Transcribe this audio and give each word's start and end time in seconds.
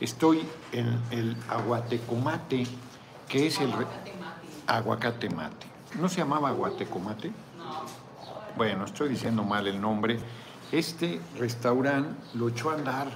Estoy 0.00 0.46
en 0.72 1.00
el 1.10 1.36
aguatecomate, 1.48 2.66
que 3.28 3.46
es 3.46 3.60
el... 3.60 3.72
re- 3.72 3.86
Aguacate 4.66 5.30
mate. 5.30 5.66
¿No 6.00 6.08
se 6.08 6.16
llamaba 6.18 6.48
aguatecomate? 6.48 7.30
Bueno, 8.56 8.84
estoy 8.84 9.08
diciendo 9.10 9.44
mal 9.44 9.66
el 9.68 9.80
nombre. 9.80 10.18
Este 10.72 11.20
restaurante 11.38 12.10
lo 12.34 12.48
echó 12.48 12.70
a 12.70 12.74
andar, 12.74 13.06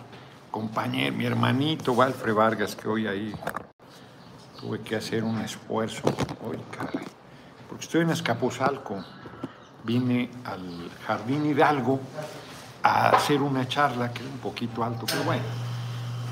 compañero, 0.51 1.15
mi 1.17 1.27
hermanito 1.27 1.93
Walfre 1.93 2.33
Vargas, 2.33 2.77
que 2.77 2.89
hoy 2.89 3.07
ahí 3.09 3.35
tuve 4.61 4.81
que 4.81 4.97
hacer 4.97 5.25
un 5.25 5.41
esfuerzo. 5.41 6.03
Uy, 6.49 6.59
caray. 6.71 7.07
Porque 7.69 7.85
estoy 7.85 8.03
en 8.03 8.11
Escapuzalco. 8.11 9.05
Vine 9.83 10.31
al 10.45 10.91
Jardín 11.07 11.47
Hidalgo 11.47 11.99
a 12.83 13.09
hacer 13.11 13.43
una 13.43 13.67
charla, 13.67 14.13
que 14.13 14.23
es 14.23 14.31
un 14.31 14.39
poquito 14.39 14.85
alto, 14.85 15.07
pero 15.07 15.25
bueno. 15.25 15.43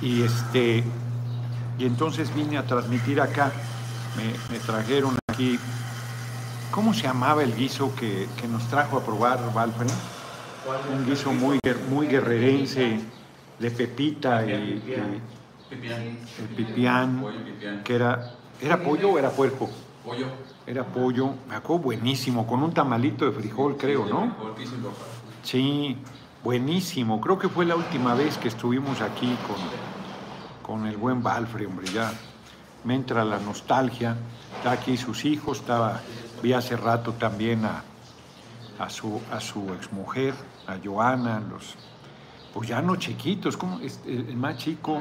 Y 0.01 0.23
este 0.23 0.85
y 1.79 1.87
entonces 1.87 2.35
vine 2.35 2.59
a 2.59 2.66
transmitir 2.66 3.20
acá. 3.20 3.52
Me, 4.16 4.33
me 4.52 4.59
trajeron 4.59 5.16
aquí. 5.29 5.59
¿Cómo 6.70 6.93
se 6.93 7.02
llamaba 7.02 7.43
el 7.43 7.55
guiso 7.55 7.95
que, 7.95 8.29
que 8.41 8.48
nos 8.48 8.66
trajo 8.69 8.98
a 8.98 9.05
probar 9.05 9.53
Valfred? 9.55 9.89
Un 10.92 11.06
guiso 11.06 11.33
muy, 11.33 11.59
muy 11.89 12.09
guerrerense, 12.09 13.01
de 13.59 13.70
pepita 13.70 14.45
y, 14.45 14.83
el 15.70 16.48
pipián, 16.56 17.25
que 17.84 17.95
era, 17.95 18.34
¿era 18.61 18.83
pollo 18.83 19.11
o 19.11 19.19
era 19.19 19.30
puerco? 19.30 19.70
Pollo. 20.05 20.27
Era 20.67 20.84
pollo, 20.84 21.34
me 21.48 21.55
acuerdo 21.55 21.84
buenísimo, 21.84 22.47
con 22.47 22.62
un 22.62 22.73
tamalito 22.73 23.25
de 23.25 23.33
frijol, 23.33 23.77
creo, 23.77 24.06
¿no? 24.06 24.34
Sí, 25.42 25.97
buenísimo. 26.45 27.20
Creo 27.20 27.39
que 27.39 27.48
fue 27.48 27.65
la 27.65 27.77
última 27.77 28.15
vez 28.15 28.37
que 28.37 28.48
estuvimos 28.48 29.01
aquí 29.01 29.34
con, 29.47 29.56
con 30.68 30.86
el 30.86 30.98
buen 30.98 31.22
Balfre, 31.22 31.64
hombre, 31.64 31.86
ya 31.90 32.12
me 32.84 32.95
entra 32.95 33.24
la 33.24 33.38
nostalgia. 33.38 34.14
Está 34.58 34.72
aquí 34.72 34.98
sus 34.98 35.25
hijos, 35.25 35.60
estaba, 35.60 35.98
vi 36.42 36.52
hace 36.52 36.77
rato 36.77 37.14
también 37.14 37.64
a, 37.64 37.83
a 38.78 38.91
su, 38.91 39.19
a 39.33 39.41
su 39.41 39.72
exmujer, 39.72 40.34
a 40.66 40.77
Joana, 40.84 41.41
los, 41.41 41.75
pues 42.52 42.69
ya 42.69 42.83
no 42.83 42.97
chiquitos, 42.97 43.56
como 43.56 43.80
el, 43.80 44.36
más 44.36 44.58
chico, 44.58 45.00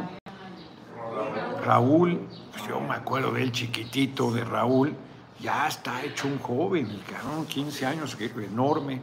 Raúl, 1.65 2.17
pues 2.52 2.65
yo 2.65 2.79
me 2.79 2.95
acuerdo 2.95 3.33
del 3.33 3.52
chiquitito 3.52 4.31
de 4.31 4.45
Raúl, 4.45 4.95
ya 5.41 5.67
está 5.67 6.02
hecho 6.02 6.29
un 6.29 6.39
joven, 6.39 6.89
el 6.89 7.03
cabrón, 7.03 7.45
15 7.45 7.85
años, 7.85 8.17
enorme. 8.21 9.02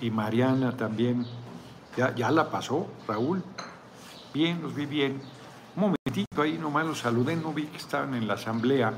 Y 0.00 0.10
Mariana 0.10 0.74
también, 0.74 1.26
ya, 1.94 2.14
ya 2.14 2.30
la 2.30 2.50
pasó, 2.50 2.86
Raúl. 3.06 3.44
Bien, 4.32 4.62
los 4.62 4.74
vi 4.74 4.86
bien. 4.86 5.20
Un 5.78 5.92
momentito 5.94 6.42
ahí 6.42 6.58
nomás 6.58 6.84
los 6.84 6.98
saludé, 6.98 7.36
no 7.36 7.52
vi 7.52 7.66
que 7.66 7.76
estaban 7.76 8.12
en 8.14 8.26
la 8.26 8.34
asamblea. 8.34 8.92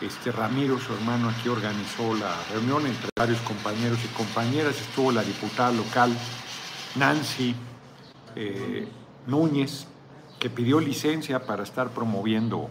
Este 0.00 0.30
Ramiro, 0.30 0.78
su 0.78 0.94
hermano, 0.94 1.28
aquí 1.28 1.48
organizó 1.48 2.14
la 2.14 2.32
reunión 2.52 2.86
entre 2.86 3.08
varios 3.18 3.40
compañeros 3.40 3.98
y 4.04 4.08
compañeras. 4.16 4.80
Estuvo 4.80 5.10
la 5.10 5.24
diputada 5.24 5.72
local, 5.72 6.16
Nancy 6.94 7.56
eh, 8.36 8.88
Núñez, 9.26 9.88
que 10.38 10.48
pidió 10.48 10.78
licencia 10.78 11.44
para 11.44 11.64
estar 11.64 11.88
promoviendo 11.88 12.70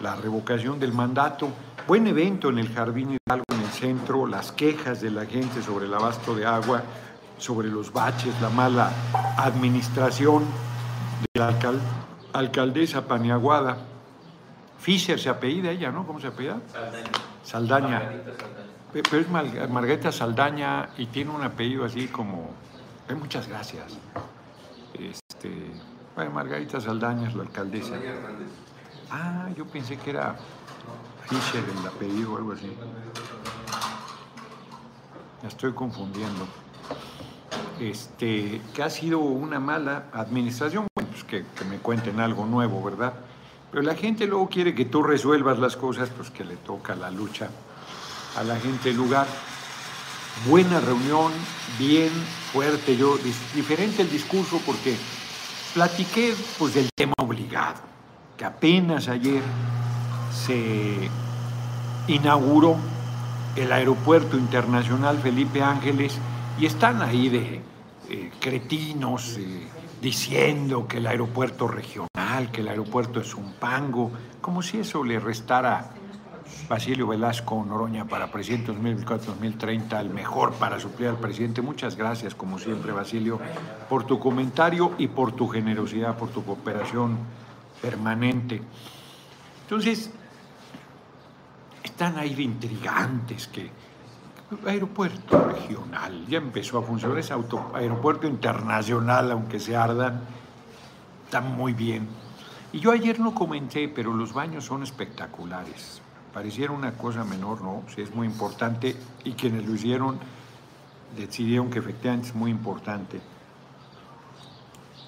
la 0.00 0.14
revocación 0.14 0.78
del 0.78 0.92
mandato. 0.92 1.48
Buen 1.88 2.06
evento 2.06 2.50
en 2.50 2.60
el 2.60 2.72
Jardín 2.72 3.18
Hidalgo, 3.18 3.46
en 3.52 3.62
el 3.62 3.70
centro, 3.70 4.28
las 4.28 4.52
quejas 4.52 5.00
de 5.00 5.10
la 5.10 5.26
gente 5.26 5.60
sobre 5.60 5.86
el 5.86 5.94
abasto 5.94 6.36
de 6.36 6.46
agua, 6.46 6.84
sobre 7.36 7.66
los 7.66 7.92
baches, 7.92 8.40
la 8.40 8.50
mala 8.50 8.92
administración 9.38 10.44
de 11.34 11.40
la 11.40 11.48
alcal- 11.48 11.80
alcaldesa 12.38 13.06
Paniaguada. 13.06 13.76
Fischer 14.78 15.18
se 15.18 15.28
apellida 15.28 15.70
ella, 15.70 15.90
¿no? 15.90 16.06
¿Cómo 16.06 16.20
se 16.20 16.26
apellida? 16.28 16.58
Saldaña. 17.42 18.00
Pe- 18.92 19.02
Pero 19.02 19.22
es 19.22 19.28
Margarita 19.70 20.12
Saldaña 20.12 20.90
y 20.98 21.06
tiene 21.06 21.30
un 21.30 21.42
apellido 21.42 21.84
así 21.84 22.08
como... 22.08 22.50
eh, 23.08 23.14
muchas 23.14 23.48
gracias. 23.48 23.96
Este, 24.94 25.70
bueno, 26.14 26.30
Margarita 26.30 26.80
Saldaña 26.80 27.28
es 27.28 27.34
la 27.34 27.42
alcaldesa. 27.42 27.94
Ah, 29.10 29.48
yo 29.56 29.64
pensé 29.66 29.96
que 29.98 30.10
era 30.10 30.36
Fischer 31.28 31.64
el 31.80 31.86
apellido 31.86 32.34
o 32.34 32.36
algo 32.38 32.52
así. 32.52 32.72
Me 35.42 35.48
estoy 35.48 35.72
confundiendo. 35.72 36.46
Este, 37.80 38.60
que 38.74 38.82
ha 38.82 38.88
sido 38.90 39.18
una 39.18 39.60
mala 39.60 40.04
administración, 40.12 40.86
que, 41.26 41.44
me 41.68 41.78
cuenten 41.78 42.20
algo 42.20 42.46
nuevo, 42.46 42.82
¿verdad? 42.82 43.14
Pero 43.70 43.82
la 43.82 43.94
gente 43.94 44.26
luego 44.26 44.48
quiere 44.48 44.74
que 44.74 44.84
tú 44.84 45.02
resuelvas 45.02 45.58
las 45.58 45.76
cosas, 45.76 46.08
pues 46.16 46.30
que 46.30 46.44
le 46.44 46.56
toca 46.56 46.94
la 46.94 47.10
lucha 47.10 47.48
a 48.36 48.44
la 48.44 48.56
gente 48.56 48.90
del 48.90 48.96
lugar. 48.96 49.26
Buena 50.48 50.80
reunión, 50.80 51.32
bien 51.78 52.10
fuerte, 52.52 52.96
yo, 52.96 53.16
diferente 53.54 54.02
el 54.02 54.10
discurso 54.10 54.60
porque 54.64 54.96
platiqué 55.74 56.34
pues 56.58 56.74
del 56.74 56.88
tema 56.94 57.14
obligado, 57.18 57.80
que 58.36 58.44
apenas 58.44 59.08
ayer 59.08 59.42
se 60.46 61.10
inauguró 62.08 62.76
el 63.56 63.72
aeropuerto 63.72 64.36
internacional 64.36 65.18
Felipe 65.18 65.62
Ángeles 65.62 66.18
y 66.58 66.66
están 66.66 67.02
ahí 67.02 67.28
de 67.28 67.60
eh, 68.08 68.30
cretinos 68.38 69.36
eh, 69.38 69.66
diciendo 70.00 70.86
que 70.86 70.98
el 70.98 71.06
aeropuerto 71.06 71.68
regional, 71.68 72.50
que 72.52 72.60
el 72.60 72.68
aeropuerto 72.68 73.20
es 73.20 73.34
un 73.34 73.54
pango, 73.54 74.10
como 74.40 74.62
si 74.62 74.78
eso 74.78 75.02
le 75.04 75.18
restara 75.18 75.90
Basilio 76.68 77.06
Velasco 77.06 77.64
Noroña 77.64 78.06
para 78.06 78.30
presidente 78.30 78.72
2024-2030, 78.72 80.00
el 80.00 80.10
mejor 80.10 80.52
para 80.54 80.80
suplir 80.80 81.08
al 81.08 81.18
presidente. 81.18 81.62
Muchas 81.62 81.96
gracias, 81.96 82.34
como 82.34 82.58
siempre, 82.58 82.92
Basilio, 82.92 83.40
por 83.88 84.04
tu 84.04 84.18
comentario 84.18 84.92
y 84.98 85.08
por 85.08 85.32
tu 85.32 85.48
generosidad, 85.48 86.16
por 86.16 86.30
tu 86.30 86.44
cooperación 86.44 87.18
permanente. 87.80 88.62
Entonces, 89.62 90.10
están 91.82 92.18
ahí 92.18 92.34
de 92.34 92.42
intrigantes 92.42 93.46
que 93.46 93.70
aeropuerto 94.66 95.38
regional 95.40 96.24
ya 96.28 96.38
empezó 96.38 96.78
a 96.78 96.82
funcionar, 96.82 97.18
es 97.18 97.30
auto- 97.30 97.72
aeropuerto 97.74 98.26
internacional, 98.26 99.30
aunque 99.32 99.58
se 99.58 99.76
ardan, 99.76 100.20
está 101.24 101.40
muy 101.40 101.72
bien. 101.72 102.08
Y 102.72 102.80
yo 102.80 102.92
ayer 102.92 103.18
no 103.20 103.34
comenté, 103.34 103.88
pero 103.88 104.12
los 104.12 104.32
baños 104.32 104.64
son 104.64 104.82
espectaculares. 104.82 106.00
Pareciera 106.32 106.72
una 106.72 106.92
cosa 106.92 107.24
menor, 107.24 107.62
¿no? 107.62 107.82
Sí, 107.94 108.02
es 108.02 108.14
muy 108.14 108.26
importante 108.26 108.94
y 109.24 109.32
quienes 109.32 109.66
lo 109.66 109.74
hicieron 109.74 110.18
decidieron 111.16 111.70
que 111.70 111.78
efectivamente 111.78 112.28
es 112.28 112.34
muy 112.34 112.50
importante. 112.50 113.20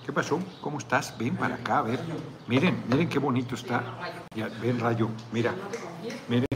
¿Qué 0.07 0.13
pasó? 0.13 0.41
¿Cómo 0.63 0.79
estás? 0.79 1.15
Ven 1.19 1.37
para 1.37 1.57
acá, 1.57 1.79
a 1.79 1.83
ver. 1.83 2.01
Miren, 2.47 2.83
miren 2.89 3.09
qué 3.11 3.19
bonito 3.19 3.55
está. 3.57 3.83
Ya, 4.35 4.49
ven, 4.49 4.81
Rayo, 4.81 5.11
mira. 5.33 5.55
Miren, 6.31 6.48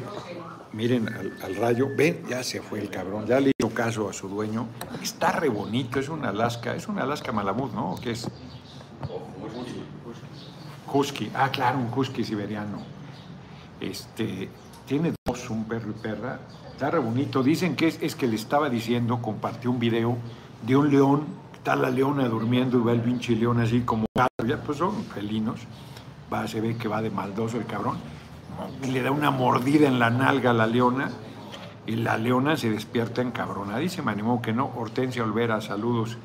miren 0.73 1.09
al, 1.09 1.33
al 1.43 1.57
Rayo. 1.57 1.89
Ven, 1.97 2.23
ya 2.29 2.43
se 2.43 2.61
fue 2.61 2.81
el 2.81 2.91
cabrón. 2.91 3.27
Ya 3.27 3.41
le 3.41 3.53
hizo 3.59 3.73
caso 3.75 4.09
a 4.09 4.13
su 4.13 4.29
dueño. 4.29 4.67
Está 5.03 5.33
re 5.33 5.49
bonito, 5.49 5.99
es 5.99 6.09
un 6.09 6.25
Alaska. 6.25 6.75
Es 6.75 6.89
un 6.89 6.99
Alaska 6.99 7.33
Malamud, 7.33 7.73
¿no? 7.73 7.93
¿O 7.93 8.01
¿Qué 8.01 8.13
es? 8.13 8.29
Husky. 10.93 11.31
Ah, 11.35 11.51
claro, 11.51 11.79
un 11.79 11.91
Husky 11.95 12.25
siberiano. 12.25 12.79
Este, 13.81 14.49
tiene 14.87 15.15
dos, 15.25 15.51
un 15.51 15.65
perro 15.65 15.91
y 15.91 15.95
perra. 15.95 16.41
Está 16.73 16.91
re 16.91 16.99
bonito. 16.99 17.43
Dicen 17.43 17.77
que 17.77 17.89
es, 17.89 17.99
es 18.03 18.15
que 18.15 18.27
le 18.27 18.37
estaba 18.37 18.69
diciendo, 18.69 19.21
compartió 19.23 19.71
un 19.71 19.79
video 19.79 20.17
de 20.63 20.77
un 20.77 20.91
león. 20.91 21.27
Está 21.55 21.77
la 21.77 21.91
leona 21.91 22.29
durmiendo 22.29 22.79
y 22.79 22.83
va 22.83 22.93
el 22.93 23.01
pinche 23.01 23.35
león 23.37 23.61
así 23.61 23.83
como. 23.83 24.07
Ya, 24.15 24.61
pues 24.63 24.79
son 24.79 25.05
felinos. 25.05 25.61
Va, 26.33 26.47
se 26.49 26.61
ve 26.61 26.77
que 26.77 26.89
va 26.89 27.01
de 27.01 27.11
maldoso 27.11 27.57
el 27.57 27.67
cabrón. 27.67 27.99
Y 28.83 28.89
le 28.91 29.03
da 29.03 29.11
una 29.11 29.31
mordida 29.31 29.87
en 29.89 29.99
la 29.99 30.11
nalga 30.11 30.51
a 30.51 30.55
la 30.55 30.67
leona. 30.67 31.11
Y 31.87 31.97
la 31.97 32.17
leona 32.17 32.57
se 32.57 32.71
despierta 32.71 33.23
encabronadísima. 33.23 34.13
Animó 34.13 34.41
que 34.43 34.53
no. 34.53 34.71
Hortensia 34.77 35.23
Olvera, 35.25 35.61
saludos. 35.61 36.17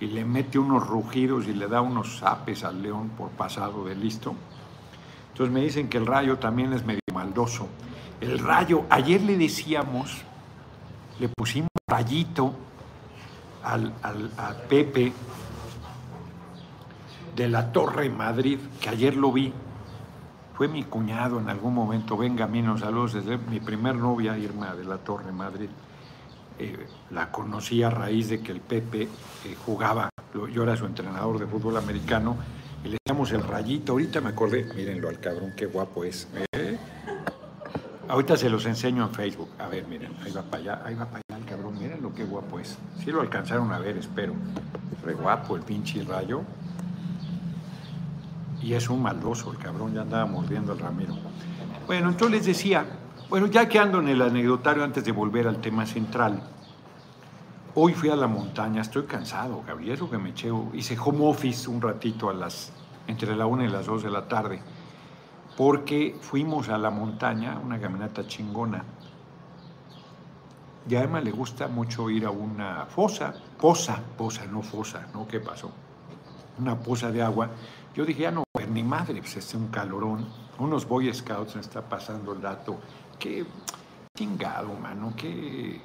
Y 0.00 0.06
le 0.06 0.24
mete 0.24 0.58
unos 0.58 0.86
rugidos 0.86 1.46
y 1.46 1.54
le 1.54 1.68
da 1.68 1.80
unos 1.80 2.18
zapes 2.20 2.64
al 2.64 2.82
león 2.82 3.10
por 3.16 3.30
pasado 3.30 3.84
de 3.84 3.94
listo. 3.94 4.34
Entonces 5.32 5.52
me 5.52 5.60
dicen 5.62 5.88
que 5.88 5.98
el 5.98 6.06
rayo 6.06 6.38
también 6.38 6.72
es 6.72 6.84
medio 6.84 7.00
maldoso. 7.12 7.68
El 8.20 8.38
rayo, 8.38 8.84
ayer 8.88 9.20
le 9.22 9.36
decíamos, 9.36 10.22
le 11.18 11.28
pusimos 11.28 11.68
rayito 11.86 12.52
al, 13.62 13.92
al- 14.02 14.30
Pepe 14.68 15.12
de 17.34 17.48
la 17.48 17.70
Torre 17.72 18.08
Madrid, 18.08 18.58
que 18.80 18.88
ayer 18.88 19.14
lo 19.16 19.30
vi. 19.32 19.52
Fue 20.56 20.68
mi 20.68 20.84
cuñado 20.84 21.38
en 21.38 21.50
algún 21.50 21.74
momento, 21.74 22.16
venga, 22.16 22.46
Mino, 22.46 22.78
saludos 22.78 23.12
desde 23.12 23.36
mi 23.36 23.60
primer 23.60 23.94
novia, 23.94 24.38
Irma 24.38 24.74
de 24.74 24.84
la 24.84 24.96
Torre 24.96 25.30
Madrid. 25.30 25.68
Eh, 26.58 26.86
la 27.10 27.30
conocí 27.30 27.82
a 27.82 27.90
raíz 27.90 28.30
de 28.30 28.40
que 28.40 28.52
el 28.52 28.60
Pepe 28.60 29.02
eh, 29.02 29.08
jugaba, 29.66 30.08
yo 30.32 30.48
yo 30.48 30.62
era 30.62 30.74
su 30.74 30.86
entrenador 30.86 31.38
de 31.38 31.46
fútbol 31.46 31.76
americano, 31.76 32.38
y 32.82 32.88
le 32.88 32.96
damos 33.06 33.32
el 33.32 33.42
rayito. 33.42 33.92
Ahorita 33.92 34.22
me 34.22 34.30
acordé, 34.30 34.64
mírenlo 34.74 35.10
al 35.10 35.20
cabrón, 35.20 35.52
qué 35.54 35.66
guapo 35.66 36.04
es. 36.04 36.26
¿eh? 36.52 36.78
Ahorita 38.08 38.38
se 38.38 38.48
los 38.48 38.64
enseño 38.64 39.04
en 39.04 39.10
Facebook. 39.10 39.50
A 39.58 39.68
ver, 39.68 39.86
miren, 39.86 40.16
ahí 40.24 40.32
va 40.32 40.40
para 40.40 40.62
allá, 40.62 40.82
ahí 40.86 40.94
va 40.94 41.04
para 41.04 41.22
allá 41.28 41.38
el 41.38 41.44
cabrón, 41.44 41.78
miren 41.78 42.02
lo 42.02 42.14
que 42.14 42.24
guapo 42.24 42.58
es. 42.58 42.78
Sí 43.04 43.12
lo 43.12 43.20
alcanzaron 43.20 43.72
a 43.72 43.78
ver, 43.78 43.98
espero. 43.98 44.32
Re 45.04 45.12
guapo 45.12 45.54
el 45.54 45.62
pinche 45.62 46.02
rayo. 46.02 46.44
Y 48.62 48.74
es 48.74 48.88
un 48.88 49.02
maldoso 49.02 49.52
el 49.52 49.58
cabrón, 49.58 49.94
ya 49.94 50.02
andaba 50.02 50.26
mordiendo 50.26 50.72
al 50.72 50.78
Ramiro. 50.78 51.14
Bueno, 51.86 52.08
entonces 52.08 52.38
les 52.38 52.46
decía, 52.46 52.84
bueno, 53.28 53.46
ya 53.46 53.68
que 53.68 53.78
ando 53.78 53.98
en 53.98 54.08
el 54.08 54.22
anecdotario 54.22 54.84
antes 54.84 55.04
de 55.04 55.12
volver 55.12 55.46
al 55.46 55.60
tema 55.60 55.86
central, 55.86 56.42
hoy 57.74 57.92
fui 57.92 58.08
a 58.08 58.16
la 58.16 58.26
montaña, 58.26 58.80
estoy 58.80 59.04
cansado, 59.04 59.62
Gabriel, 59.66 60.00
que 60.10 60.18
me 60.18 60.30
eché, 60.30 60.50
hice 60.72 60.96
home 60.98 61.28
office 61.28 61.68
un 61.68 61.80
ratito 61.80 62.30
a 62.30 62.34
las, 62.34 62.72
entre 63.06 63.36
la 63.36 63.46
una 63.46 63.64
y 63.64 63.68
las 63.68 63.86
dos 63.86 64.02
de 64.02 64.10
la 64.10 64.26
tarde, 64.26 64.60
porque 65.56 66.16
fuimos 66.20 66.68
a 66.68 66.78
la 66.78 66.90
montaña, 66.90 67.58
una 67.58 67.80
caminata 67.80 68.26
chingona. 68.26 68.84
Y 70.88 70.94
a 70.94 71.02
Emma 71.02 71.20
le 71.20 71.32
gusta 71.32 71.66
mucho 71.66 72.08
ir 72.10 72.26
a 72.26 72.30
una 72.30 72.86
fosa, 72.86 73.34
poza, 73.60 73.98
poza, 74.16 74.46
no 74.46 74.62
fosa, 74.62 75.08
¿no? 75.12 75.26
¿Qué 75.26 75.40
pasó? 75.40 75.72
Una 76.58 76.78
poza 76.78 77.10
de 77.10 77.22
agua. 77.22 77.50
Yo 77.96 78.04
dije, 78.04 78.22
ya 78.24 78.30
no, 78.30 78.44
ni 78.70 78.82
madre, 78.82 79.20
pues 79.20 79.38
es 79.38 79.54
un 79.54 79.68
calorón. 79.68 80.26
Unos 80.58 80.86
Boy 80.86 81.12
Scouts 81.14 81.54
me 81.54 81.62
está 81.62 81.80
pasando 81.80 82.34
el 82.34 82.42
dato. 82.42 82.78
Qué 83.18 83.46
chingado, 84.14 84.74
mano, 84.74 85.14
qué 85.16 85.80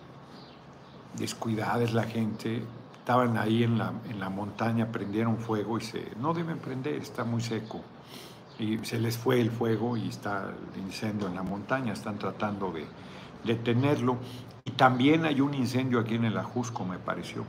descuidada 1.17 1.81
es 1.81 1.93
la 1.93 2.03
gente. 2.03 2.63
Estaban 2.99 3.37
ahí 3.37 3.63
en 3.63 3.77
la, 3.77 3.93
en 4.09 4.19
la 4.19 4.29
montaña, 4.29 4.91
prendieron 4.91 5.37
fuego 5.37 5.77
y 5.77 5.81
se. 5.81 6.11
No 6.19 6.33
deben 6.33 6.57
prender, 6.57 6.95
está 6.95 7.23
muy 7.23 7.41
seco. 7.41 7.79
Y 8.59 8.79
se 8.79 8.99
les 8.99 9.17
fue 9.17 9.39
el 9.39 9.49
fuego 9.49 9.95
y 9.95 10.09
está 10.09 10.53
el 10.73 10.81
incendio 10.81 11.29
en 11.29 11.35
la 11.35 11.43
montaña, 11.43 11.93
están 11.93 12.19
tratando 12.19 12.73
de 12.73 12.85
detenerlo. 13.45 14.17
Y 14.65 14.71
también 14.71 15.23
hay 15.23 15.39
un 15.39 15.53
incendio 15.53 16.01
aquí 16.01 16.15
en 16.15 16.25
el 16.25 16.37
Ajusco, 16.37 16.83
me 16.83 16.99
pareció. 16.99 17.45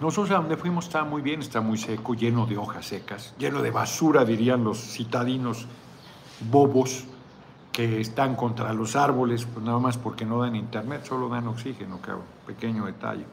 Nosotros 0.00 0.30
a 0.30 0.36
donde 0.36 0.56
fuimos 0.56 0.86
estaba 0.86 1.04
muy 1.04 1.20
bien, 1.20 1.40
está 1.40 1.60
muy 1.60 1.76
seco, 1.76 2.14
lleno 2.14 2.46
de 2.46 2.56
hojas 2.56 2.86
secas, 2.86 3.34
lleno 3.38 3.60
de 3.60 3.70
basura, 3.70 4.24
dirían 4.24 4.64
los 4.64 4.78
citadinos 4.78 5.66
bobos 6.50 7.04
que 7.70 8.00
están 8.00 8.34
contra 8.34 8.72
los 8.72 8.96
árboles, 8.96 9.44
pues 9.44 9.62
nada 9.64 9.78
más 9.78 9.98
porque 9.98 10.24
no 10.24 10.40
dan 10.40 10.56
internet, 10.56 11.04
solo 11.04 11.28
dan 11.28 11.46
oxígeno, 11.48 12.00
cabrón. 12.00 12.24
Pequeño 12.46 12.86
detalle. 12.86 13.26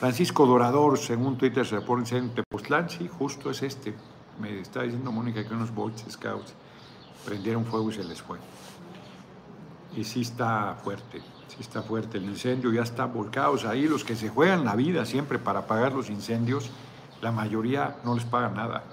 Francisco 0.00 0.44
Dorador, 0.44 0.98
según 0.98 1.38
Twitter, 1.38 1.64
se 1.64 1.76
reporta 1.76 2.16
en 2.16 2.34
Tepoztlán, 2.34 2.90
sí, 2.90 3.08
justo 3.08 3.50
es 3.50 3.62
este. 3.62 3.94
Me 4.40 4.58
está 4.58 4.82
diciendo 4.82 5.12
Mónica 5.12 5.46
que 5.46 5.54
unos 5.54 5.72
Boy 5.72 5.92
Scouts 5.96 6.52
prendieron 7.24 7.64
fuego 7.64 7.90
y 7.90 7.94
se 7.94 8.02
les 8.02 8.20
fue. 8.20 8.38
Y 9.96 10.02
sí 10.02 10.22
está 10.22 10.76
fuerte, 10.82 11.22
sí 11.52 11.58
está 11.60 11.82
fuerte 11.82 12.16
el 12.16 12.24
incendio, 12.24 12.72
ya 12.72 12.82
están 12.82 13.12
volcados 13.12 13.64
ahí. 13.66 13.86
Los 13.86 14.04
que 14.04 14.16
se 14.16 14.30
juegan 14.30 14.64
la 14.64 14.74
vida 14.74 15.04
siempre 15.04 15.38
para 15.38 15.60
apagar 15.60 15.92
los 15.92 16.08
incendios, 16.08 16.70
la 17.20 17.30
mayoría 17.30 17.96
no 18.04 18.14
les 18.14 18.24
paga 18.24 18.48
nada. 18.48 18.84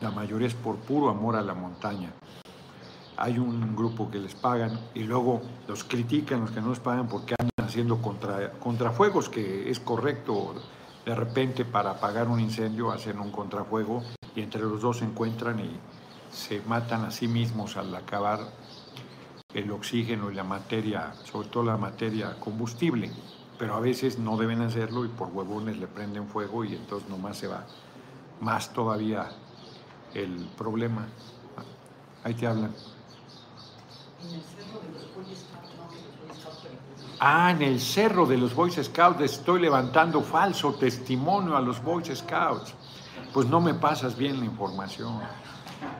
La 0.00 0.10
mayoría 0.10 0.48
es 0.48 0.54
por 0.54 0.76
puro 0.76 1.10
amor 1.10 1.36
a 1.36 1.42
la 1.42 1.54
montaña. 1.54 2.12
Hay 3.16 3.38
un 3.38 3.76
grupo 3.76 4.10
que 4.10 4.18
les 4.18 4.34
pagan 4.34 4.80
y 4.94 5.04
luego 5.04 5.42
los 5.68 5.84
critican 5.84 6.40
los 6.40 6.50
que 6.50 6.60
no 6.60 6.70
les 6.70 6.80
pagan 6.80 7.06
porque 7.06 7.36
andan 7.38 7.68
haciendo 7.68 8.02
contra, 8.02 8.50
contrafuegos, 8.52 9.28
que 9.28 9.70
es 9.70 9.78
correcto. 9.78 10.54
De 11.06 11.14
repente 11.14 11.64
para 11.64 11.90
apagar 11.90 12.26
un 12.26 12.40
incendio 12.40 12.90
hacen 12.90 13.20
un 13.20 13.30
contrafuego 13.30 14.02
y 14.34 14.40
entre 14.40 14.62
los 14.62 14.80
dos 14.80 14.98
se 14.98 15.04
encuentran 15.04 15.60
y 15.60 15.70
se 16.32 16.60
matan 16.62 17.04
a 17.04 17.12
sí 17.12 17.28
mismos 17.28 17.76
al 17.76 17.94
acabar 17.94 18.40
el 19.54 19.70
oxígeno 19.70 20.30
y 20.30 20.34
la 20.34 20.44
materia, 20.44 21.14
sobre 21.24 21.48
todo 21.48 21.62
la 21.62 21.76
materia 21.76 22.38
combustible, 22.40 23.10
pero 23.58 23.74
a 23.74 23.80
veces 23.80 24.18
no 24.18 24.36
deben 24.36 24.60
hacerlo 24.60 25.04
y 25.04 25.08
por 25.08 25.28
huevones 25.28 25.78
le 25.78 25.86
prenden 25.86 26.26
fuego 26.26 26.64
y 26.64 26.74
entonces 26.74 27.08
nomás 27.08 27.38
se 27.38 27.46
va 27.46 27.64
más 28.40 28.72
todavía 28.72 29.30
el 30.12 30.48
problema. 30.58 31.06
Ahí 32.24 32.34
te 32.34 32.46
hablan. 32.46 32.74
Ah, 37.20 37.52
en 37.52 37.62
el 37.62 37.80
cerro 37.80 38.26
de 38.26 38.36
los 38.36 38.54
Boy 38.54 38.70
Scouts 38.70 39.20
estoy 39.20 39.60
levantando 39.60 40.20
falso 40.20 40.74
testimonio 40.74 41.56
a 41.56 41.60
los 41.60 41.82
Boy 41.82 42.04
Scouts. 42.04 42.74
Pues 43.32 43.46
no 43.48 43.60
me 43.60 43.74
pasas 43.74 44.16
bien 44.16 44.40
la 44.40 44.46
información. 44.46 45.20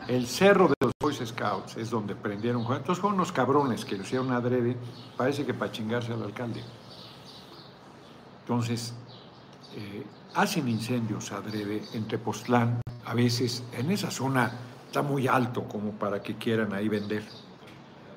El 0.08 0.26
cerro 0.26 0.68
de 0.68 0.74
los 0.80 0.92
Boy 1.00 1.14
Scouts 1.14 1.76
es 1.76 1.90
donde 1.90 2.14
prendieron. 2.14 2.62
Entonces 2.62 2.98
fueron 2.98 3.14
unos 3.14 3.32
cabrones 3.32 3.84
que 3.84 3.96
lo 3.96 4.02
hicieron 4.02 4.32
adrede, 4.32 4.76
parece 5.16 5.46
que 5.46 5.54
para 5.54 5.72
chingarse 5.72 6.12
al 6.12 6.22
alcalde. 6.22 6.62
Entonces, 8.40 8.94
eh, 9.76 10.04
hacen 10.34 10.68
incendios 10.68 11.32
adrede 11.32 11.82
entre 11.94 12.18
Postlán. 12.18 12.80
A 13.06 13.14
veces 13.14 13.64
en 13.72 13.90
esa 13.90 14.10
zona 14.10 14.52
está 14.86 15.02
muy 15.02 15.26
alto 15.26 15.64
como 15.64 15.92
para 15.92 16.22
que 16.22 16.36
quieran 16.36 16.74
ahí 16.74 16.88
vender, 16.88 17.24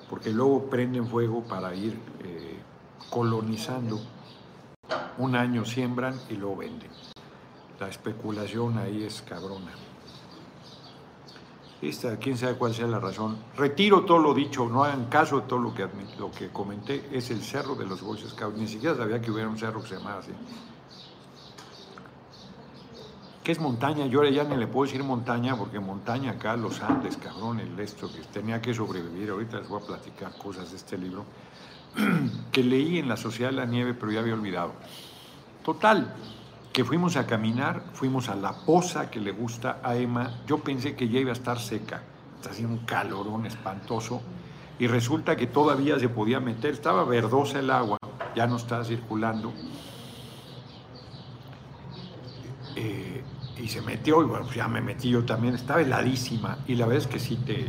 porque 0.09 0.31
luego 0.31 0.69
prenden 0.69 1.07
fuego 1.07 1.43
para 1.43 1.73
ir 1.73 1.97
eh, 2.23 2.59
colonizando. 3.09 3.99
Un 5.17 5.35
año 5.35 5.65
siembran 5.65 6.19
y 6.29 6.35
luego 6.35 6.57
venden. 6.57 6.91
La 7.79 7.87
especulación 7.87 8.77
ahí 8.77 9.03
es 9.03 9.21
cabrona. 9.21 9.86
Esta, 11.81 12.17
quién 12.17 12.37
sabe 12.37 12.55
cuál 12.55 12.73
sea 12.73 12.87
la 12.87 12.99
razón. 12.99 13.37
Retiro 13.55 14.03
todo 14.03 14.17
lo 14.17 14.33
dicho, 14.33 14.67
no 14.67 14.83
hagan 14.83 15.05
caso 15.05 15.41
de 15.41 15.47
todo 15.47 15.59
lo 15.59 15.73
que, 15.75 15.87
lo 16.17 16.31
que 16.31 16.49
comenté. 16.49 17.07
Es 17.11 17.29
el 17.29 17.41
cerro 17.41 17.75
de 17.75 17.85
los 17.85 18.01
Boy 18.01 18.17
Scouts. 18.17 18.57
Ni 18.57 18.67
siquiera 18.67 18.95
sabía 18.95 19.21
que 19.21 19.29
hubiera 19.29 19.47
un 19.47 19.57
cerro 19.57 19.81
que 19.81 19.89
se 19.89 19.97
llamaba 19.97 20.19
así. 20.19 20.31
¿Qué 23.43 23.51
es 23.51 23.61
montaña? 23.61 24.07
Yo 24.07 24.19
ahora 24.19 24.31
ya 24.31 24.43
ni 24.43 24.57
le 24.57 24.67
puedo 24.67 24.91
decir 24.91 25.03
montaña 25.03 25.55
porque 25.55 25.79
montaña 25.79 26.31
acá, 26.31 26.57
los 26.57 26.81
Andes, 26.81 27.15
cabrón, 27.15 27.61
esto 27.79 28.11
que 28.11 28.19
tenía 28.21 28.61
que 28.61 28.73
sobrevivir. 28.73 29.29
Ahorita 29.29 29.59
les 29.59 29.69
voy 29.69 29.81
a 29.81 29.85
platicar 29.85 30.37
cosas 30.37 30.71
de 30.71 30.77
este 30.77 30.97
libro 30.97 31.23
que 32.51 32.63
leí 32.63 32.97
en 32.97 33.07
La 33.07 33.15
Sociedad 33.15 33.51
de 33.51 33.55
la 33.55 33.65
Nieve, 33.65 33.93
pero 33.93 34.11
ya 34.11 34.19
había 34.19 34.33
olvidado. 34.33 34.73
Total, 35.63 36.13
que 36.77 36.85
fuimos 36.85 37.15
a 37.15 37.25
caminar, 37.25 37.81
fuimos 37.93 38.29
a 38.29 38.35
la 38.35 38.53
poza 38.53 39.09
que 39.09 39.19
le 39.19 39.31
gusta 39.31 39.79
a 39.81 39.95
Emma. 39.95 40.41
Yo 40.45 40.59
pensé 40.59 40.95
que 40.95 41.09
ya 41.09 41.19
iba 41.19 41.31
a 41.31 41.33
estar 41.33 41.57
seca, 41.57 42.03
está 42.35 42.51
haciendo 42.51 42.75
un 42.75 42.85
calorón 42.85 43.47
espantoso, 43.47 44.21
y 44.77 44.85
resulta 44.85 45.35
que 45.35 45.47
todavía 45.47 45.97
se 45.97 46.07
podía 46.07 46.39
meter, 46.39 46.75
estaba 46.75 47.03
verdosa 47.03 47.57
el 47.57 47.71
agua, 47.71 47.97
ya 48.35 48.45
no 48.45 48.57
estaba 48.57 48.85
circulando. 48.85 49.51
Eh, 52.75 53.23
y 53.57 53.67
se 53.69 53.81
metió, 53.81 54.21
y 54.21 54.25
bueno, 54.25 54.45
pues 54.45 54.57
ya 54.57 54.67
me 54.67 54.79
metí 54.79 55.09
yo 55.09 55.25
también, 55.25 55.55
estaba 55.55 55.81
heladísima, 55.81 56.59
y 56.67 56.75
la 56.75 56.85
verdad 56.85 57.05
es 57.05 57.07
que 57.07 57.17
sí 57.19 57.37
te, 57.37 57.65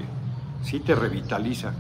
sí 0.63 0.81
te 0.81 0.95
revitaliza. 0.95 1.73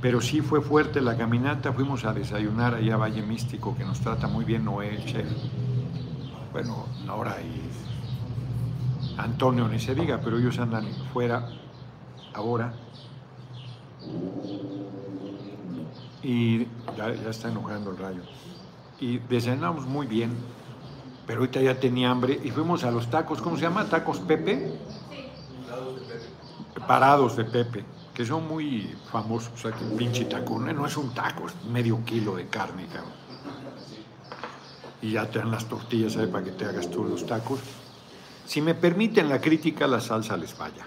Pero 0.00 0.22
sí 0.22 0.40
fue 0.40 0.62
fuerte 0.62 1.02
la 1.02 1.14
caminata, 1.14 1.74
fuimos 1.74 2.06
a 2.06 2.14
desayunar 2.14 2.72
allá 2.72 2.94
a 2.94 2.96
Valle 2.96 3.20
Místico, 3.20 3.76
que 3.76 3.84
nos 3.84 4.00
trata 4.00 4.28
muy 4.28 4.46
bien 4.46 4.64
Noel, 4.64 5.04
chef 5.04 5.28
bueno, 6.54 6.86
Nora 7.04 7.36
y 7.42 7.60
Antonio 9.18 9.66
ni 9.66 9.80
se 9.80 9.92
diga, 9.92 10.20
pero 10.22 10.38
ellos 10.38 10.56
andan 10.60 10.86
fuera 11.12 11.48
ahora. 12.32 12.72
Y 16.22 16.68
ya, 16.96 17.08
está 17.28 17.48
enojando 17.48 17.90
el 17.90 17.98
rayo. 17.98 18.22
Y 19.00 19.18
desayunamos 19.18 19.86
muy 19.86 20.06
bien, 20.06 20.30
pero 21.26 21.40
ahorita 21.40 21.60
ya 21.60 21.80
tenía 21.80 22.12
hambre 22.12 22.40
y 22.44 22.52
fuimos 22.52 22.84
a 22.84 22.92
los 22.92 23.10
tacos, 23.10 23.42
¿cómo 23.42 23.56
se 23.56 23.62
llama? 23.62 23.86
¿Tacos 23.86 24.20
Pepe? 24.20 24.78
Parados 26.86 27.36
de 27.36 27.44
Pepe. 27.46 27.84
Que 28.14 28.24
son 28.24 28.46
muy 28.46 28.94
famosos. 29.10 29.52
O 29.54 29.56
sea, 29.56 29.72
que 29.72 29.82
un 29.82 29.96
pinche 29.96 30.24
taco, 30.26 30.60
no 30.60 30.86
es 30.86 30.96
un 30.96 31.12
taco, 31.14 31.48
es 31.48 31.64
medio 31.68 32.04
kilo 32.04 32.36
de 32.36 32.46
carne, 32.46 32.86
cabrón 32.86 33.23
y 35.04 35.10
ya 35.10 35.30
te 35.30 35.38
dan 35.38 35.50
las 35.50 35.66
tortillas 35.66 36.16
para 36.28 36.42
que 36.42 36.52
te 36.52 36.64
hagas 36.64 36.90
tú 36.90 37.04
los 37.04 37.26
tacos. 37.26 37.60
Si 38.46 38.62
me 38.62 38.74
permiten 38.74 39.28
la 39.28 39.38
crítica, 39.38 39.86
la 39.86 40.00
salsa 40.00 40.34
les 40.38 40.54
falla. 40.54 40.86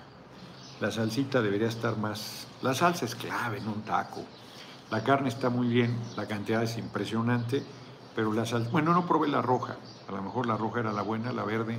La 0.81 0.89
salsita 0.89 1.39
debería 1.39 1.67
estar 1.67 1.97
más... 1.97 2.47
La 2.63 2.73
salsa 2.73 3.05
es 3.05 3.13
clave 3.13 3.59
en 3.59 3.67
un 3.67 3.83
taco. 3.83 4.23
La 4.89 5.03
carne 5.03 5.29
está 5.29 5.51
muy 5.51 5.67
bien, 5.67 5.95
la 6.15 6.25
cantidad 6.25 6.63
es 6.63 6.79
impresionante, 6.79 7.61
pero 8.15 8.33
la 8.33 8.47
salsa... 8.47 8.71
Bueno, 8.71 8.91
no 8.91 9.05
probé 9.05 9.27
la 9.27 9.43
roja. 9.43 9.75
A 10.07 10.11
lo 10.11 10.23
mejor 10.23 10.47
la 10.47 10.57
roja 10.57 10.79
era 10.79 10.93
la 10.93 11.03
buena, 11.03 11.31
la 11.31 11.43
verde. 11.43 11.77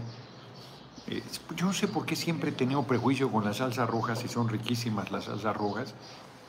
Eh, 1.08 1.24
yo 1.56 1.66
no 1.66 1.72
sé 1.72 1.88
por 1.88 2.06
qué 2.06 2.14
siempre 2.14 2.50
he 2.50 2.52
tenido 2.52 2.84
prejuicio 2.84 3.32
con 3.32 3.44
las 3.44 3.56
salsas 3.56 3.90
rojas 3.90 4.24
y 4.24 4.28
son 4.28 4.48
riquísimas 4.48 5.10
las 5.10 5.24
salsas 5.24 5.56
rojas. 5.56 5.92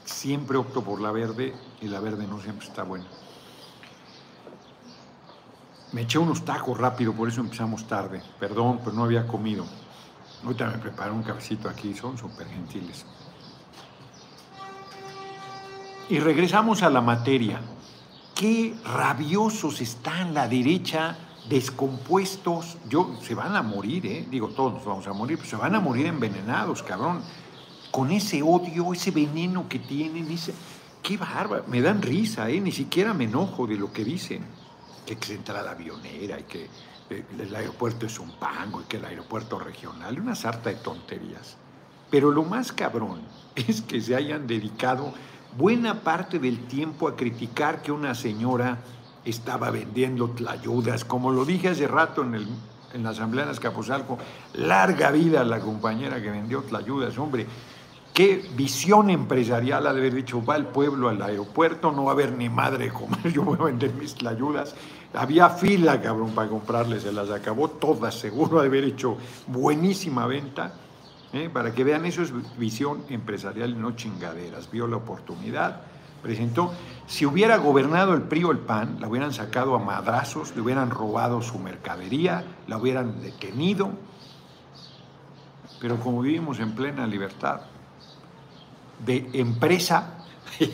Siempre 0.05 0.57
opto 0.57 0.83
por 0.83 1.01
la 1.01 1.11
verde 1.11 1.55
y 1.81 1.87
la 1.87 1.99
verde 1.99 2.27
no 2.27 2.39
siempre 2.39 2.67
está 2.67 2.83
buena. 2.83 3.07
Me 5.91 6.01
eché 6.01 6.19
unos 6.19 6.45
tacos 6.45 6.77
rápido, 6.77 7.13
por 7.13 7.27
eso 7.27 7.41
empezamos 7.41 7.87
tarde. 7.87 8.21
Perdón, 8.39 8.79
pero 8.83 8.95
no 8.95 9.05
había 9.05 9.25
comido. 9.25 9.65
Ahorita 10.43 10.67
me 10.67 10.77
preparé 10.77 11.11
un 11.11 11.23
cafecito 11.23 11.67
aquí, 11.67 11.93
son 11.95 12.17
súper 12.17 12.47
gentiles. 12.47 13.05
Y 16.09 16.19
regresamos 16.19 16.83
a 16.83 16.89
la 16.89 17.01
materia. 17.01 17.59
Qué 18.35 18.75
rabiosos 18.85 19.81
están 19.81 20.33
la 20.33 20.47
derecha, 20.47 21.17
descompuestos. 21.49 22.77
Yo, 22.87 23.17
se 23.21 23.35
van 23.35 23.55
a 23.55 23.63
morir, 23.63 24.05
¿eh? 24.05 24.27
Digo, 24.29 24.49
todos 24.49 24.85
vamos 24.85 25.07
a 25.07 25.13
morir, 25.13 25.37
pero 25.37 25.49
se 25.49 25.55
van 25.55 25.75
a 25.75 25.79
morir 25.79 26.05
envenenados, 26.05 26.83
cabrón. 26.83 27.21
Con 27.91 28.11
ese 28.11 28.43
odio, 28.43 28.93
ese 28.93 29.09
veneno 29.11 29.67
que 29.67 29.79
tienen, 29.79 30.27
dice, 30.27 30.53
qué 31.01 31.17
bárbaro. 31.17 31.65
Me 31.67 31.81
dan 31.81 32.01
risa, 32.01 32.49
¿eh? 32.49 32.61
Ni 32.61 32.71
siquiera 32.71 33.13
me 33.13 33.25
enojo 33.25 33.65
de 33.65 33.75
lo 33.75 33.91
que 33.91 34.05
dicen. 34.05 34.58
Que 35.17 35.25
se 35.25 35.33
entra 35.33 35.63
la 35.63 35.71
avionera 35.71 36.39
y 36.39 36.43
que 36.43 36.69
eh, 37.09 37.25
el 37.39 37.55
aeropuerto 37.55 38.05
es 38.05 38.19
un 38.19 38.31
pango 38.33 38.81
y 38.81 38.83
que 38.83 38.97
el 38.97 39.05
aeropuerto 39.05 39.57
regional, 39.57 40.19
una 40.19 40.35
sarta 40.35 40.69
de 40.69 40.75
tonterías. 40.75 41.57
Pero 42.11 42.29
lo 42.29 42.43
más 42.43 42.71
cabrón 42.71 43.21
es 43.55 43.81
que 43.81 44.01
se 44.01 44.15
hayan 44.15 44.45
dedicado 44.45 45.13
buena 45.57 46.01
parte 46.01 46.37
del 46.37 46.67
tiempo 46.67 47.07
a 47.07 47.15
criticar 47.15 47.81
que 47.81 47.91
una 47.91 48.13
señora 48.13 48.77
estaba 49.25 49.71
vendiendo 49.71 50.29
tlayudas, 50.29 51.05
como 51.05 51.31
lo 51.31 51.43
dije 51.43 51.69
hace 51.69 51.87
rato 51.87 52.21
en, 52.21 52.35
el, 52.35 52.47
en 52.93 53.03
la 53.03 53.09
Asamblea 53.09 53.45
de 53.45 53.51
Azcapotzalco, 53.51 54.19
larga 54.53 55.09
vida 55.09 55.43
la 55.43 55.59
compañera 55.59 56.21
que 56.21 56.29
vendió 56.29 56.61
tlayudas, 56.61 57.17
hombre, 57.17 57.47
qué 58.13 58.45
visión 58.55 59.09
empresarial 59.09 59.87
ha 59.87 59.93
de 59.93 59.99
haber 59.99 60.13
dicho, 60.13 60.43
va 60.43 60.55
el 60.55 60.65
pueblo 60.65 61.09
al 61.09 61.21
aeropuerto, 61.21 61.91
no 61.91 62.05
va 62.05 62.11
a 62.11 62.13
haber 62.13 62.31
ni 62.33 62.49
madre 62.49 62.85
de 62.85 62.91
comer, 62.91 63.31
yo 63.33 63.43
voy 63.43 63.57
a 63.59 63.65
vender 63.65 63.93
mis 63.93 64.15
tlayudas, 64.15 64.75
había 65.13 65.49
fila, 65.49 66.01
cabrón, 66.01 66.31
para 66.31 66.49
comprarles, 66.49 67.03
se 67.03 67.11
las 67.11 67.29
acabó 67.29 67.69
todas, 67.69 68.15
seguro 68.15 68.61
de 68.61 68.67
haber 68.67 68.83
hecho 68.83 69.17
buenísima 69.47 70.27
venta, 70.27 70.73
¿eh? 71.33 71.49
para 71.51 71.73
que 71.73 71.83
vean, 71.83 72.05
eso 72.05 72.21
es 72.21 72.31
visión 72.57 73.03
empresarial, 73.09 73.79
no 73.79 73.95
chingaderas. 73.95 74.69
Vio 74.69 74.87
la 74.87 74.97
oportunidad, 74.97 75.81
presentó. 76.21 76.73
Si 77.07 77.25
hubiera 77.25 77.57
gobernado 77.57 78.13
el 78.13 78.23
PRI 78.23 78.43
o 78.43 78.51
el 78.51 78.59
PAN, 78.59 78.97
la 78.99 79.07
hubieran 79.07 79.33
sacado 79.33 79.75
a 79.75 79.79
madrazos, 79.79 80.55
le 80.55 80.61
hubieran 80.61 80.91
robado 80.91 81.41
su 81.41 81.57
mercadería, 81.59 82.43
la 82.67 82.77
hubieran 82.77 83.21
detenido. 83.21 83.89
Pero 85.79 85.99
como 85.99 86.21
vivimos 86.21 86.59
en 86.59 86.75
plena 86.75 87.07
libertad 87.07 87.61
de 89.05 89.29
empresa, 89.33 90.17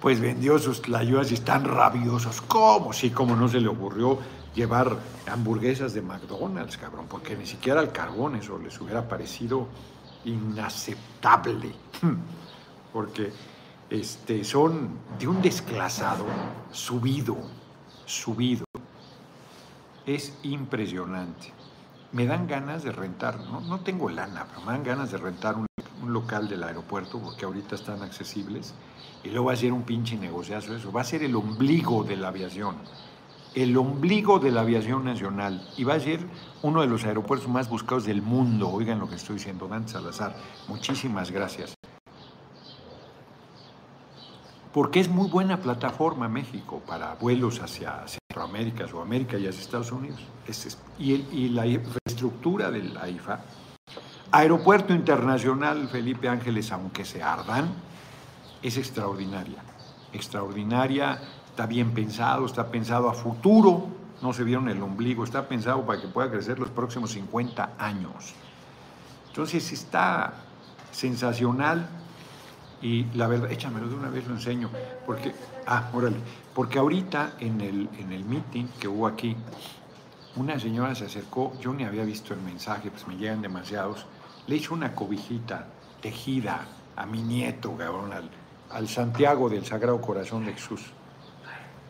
pues 0.00 0.20
vendió 0.20 0.58
sus 0.58 0.82
tlayudas 0.82 1.30
y 1.30 1.34
están 1.34 1.64
rabiosos. 1.64 2.40
¿Cómo? 2.42 2.92
Sí, 2.92 3.10
como 3.10 3.36
no 3.36 3.48
se 3.48 3.60
le 3.60 3.68
ocurrió 3.68 4.18
llevar 4.54 4.96
hamburguesas 5.30 5.94
de 5.94 6.02
McDonald's, 6.02 6.76
cabrón, 6.76 7.06
porque 7.08 7.36
ni 7.36 7.46
siquiera 7.46 7.80
al 7.80 7.92
carbón 7.92 8.36
eso 8.36 8.58
les 8.58 8.80
hubiera 8.80 9.08
parecido 9.08 9.68
inaceptable, 10.24 11.72
porque 12.92 13.32
este, 13.90 14.44
son 14.44 14.90
de 15.18 15.28
un 15.28 15.40
desclasado 15.42 16.24
subido, 16.72 17.36
subido. 18.04 18.64
Es 20.06 20.38
impresionante. 20.42 21.52
Me 22.12 22.26
dan 22.26 22.46
ganas 22.46 22.82
de 22.82 22.92
rentar, 22.92 23.38
no, 23.40 23.60
no 23.60 23.80
tengo 23.80 24.08
lana, 24.08 24.46
pero 24.48 24.62
me 24.62 24.72
dan 24.72 24.82
ganas 24.82 25.10
de 25.10 25.18
rentar 25.18 25.56
un, 25.56 25.67
un 26.02 26.12
local 26.12 26.48
del 26.48 26.62
aeropuerto, 26.62 27.18
porque 27.18 27.44
ahorita 27.44 27.74
están 27.74 28.02
accesibles, 28.02 28.74
y 29.24 29.30
luego 29.30 29.46
va 29.46 29.52
a 29.52 29.56
ser 29.56 29.72
un 29.72 29.82
pinche 29.82 30.16
negociazo 30.16 30.74
eso, 30.74 30.92
va 30.92 31.00
a 31.00 31.04
ser 31.04 31.22
el 31.22 31.34
ombligo 31.34 32.04
de 32.04 32.16
la 32.16 32.28
aviación 32.28 32.76
el 33.54 33.76
ombligo 33.76 34.38
de 34.38 34.50
la 34.50 34.60
aviación 34.60 35.04
nacional 35.04 35.66
y 35.76 35.84
va 35.84 35.94
a 35.94 36.00
ser 36.00 36.20
uno 36.62 36.80
de 36.80 36.86
los 36.86 37.04
aeropuertos 37.04 37.48
más 37.48 37.68
buscados 37.68 38.04
del 38.04 38.22
mundo. 38.22 38.68
Oigan 38.68 38.98
lo 38.98 39.08
que 39.08 39.16
estoy 39.16 39.36
diciendo, 39.36 39.66
Dante 39.68 39.92
Salazar. 39.92 40.36
Muchísimas 40.68 41.30
gracias. 41.30 41.74
Porque 44.72 45.00
es 45.00 45.08
muy 45.08 45.28
buena 45.28 45.56
plataforma 45.56 46.28
México 46.28 46.82
para 46.86 47.14
vuelos 47.14 47.60
hacia 47.60 48.04
Centroamérica, 48.06 48.86
Sudamérica 48.86 49.38
y 49.38 49.46
hacia 49.46 49.60
Estados 49.60 49.90
Unidos. 49.92 50.20
y, 50.98 51.14
y 51.14 51.48
la 51.48 51.66
infraestructura 51.66 52.70
del 52.70 52.96
AIFA, 52.96 53.40
Aeropuerto 54.30 54.92
Internacional 54.92 55.88
Felipe 55.88 56.28
Ángeles, 56.28 56.70
aunque 56.70 57.06
se 57.06 57.22
ardan, 57.22 57.70
es 58.62 58.76
extraordinaria. 58.76 59.62
Extraordinaria 60.12 61.18
está 61.48 61.66
bien 61.66 61.92
pensado, 61.92 62.44
está 62.44 62.70
pensado 62.70 63.08
a 63.08 63.14
futuro, 63.14 63.86
no 64.20 64.34
se 64.34 64.44
vieron 64.44 64.68
el 64.68 64.82
ombligo, 64.82 65.24
está 65.24 65.48
pensado 65.48 65.86
para 65.86 66.00
que 66.00 66.08
pueda 66.08 66.30
crecer 66.30 66.58
los 66.58 66.68
próximos 66.68 67.12
50 67.12 67.70
años. 67.78 68.34
Entonces 69.28 69.72
está 69.72 70.34
sensacional 70.92 71.88
y 72.82 73.04
la 73.14 73.28
verdad, 73.28 73.50
échamelo 73.50 73.88
de 73.88 73.94
una 73.94 74.10
vez, 74.10 74.26
lo 74.26 74.34
enseño, 74.34 74.68
porque, 75.06 75.34
ah, 75.66 75.88
órale, 75.94 76.18
porque 76.54 76.78
ahorita 76.78 77.32
en 77.40 77.60
el, 77.62 77.88
en 77.98 78.12
el 78.12 78.24
meeting 78.24 78.66
que 78.78 78.88
hubo 78.88 79.06
aquí, 79.06 79.36
una 80.36 80.60
señora 80.60 80.94
se 80.94 81.06
acercó, 81.06 81.52
yo 81.60 81.72
ni 81.72 81.84
había 81.84 82.04
visto 82.04 82.34
el 82.34 82.40
mensaje, 82.40 82.90
pues 82.90 83.06
me 83.08 83.16
llegan 83.16 83.42
demasiados, 83.42 84.06
le 84.48 84.56
hizo 84.56 84.74
una 84.74 84.94
cobijita 84.94 85.66
tejida 86.00 86.66
a 86.96 87.06
mi 87.06 87.22
nieto, 87.22 87.76
cabrón, 87.76 88.12
al, 88.12 88.28
al 88.70 88.88
Santiago 88.88 89.48
del 89.48 89.64
Sagrado 89.64 90.00
Corazón 90.00 90.46
de 90.46 90.54
Jesús. 90.54 90.86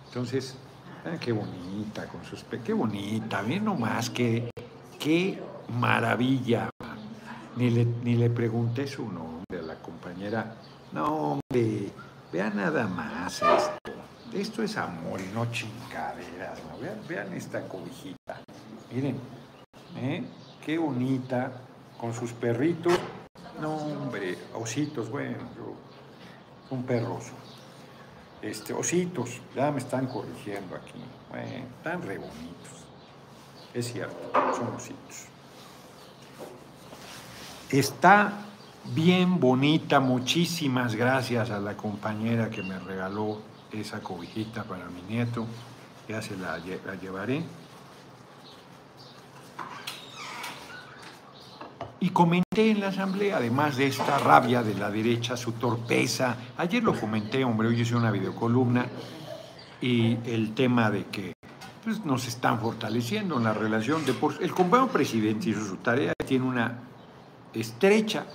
Entonces, 0.08 0.56
ah, 1.04 1.16
qué 1.20 1.32
bonita 1.32 2.06
con 2.08 2.24
sus 2.24 2.44
qué 2.64 2.72
bonita, 2.72 3.42
bien 3.42 3.64
nomás, 3.64 4.10
qué, 4.10 4.50
qué 4.98 5.40
maravilla. 5.68 6.68
Ni 7.56 7.70
le, 7.70 7.84
ni 7.84 8.14
le 8.14 8.30
pregunté 8.30 8.86
su 8.86 9.10
nombre 9.10 9.58
a 9.58 9.62
la 9.62 9.76
compañera. 9.76 10.54
No, 10.92 11.32
hombre, 11.32 11.90
vean 12.32 12.56
nada 12.56 12.86
más 12.86 13.42
esto. 13.42 13.92
Esto 14.32 14.62
es 14.62 14.76
amor 14.76 15.20
y 15.20 15.34
no 15.34 15.50
chingaderas. 15.50 16.60
Vean, 17.08 17.32
esta 17.32 17.66
cobijita. 17.66 18.40
Miren, 18.92 19.18
¿eh? 19.96 20.22
qué 20.64 20.78
bonita, 20.78 21.52
con 22.00 22.14
sus 22.14 22.32
perritos. 22.32 22.94
No, 23.60 23.74
hombre, 23.76 24.38
ositos, 24.54 25.10
bueno, 25.10 25.38
yo, 25.56 25.74
un 26.70 26.84
perroso 26.84 27.32
este, 28.42 28.72
ositos, 28.72 29.40
ya 29.54 29.70
me 29.70 29.78
están 29.78 30.06
corrigiendo 30.06 30.76
aquí, 30.76 31.00
bueno, 31.30 31.66
están 31.76 32.02
re 32.02 32.18
bonitos, 32.18 32.84
es 33.74 33.92
cierto, 33.92 34.16
son 34.54 34.74
ositos. 34.74 35.26
Está 37.70 38.44
bien 38.94 39.40
bonita, 39.40 40.00
muchísimas 40.00 40.94
gracias 40.94 41.50
a 41.50 41.58
la 41.58 41.76
compañera 41.76 42.48
que 42.48 42.62
me 42.62 42.78
regaló 42.78 43.40
esa 43.72 44.00
cobijita 44.00 44.64
para 44.64 44.86
mi 44.86 45.02
nieto, 45.02 45.46
ya 46.08 46.22
se 46.22 46.36
la, 46.36 46.58
la 46.58 46.94
llevaré. 46.94 47.42
Y 52.00 52.10
comenté 52.10 52.70
en 52.70 52.80
la 52.80 52.88
asamblea, 52.88 53.38
además 53.38 53.76
de 53.76 53.88
esta 53.88 54.18
rabia 54.18 54.62
de 54.62 54.74
la 54.74 54.90
derecha, 54.90 55.36
su 55.36 55.52
torpeza, 55.52 56.36
ayer 56.56 56.82
lo 56.82 56.98
comenté, 56.98 57.44
hombre, 57.44 57.68
hoy 57.68 57.80
hice 57.80 57.96
una 57.96 58.12
videocolumna, 58.12 58.86
y 59.80 60.16
el 60.24 60.54
tema 60.54 60.90
de 60.90 61.06
que 61.06 61.34
pues, 61.82 62.04
nos 62.04 62.28
están 62.28 62.60
fortaleciendo 62.60 63.38
en 63.38 63.44
la 63.44 63.52
relación 63.52 64.04
de... 64.04 64.14
El 64.40 64.52
compañero 64.52 64.92
presidente 64.92 65.50
hizo 65.50 65.64
su 65.64 65.76
tarea, 65.76 66.12
tiene 66.24 66.44
una 66.44 66.78
estrecha 67.52 68.26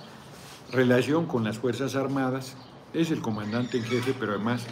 relación 0.70 1.26
con 1.26 1.44
las 1.44 1.58
Fuerzas 1.58 1.94
Armadas, 1.94 2.56
es 2.92 3.10
el 3.10 3.22
comandante 3.22 3.78
en 3.78 3.84
jefe, 3.84 4.14
pero 4.18 4.32
además 4.32 4.66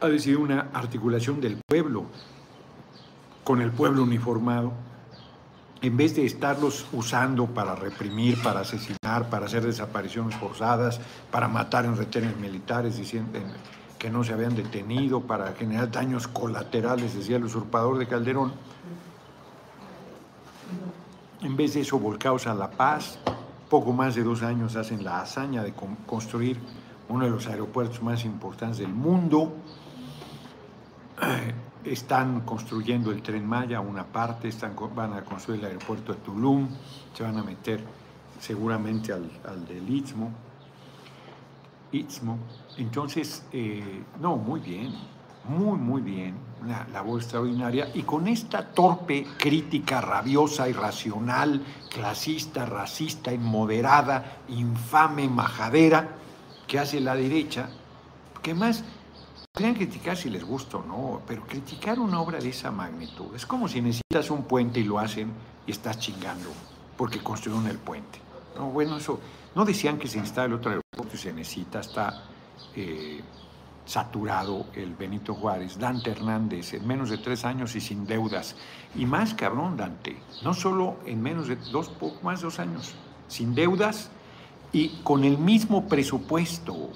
ha 0.00 0.08
decidido 0.08 0.40
una 0.40 0.68
articulación 0.74 1.40
del 1.40 1.58
pueblo 1.66 2.04
con 3.44 3.62
el 3.62 3.70
pueblo 3.70 4.02
uniformado 4.02 4.72
en 5.82 5.96
vez 5.96 6.16
de 6.16 6.24
estarlos 6.24 6.86
usando 6.92 7.46
para 7.46 7.74
reprimir, 7.74 8.42
para 8.42 8.60
asesinar, 8.60 9.28
para 9.28 9.46
hacer 9.46 9.64
desapariciones 9.64 10.34
forzadas, 10.36 11.00
para 11.30 11.48
matar 11.48 11.84
en 11.84 11.96
retenes 11.96 12.36
militares, 12.36 12.96
diciendo 12.96 13.38
que 13.98 14.10
no 14.10 14.24
se 14.24 14.32
habían 14.32 14.56
detenido, 14.56 15.20
para 15.20 15.52
generar 15.52 15.90
daños 15.90 16.28
colaterales, 16.28 17.14
decía 17.14 17.36
el 17.36 17.44
usurpador 17.44 17.98
de 17.98 18.06
Calderón, 18.06 18.52
en 21.42 21.56
vez 21.56 21.74
de 21.74 21.80
eso, 21.80 21.98
volcados 21.98 22.46
a 22.46 22.54
la 22.54 22.70
paz, 22.70 23.18
poco 23.68 23.92
más 23.92 24.14
de 24.14 24.22
dos 24.22 24.42
años 24.42 24.76
hacen 24.76 25.04
la 25.04 25.20
hazaña 25.20 25.62
de 25.62 25.72
construir 26.06 26.58
uno 27.08 27.24
de 27.24 27.30
los 27.30 27.46
aeropuertos 27.46 28.02
más 28.02 28.24
importantes 28.24 28.78
del 28.78 28.92
mundo 28.92 29.52
están 31.86 32.40
construyendo 32.42 33.10
el 33.10 33.22
tren 33.22 33.46
Maya, 33.46 33.80
una 33.80 34.04
parte, 34.04 34.48
están, 34.48 34.74
van 34.94 35.12
a 35.12 35.22
construir 35.22 35.60
el 35.60 35.66
aeropuerto 35.66 36.12
de 36.12 36.20
Tulum, 36.20 36.68
se 37.14 37.22
van 37.22 37.38
a 37.38 37.42
meter 37.42 37.80
seguramente 38.40 39.12
al, 39.12 39.66
del 39.66 39.88
Istmo. 39.88 40.30
Istmo. 41.92 42.38
Entonces, 42.76 43.44
eh, 43.52 44.02
no, 44.20 44.36
muy 44.36 44.60
bien, 44.60 44.92
muy, 45.48 45.78
muy 45.78 46.02
bien, 46.02 46.34
una 46.62 46.86
labor 46.88 47.20
extraordinaria, 47.20 47.90
y 47.94 48.02
con 48.02 48.26
esta 48.26 48.66
torpe 48.66 49.26
crítica 49.38 50.00
rabiosa, 50.00 50.68
irracional, 50.68 51.62
clasista, 51.90 52.66
racista, 52.66 53.32
inmoderada, 53.32 54.40
infame, 54.48 55.28
majadera, 55.28 56.08
que 56.66 56.78
hace 56.78 57.00
la 57.00 57.14
derecha, 57.14 57.68
que 58.42 58.54
más 58.54 58.84
podrían 59.56 59.74
criticar 59.74 60.18
si 60.18 60.28
les 60.28 60.44
gusta 60.44 60.76
o 60.76 60.82
no, 60.82 61.22
pero 61.26 61.46
criticar 61.46 61.98
una 61.98 62.20
obra 62.20 62.38
de 62.38 62.50
esa 62.50 62.70
magnitud 62.70 63.34
es 63.34 63.46
como 63.46 63.66
si 63.68 63.80
necesitas 63.80 64.30
un 64.30 64.42
puente 64.42 64.80
y 64.80 64.84
lo 64.84 64.98
hacen 64.98 65.32
y 65.66 65.70
estás 65.70 65.98
chingando 65.98 66.50
porque 66.94 67.20
construyeron 67.20 67.66
el 67.66 67.78
puente. 67.78 68.18
No, 68.54 68.66
bueno, 68.66 68.98
eso, 68.98 69.18
no 69.54 69.64
decían 69.64 69.98
que 69.98 70.08
se 70.08 70.18
instale 70.18 70.54
otro 70.54 70.72
aeropuerto 70.72 71.16
y 71.16 71.18
se 71.18 71.32
necesita, 71.32 71.80
está 71.80 72.24
eh, 72.74 73.22
saturado 73.86 74.66
el 74.74 74.94
Benito 74.94 75.32
Juárez, 75.32 75.78
Dante 75.78 76.10
Hernández, 76.10 76.74
en 76.74 76.86
menos 76.86 77.08
de 77.08 77.16
tres 77.16 77.46
años 77.46 77.74
y 77.76 77.80
sin 77.80 78.06
deudas. 78.06 78.56
Y 78.94 79.06
más 79.06 79.32
cabrón, 79.32 79.78
Dante, 79.78 80.18
no 80.42 80.52
solo 80.52 80.96
en 81.06 81.22
menos 81.22 81.48
de 81.48 81.56
dos, 81.56 81.90
más 82.22 82.40
de 82.40 82.44
dos 82.44 82.58
años, 82.58 82.92
sin 83.26 83.54
deudas 83.54 84.10
y 84.70 85.00
con 85.02 85.24
el 85.24 85.38
mismo 85.38 85.88
presupuesto, 85.88 86.90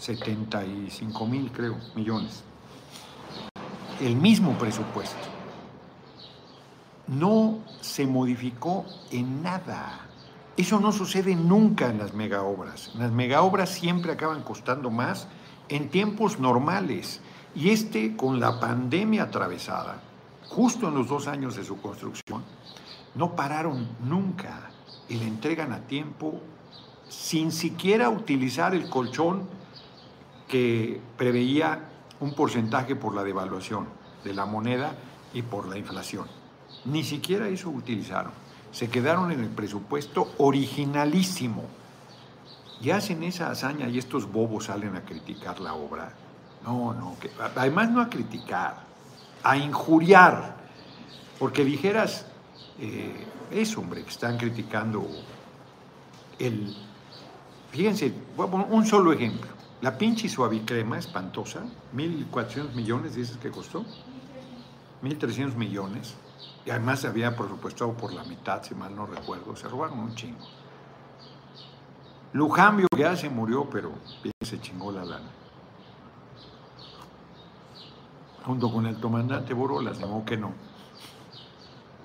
75 0.00 1.26
mil 1.26 1.52
creo, 1.52 1.76
millones. 1.94 2.42
El 4.00 4.16
mismo 4.16 4.56
presupuesto. 4.58 5.28
No 7.06 7.58
se 7.80 8.06
modificó 8.06 8.86
en 9.10 9.42
nada. 9.42 10.06
Eso 10.56 10.80
no 10.80 10.90
sucede 10.92 11.34
nunca 11.34 11.90
en 11.90 11.98
las 11.98 12.14
megaobras. 12.14 12.94
Las 12.94 13.12
megaobras 13.12 13.70
siempre 13.70 14.12
acaban 14.12 14.42
costando 14.42 14.90
más 14.90 15.28
en 15.68 15.90
tiempos 15.90 16.38
normales. 16.38 17.20
Y 17.54 17.70
este, 17.70 18.16
con 18.16 18.40
la 18.40 18.58
pandemia 18.58 19.24
atravesada, 19.24 20.00
justo 20.48 20.88
en 20.88 20.94
los 20.94 21.08
dos 21.08 21.26
años 21.26 21.56
de 21.56 21.64
su 21.64 21.80
construcción, 21.80 22.42
no 23.14 23.34
pararon 23.34 23.88
nunca 24.02 24.70
y 25.08 25.16
le 25.16 25.26
entregan 25.26 25.72
a 25.72 25.80
tiempo 25.80 26.40
sin 27.08 27.50
siquiera 27.50 28.08
utilizar 28.08 28.74
el 28.74 28.88
colchón 28.88 29.59
que 30.50 31.00
preveía 31.16 31.88
un 32.18 32.34
porcentaje 32.34 32.96
por 32.96 33.14
la 33.14 33.22
devaluación 33.22 33.86
de 34.24 34.34
la 34.34 34.44
moneda 34.44 34.94
y 35.32 35.42
por 35.42 35.68
la 35.68 35.78
inflación. 35.78 36.26
Ni 36.84 37.04
siquiera 37.04 37.48
eso 37.48 37.70
utilizaron. 37.70 38.32
Se 38.72 38.90
quedaron 38.90 39.30
en 39.32 39.40
el 39.40 39.48
presupuesto 39.48 40.32
originalísimo 40.38 41.64
y 42.80 42.90
hacen 42.90 43.22
esa 43.22 43.50
hazaña 43.50 43.88
y 43.88 43.98
estos 43.98 44.30
bobos 44.30 44.66
salen 44.66 44.96
a 44.96 45.02
criticar 45.02 45.60
la 45.60 45.74
obra. 45.74 46.12
No, 46.64 46.92
no, 46.92 47.16
además 47.56 47.90
no 47.90 48.00
a 48.00 48.10
criticar, 48.10 48.84
a 49.42 49.56
injuriar, 49.56 50.56
porque 51.38 51.64
dijeras, 51.64 52.26
eh, 52.78 53.26
eso, 53.50 53.80
hombre, 53.80 54.02
que 54.02 54.10
están 54.10 54.36
criticando 54.36 55.06
el... 56.38 56.76
Fíjense, 57.70 58.12
un 58.36 58.84
solo 58.84 59.12
ejemplo. 59.12 59.59
La 59.82 59.96
pinche 59.96 60.28
suavicrema 60.28 60.98
espantosa, 60.98 61.62
1.400 61.94 62.74
millones, 62.74 63.14
dices 63.14 63.38
que 63.38 63.50
costó. 63.50 63.84
1.300 65.02 65.54
millones. 65.54 66.16
Y 66.66 66.70
además 66.70 67.00
se 67.00 67.06
había 67.08 67.34
presupuestado 67.34 67.94
por 67.94 68.12
la 68.12 68.22
mitad, 68.24 68.62
si 68.62 68.74
mal 68.74 68.94
no 68.94 69.06
recuerdo. 69.06 69.56
Se 69.56 69.68
robaron 69.68 69.98
un 70.00 70.14
chingo. 70.14 70.46
Lujambio 72.34 72.86
ya 72.96 73.16
se 73.16 73.30
murió, 73.30 73.68
pero 73.70 73.92
bien 74.22 74.34
se 74.42 74.60
chingó 74.60 74.92
la 74.92 75.04
lana. 75.04 75.30
Junto 78.44 78.70
con 78.70 78.86
el 78.86 79.00
comandante 79.00 79.54
Borolas, 79.54 79.98
de 79.98 80.06
que 80.26 80.36
no. 80.36 80.52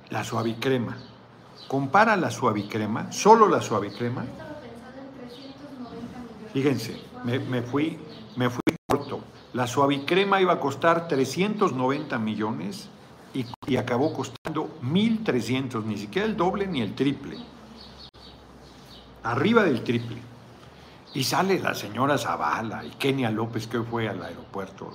La 0.09 0.23
suavicrema. 0.23 0.95
Compara 1.67 2.15
la 2.15 2.31
suavicrema, 2.31 3.11
solo 3.11 3.49
la 3.49 3.61
suavicrema. 3.61 4.23
Fíjense, 6.53 7.01
me, 7.25 7.61
fui, 7.61 7.97
me 8.35 8.49
fui 8.49 8.61
corto. 8.87 9.21
La 9.53 9.67
suavicrema 9.67 10.39
iba 10.39 10.53
a 10.53 10.59
costar 10.59 11.07
390 11.07 12.17
millones 12.19 12.89
y, 13.33 13.75
acabó 13.75 14.13
costando 14.13 14.79
1.300, 14.81 15.83
ni 15.83 15.97
siquiera 15.97 16.27
el 16.27 16.37
doble 16.37 16.67
ni 16.67 16.81
el 16.81 16.95
triple 16.95 17.37
arriba 19.25 19.63
del 19.63 19.83
triple. 19.83 20.17
Y 21.13 21.23
sale 21.23 21.59
la 21.59 21.73
señora 21.73 22.17
Zavala 22.17 22.85
y 22.85 22.89
Kenia 22.91 23.31
López 23.31 23.67
que 23.67 23.79
hoy 23.79 23.85
fue 23.89 24.09
al 24.09 24.21
aeropuerto. 24.21 24.91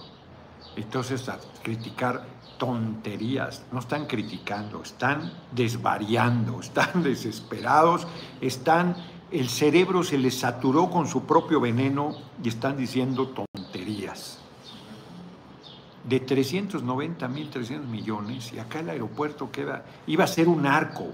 Entonces 0.77 1.29
a 1.29 1.38
criticar 1.62 2.25
tonterías, 2.59 3.64
no 3.73 3.81
están 3.81 4.07
criticando, 4.07 4.83
están 4.83 5.33
desvariando, 5.51 6.61
están 6.62 7.03
desesperados, 7.03 8.07
están, 8.40 8.97
el 9.33 9.49
cerebro 9.49 10.03
se 10.03 10.19
les 10.19 10.38
saturó 10.38 10.90
con 10.90 11.07
su 11.07 11.25
propio 11.25 11.61
veneno 11.61 12.16
y 12.43 12.49
están 12.49 12.77
diciendo 12.77 13.29
tonterías. 13.29 14.38
De 16.05 16.19
390 16.19 17.29
mil 17.29 17.51
300 17.51 17.88
millones 17.88 18.53
y 18.53 18.59
acá 18.59 18.81
el 18.81 18.90
aeropuerto 18.90 19.51
queda, 19.53 19.85
iba 20.07 20.25
a 20.25 20.27
ser 20.27 20.49
un 20.49 20.66
arco, 20.66 21.07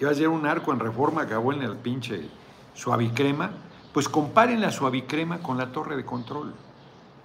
iba 0.00 0.10
a 0.10 0.14
ser 0.14 0.28
un 0.28 0.46
arco 0.46 0.72
en 0.72 0.80
reforma, 0.80 1.22
acabó 1.22 1.52
en 1.52 1.62
el 1.62 1.76
pinche 1.76 2.28
suavicrema, 2.74 3.50
pues 3.92 4.08
comparen 4.08 4.60
la 4.60 4.70
suavicrema 4.70 5.40
con 5.40 5.58
la 5.58 5.72
torre 5.72 5.96
de 5.96 6.04
control, 6.04 6.54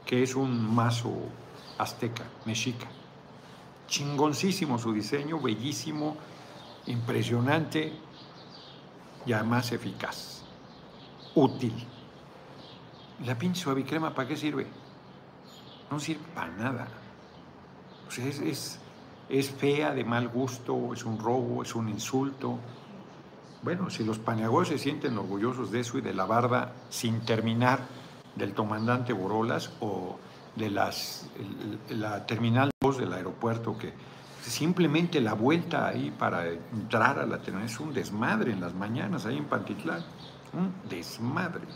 que 0.06 0.23
es 0.23 0.36
un 0.36 0.73
mazo 0.73 1.13
azteca, 1.77 2.23
mexica. 2.45 2.88
Chingoncísimo 3.88 4.79
su 4.79 4.91
diseño, 4.91 5.39
bellísimo, 5.39 6.17
impresionante 6.88 7.93
y 9.25 9.34
además 9.34 9.71
eficaz, 9.71 10.32
útil. 11.35 11.73
La 13.25 13.37
pinche 13.37 13.61
suavicrema, 13.61 14.13
¿para 14.13 14.27
qué 14.27 14.35
sirve? 14.35 14.67
No 15.89 15.99
sirve 15.99 16.23
para 16.33 16.51
nada. 16.51 16.87
O 18.07 18.11
sea, 18.11 18.25
es, 18.25 18.39
es, 18.39 18.79
es 19.29 19.49
fea, 19.49 19.93
de 19.93 20.03
mal 20.03 20.27
gusto, 20.27 20.93
es 20.93 21.05
un 21.05 21.19
robo, 21.19 21.63
es 21.63 21.75
un 21.75 21.89
insulto. 21.89 22.59
Bueno, 23.61 23.89
si 23.89 24.03
los 24.03 24.19
paneagüeros 24.19 24.69
se 24.69 24.77
sienten 24.77 25.17
orgullosos 25.17 25.71
de 25.71 25.79
eso 25.79 25.97
y 25.97 26.01
de 26.01 26.13
la 26.13 26.25
barda 26.25 26.73
sin 26.89 27.21
terminar 27.21 27.79
del 28.35 28.53
comandante 28.53 29.13
Borolas 29.13 29.71
o 29.79 30.17
de 30.55 30.69
las, 30.69 31.27
la 31.89 32.25
terminal 32.25 32.71
2 32.81 32.97
del 32.97 33.13
aeropuerto, 33.13 33.77
que 33.77 33.93
simplemente 34.41 35.21
la 35.21 35.33
vuelta 35.33 35.87
ahí 35.87 36.11
para 36.11 36.49
entrar 36.49 37.19
a 37.19 37.25
la 37.25 37.39
terminal 37.39 37.69
es 37.69 37.79
un 37.79 37.93
desmadre 37.93 38.51
en 38.51 38.61
las 38.61 38.73
mañanas 38.73 39.25
ahí 39.25 39.37
en 39.37 39.45
Pantitlán, 39.45 40.03
un 40.53 40.73
desmadre. 40.89 41.67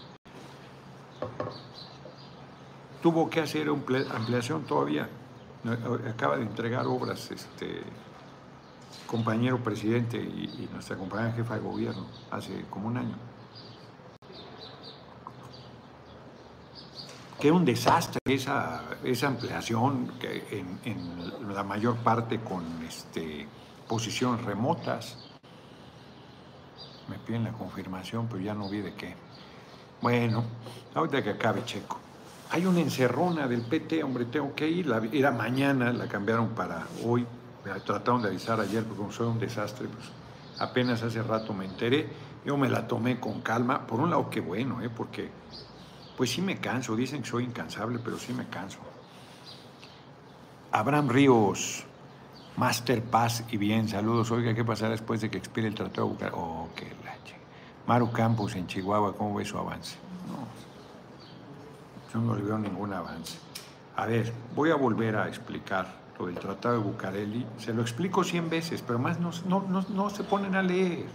Tuvo 3.01 3.29
que 3.29 3.41
hacer 3.41 3.69
ampliación 3.69 4.63
todavía, 4.63 5.09
acaba 6.09 6.37
de 6.37 6.43
entregar 6.43 6.85
obras 6.87 7.31
este, 7.31 7.83
compañero 9.05 9.57
presidente 9.63 10.17
y, 10.17 10.69
nuestra 10.71 10.97
compañera 10.97 11.33
jefa 11.33 11.55
de 11.55 11.61
gobierno 11.61 12.05
hace 12.29 12.65
como 12.69 12.87
un 12.87 12.97
año. 12.97 13.15
Que 17.39 17.51
un 17.51 17.65
desastre 17.65 18.19
esa, 18.25 18.83
esa 19.03 19.27
ampliación 19.27 20.07
que 20.19 20.65
en, 20.83 21.53
la 21.53 21.63
mayor 21.63 21.95
parte 21.97 22.39
con 22.39 22.63
este, 22.83 23.47
posiciones 23.87 24.43
remotas. 24.43 25.26
Me 27.09 27.17
piden 27.17 27.43
la 27.43 27.51
confirmación, 27.51 28.27
pero 28.27 28.41
ya 28.41 28.53
no 28.53 28.69
vi 28.69 28.79
de 28.79 28.93
qué. 28.93 29.15
Bueno, 30.01 30.43
ahorita 30.93 31.23
que 31.23 31.31
acabe 31.31 31.63
Checo. 31.65 31.99
Hay 32.51 32.65
una 32.65 32.79
encerrona 32.79 33.47
del 33.47 33.61
PT, 33.61 34.03
hombre, 34.03 34.25
tengo 34.25 34.53
que 34.55 34.67
ir. 34.67 34.87
La, 34.87 35.01
era 35.11 35.31
mañana, 35.31 35.91
la 35.91 36.07
cambiaron 36.07 36.49
para 36.49 36.85
hoy 37.05 37.25
trataron 37.83 38.21
de 38.21 38.29
avisar 38.29 38.59
ayer, 38.59 38.83
porque 38.83 38.97
como 38.97 39.11
fue 39.11 39.27
un 39.27 39.39
desastre, 39.39 39.87
pues 39.87 40.05
apenas 40.59 41.03
hace 41.03 41.21
rato 41.21 41.53
me 41.53 41.65
enteré. 41.65 42.07
Yo 42.45 42.57
me 42.57 42.69
la 42.69 42.87
tomé 42.87 43.19
con 43.19 43.41
calma. 43.41 43.85
Por 43.85 43.99
un 43.99 44.09
lado, 44.09 44.29
qué 44.29 44.39
bueno, 44.39 44.81
¿eh? 44.81 44.89
porque 44.89 45.29
pues 46.15 46.29
sí 46.31 46.41
me 46.41 46.59
canso. 46.59 46.95
Dicen 46.95 47.21
que 47.21 47.29
soy 47.29 47.43
incansable, 47.43 47.99
pero 48.03 48.17
sí 48.17 48.33
me 48.33 48.47
canso. 48.47 48.79
Abraham 50.71 51.09
Ríos, 51.09 51.85
Master 52.57 53.03
Paz 53.03 53.43
y 53.51 53.57
bien, 53.57 53.87
saludos. 53.87 54.31
Oiga, 54.31 54.53
¿qué 54.53 54.65
pasará 54.65 54.91
después 54.91 55.21
de 55.21 55.29
que 55.29 55.37
expire 55.37 55.67
el 55.67 55.75
Tratado 55.75 56.07
de 56.07 56.13
Bucareli? 56.13 56.37
Oh, 56.37 56.67
qué 56.75 56.85
lache. 57.05 57.35
Maru 57.85 58.11
Campos 58.11 58.55
en 58.55 58.67
Chihuahua, 58.67 59.15
¿cómo 59.15 59.35
ve 59.35 59.45
su 59.45 59.57
avance? 59.57 59.95
No, 60.27 60.47
yo 62.13 62.25
no 62.25 62.35
le 62.35 62.41
veo 62.41 62.57
ningún 62.57 62.93
avance. 62.93 63.37
A 63.95 64.05
ver, 64.05 64.33
voy 64.55 64.71
a 64.71 64.75
volver 64.75 65.15
a 65.15 65.27
explicar 65.27 66.07
del 66.25 66.35
Tratado 66.35 66.79
de 66.79 66.83
Bucareli, 66.83 67.45
se 67.59 67.73
lo 67.73 67.81
explico 67.83 68.23
cien 68.23 68.49
veces, 68.49 68.81
pero 68.81 68.97
más 68.97 69.19
no, 69.19 69.31
no, 69.47 69.85
no 69.87 70.09
se 70.09 70.23
ponen 70.23 70.55
a 70.55 70.63
leer 70.63 71.05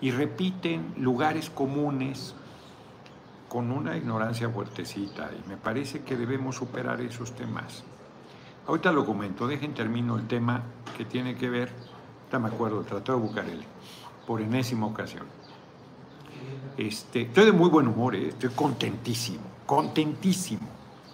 y 0.00 0.10
repiten 0.10 0.94
lugares 0.98 1.48
comunes 1.48 2.34
con 3.48 3.72
una 3.72 3.96
ignorancia 3.96 4.50
fuertecita 4.50 5.30
y 5.32 5.48
me 5.48 5.56
parece 5.56 6.02
que 6.02 6.16
debemos 6.16 6.56
superar 6.56 7.00
esos 7.00 7.34
temas. 7.34 7.84
Ahorita 8.68 8.92
lo 8.92 9.06
comento, 9.06 9.48
dejen 9.48 9.72
termino 9.72 10.18
el 10.18 10.26
tema 10.26 10.62
que 10.94 11.06
tiene 11.06 11.34
que 11.34 11.48
ver, 11.48 11.72
ya 12.30 12.38
me 12.38 12.48
acuerdo, 12.48 12.80
el 12.80 12.84
Tratado 12.84 13.18
de 13.18 13.24
Bucareli, 13.26 13.64
por 14.26 14.42
enésima 14.42 14.84
ocasión. 14.84 15.24
Este, 16.76 17.22
estoy 17.22 17.46
de 17.46 17.52
muy 17.52 17.70
buen 17.70 17.88
humor, 17.88 18.14
¿eh? 18.14 18.28
estoy 18.28 18.50
contentísimo, 18.50 19.40
contentísimo, 19.64 20.68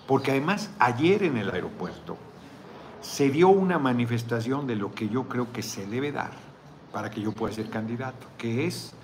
porque 0.08 0.32
además 0.32 0.68
ayer 0.80 1.22
en 1.22 1.36
el 1.36 1.48
aeropuerto 1.48 2.16
se 3.00 3.30
dio 3.30 3.50
una 3.50 3.78
manifestación 3.78 4.66
de 4.66 4.74
lo 4.74 4.92
que 4.92 5.08
yo 5.08 5.28
creo 5.28 5.52
que 5.52 5.62
se 5.62 5.86
debe 5.86 6.10
dar 6.10 6.32
para 6.92 7.08
que 7.08 7.20
yo 7.20 7.30
pueda 7.30 7.54
ser 7.54 7.70
candidato, 7.70 8.26
que 8.36 8.66
es 8.66 8.94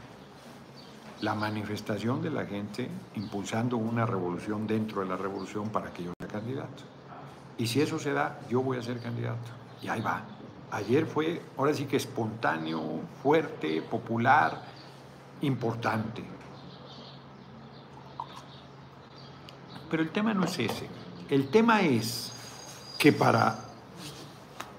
la 1.20 1.36
manifestación 1.36 2.20
de 2.20 2.30
la 2.30 2.44
gente 2.46 2.88
impulsando 3.14 3.76
una 3.76 4.06
revolución 4.06 4.66
dentro 4.66 5.02
de 5.02 5.06
la 5.06 5.16
revolución 5.16 5.68
para 5.68 5.92
que 5.92 6.02
yo 6.02 6.12
sea 6.18 6.28
candidato. 6.28 6.99
Y 7.60 7.66
si 7.66 7.82
eso 7.82 7.98
se 7.98 8.14
da, 8.14 8.40
yo 8.48 8.62
voy 8.62 8.78
a 8.78 8.82
ser 8.82 9.00
candidato. 9.00 9.50
Y 9.82 9.88
ahí 9.88 10.00
va. 10.00 10.22
Ayer 10.70 11.04
fue, 11.04 11.42
ahora 11.58 11.74
sí 11.74 11.84
que 11.84 11.98
espontáneo, 11.98 12.80
fuerte, 13.22 13.82
popular, 13.82 14.62
importante. 15.42 16.24
Pero 19.90 20.02
el 20.02 20.08
tema 20.08 20.32
no 20.32 20.44
es 20.44 20.58
ese. 20.58 20.88
El 21.28 21.50
tema 21.50 21.82
es 21.82 22.32
que 22.98 23.12
para 23.12 23.58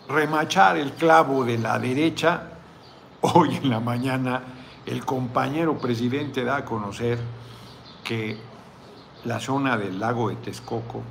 remachar 0.09 0.75
el 0.77 0.93
clavo 0.93 1.45
de 1.45 1.59
la 1.59 1.77
derecha, 1.77 2.47
hoy 3.21 3.57
en 3.57 3.69
la 3.69 3.79
mañana 3.79 4.41
el 4.87 5.05
compañero 5.05 5.77
presidente 5.77 6.43
da 6.43 6.55
a 6.55 6.65
conocer 6.65 7.19
que 8.03 8.39
la 9.25 9.39
zona 9.39 9.77
del 9.77 9.99
lago 9.99 10.29
de 10.29 10.37
Texcoco 10.37 11.03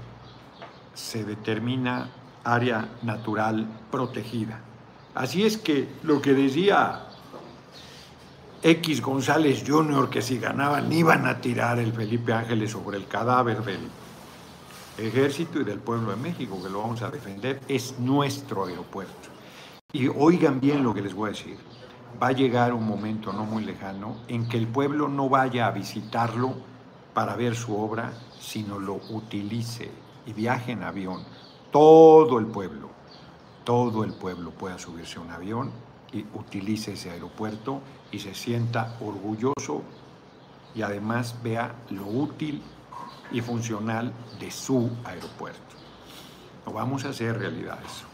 se 1.00 1.24
determina 1.24 2.08
área 2.44 2.88
natural 3.02 3.66
protegida. 3.90 4.60
Así 5.14 5.44
es 5.44 5.56
que 5.56 5.88
lo 6.02 6.20
que 6.20 6.34
decía 6.34 7.06
X 8.62 9.00
González 9.00 9.64
Jr., 9.66 10.10
que 10.10 10.22
si 10.22 10.38
ganaban 10.38 10.92
iban 10.92 11.26
a 11.26 11.40
tirar 11.40 11.78
el 11.78 11.92
Felipe 11.92 12.32
Ángeles 12.32 12.70
sobre 12.72 12.98
el 12.98 13.06
cadáver 13.06 13.64
del 13.64 13.88
ejército 14.98 15.60
y 15.60 15.64
del 15.64 15.78
pueblo 15.78 16.10
de 16.10 16.16
México, 16.16 16.62
que 16.62 16.68
lo 16.68 16.80
vamos 16.82 17.02
a 17.02 17.10
defender, 17.10 17.60
es 17.66 17.98
nuestro 17.98 18.66
aeropuerto. 18.66 19.30
Y 19.92 20.06
oigan 20.08 20.60
bien 20.60 20.84
lo 20.84 20.94
que 20.94 21.02
les 21.02 21.14
voy 21.14 21.30
a 21.30 21.32
decir. 21.32 21.56
Va 22.22 22.28
a 22.28 22.32
llegar 22.32 22.74
un 22.74 22.86
momento 22.86 23.32
no 23.32 23.44
muy 23.44 23.64
lejano 23.64 24.16
en 24.28 24.48
que 24.48 24.58
el 24.58 24.68
pueblo 24.68 25.08
no 25.08 25.28
vaya 25.28 25.66
a 25.66 25.70
visitarlo 25.70 26.54
para 27.14 27.34
ver 27.34 27.56
su 27.56 27.76
obra, 27.76 28.12
sino 28.38 28.78
lo 28.78 29.00
utilice 29.10 29.90
y 30.30 30.32
viaje 30.32 30.72
en 30.72 30.82
avión. 30.82 31.22
Todo 31.72 32.38
el 32.38 32.46
pueblo, 32.46 32.88
todo 33.64 34.04
el 34.04 34.12
pueblo 34.12 34.50
pueda 34.52 34.78
subirse 34.78 35.18
a 35.18 35.22
un 35.22 35.30
avión 35.30 35.70
y 36.12 36.24
utilice 36.34 36.92
ese 36.92 37.10
aeropuerto 37.10 37.80
y 38.10 38.18
se 38.18 38.34
sienta 38.34 38.96
orgulloso 39.00 39.82
y 40.74 40.82
además 40.82 41.36
vea 41.42 41.74
lo 41.90 42.06
útil 42.06 42.62
y 43.32 43.40
funcional 43.40 44.12
de 44.38 44.50
su 44.50 44.90
aeropuerto. 45.04 45.76
Lo 46.66 46.72
vamos 46.72 47.04
a 47.04 47.10
hacer 47.10 47.38
realidad 47.38 47.78
eso. 47.84 48.06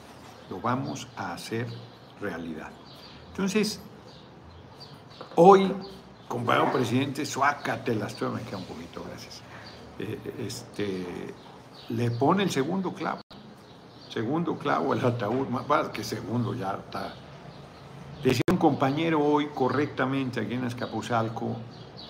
Lo 0.51 0.61
vamos 0.61 1.09
a 1.17 1.33
hacer 1.33 1.67
realidad. 2.21 2.71
Entonces, 3.31 3.81
hoy, 5.35 5.73
compañero 6.29 6.73
presidente, 6.73 7.27
suácatelas, 7.27 8.13
esto 8.13 8.31
me 8.31 8.43
queda 8.43 8.59
un 8.59 8.65
poquito, 8.65 9.05
gracias. 9.07 9.43
Eh, 9.99 10.19
este, 10.39 11.35
le 11.91 12.11
pone 12.11 12.43
el 12.43 12.51
segundo 12.51 12.93
clavo. 12.93 13.21
Segundo 14.09 14.57
clavo 14.57 14.95
el 14.95 15.05
ataúd, 15.05 15.49
más 15.49 15.89
que 15.91 16.03
segundo 16.03 16.55
ya 16.55 16.73
está. 16.73 17.15
Decía 18.23 18.43
un 18.51 18.57
compañero 18.57 19.23
hoy 19.23 19.49
correctamente 19.55 20.41
aquí 20.41 20.55
en 20.55 20.65
Escapuzalco, 20.65 21.57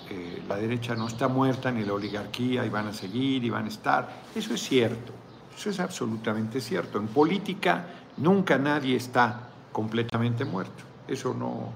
eh, 0.09 0.43
la 0.49 0.57
derecha 0.57 0.95
no 0.95 1.09
está 1.09 1.27
muerta 1.27 1.73
ni 1.73 1.85
la 1.85 1.95
oligarquía 1.95 2.65
y 2.65 2.69
van 2.69 2.87
a 2.89 2.93
seguir 2.93 3.45
y 3.45 3.51
van 3.51 3.65
a 3.65 3.69
estar. 3.69 4.23
Eso 4.35 4.55
es 4.55 4.63
cierto, 4.63 5.13
eso 5.57 5.69
es 5.69 5.81
absolutamente 5.81 6.61
cierto. 6.61 6.99
En 6.99 7.09
política 7.09 7.87
nunca 8.19 8.57
nadie 8.57 8.97
está 8.97 9.49
completamente 9.73 10.45
muerto. 10.45 10.85
Eso 11.09 11.35
no, 11.35 11.73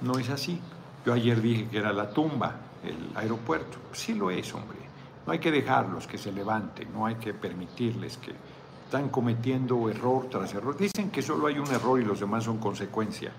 no 0.00 0.18
es 0.18 0.28
así. 0.30 0.60
Yo 1.06 1.12
ayer 1.12 1.40
dije 1.40 1.68
que 1.68 1.78
era 1.78 1.92
la 1.92 2.10
tumba, 2.10 2.56
el 2.84 3.16
aeropuerto. 3.16 3.78
Sí 3.92 4.14
lo 4.14 4.30
es, 4.30 4.52
hombre. 4.52 4.81
No 5.26 5.32
hay 5.32 5.38
que 5.38 5.50
dejarlos 5.50 6.06
que 6.06 6.18
se 6.18 6.32
levanten, 6.32 6.92
no 6.92 7.06
hay 7.06 7.14
que 7.16 7.32
permitirles 7.32 8.16
que 8.16 8.32
están 8.84 9.08
cometiendo 9.08 9.88
error 9.88 10.26
tras 10.30 10.52
error. 10.54 10.76
Dicen 10.76 11.10
que 11.10 11.22
solo 11.22 11.46
hay 11.46 11.58
un 11.58 11.68
error 11.68 12.00
y 12.00 12.04
los 12.04 12.20
demás 12.20 12.44
son 12.44 12.58
consecuencia 12.58 13.32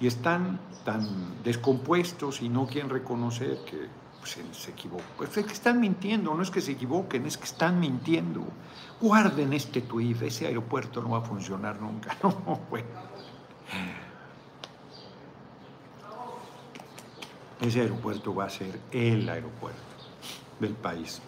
y 0.00 0.06
están 0.06 0.60
tan 0.84 1.42
descompuestos 1.42 2.42
y 2.42 2.48
no 2.48 2.66
quieren 2.66 2.90
reconocer 2.90 3.58
que 3.64 3.88
pues, 4.18 4.38
se, 4.52 4.70
equivocó. 4.70 5.02
Pues 5.16 5.36
es 5.36 5.46
que 5.46 5.52
están 5.52 5.80
mintiendo, 5.80 6.34
no 6.34 6.42
es 6.42 6.50
que 6.50 6.60
se 6.60 6.72
equivoquen, 6.72 7.26
es 7.26 7.36
que 7.36 7.44
están 7.44 7.80
mintiendo. 7.80 8.44
Guarden 9.00 9.52
este 9.52 9.80
tuit, 9.80 10.20
ese 10.22 10.46
aeropuerto 10.46 11.02
no 11.02 11.10
va 11.10 11.18
a 11.18 11.22
funcionar 11.22 11.80
nunca. 11.80 12.16
Ese 17.60 17.82
aeropuerto 17.82 18.34
va 18.34 18.46
a 18.46 18.48
ser 18.48 18.80
el 18.90 19.28
aeropuerto 19.28 19.89
del 20.60 20.74
país. 20.74 21.20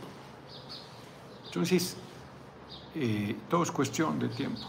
Entonces, 1.47 1.97
eh, 2.95 3.37
todo 3.49 3.63
es 3.63 3.71
cuestión 3.71 4.19
de 4.19 4.29
tiempo. 4.29 4.63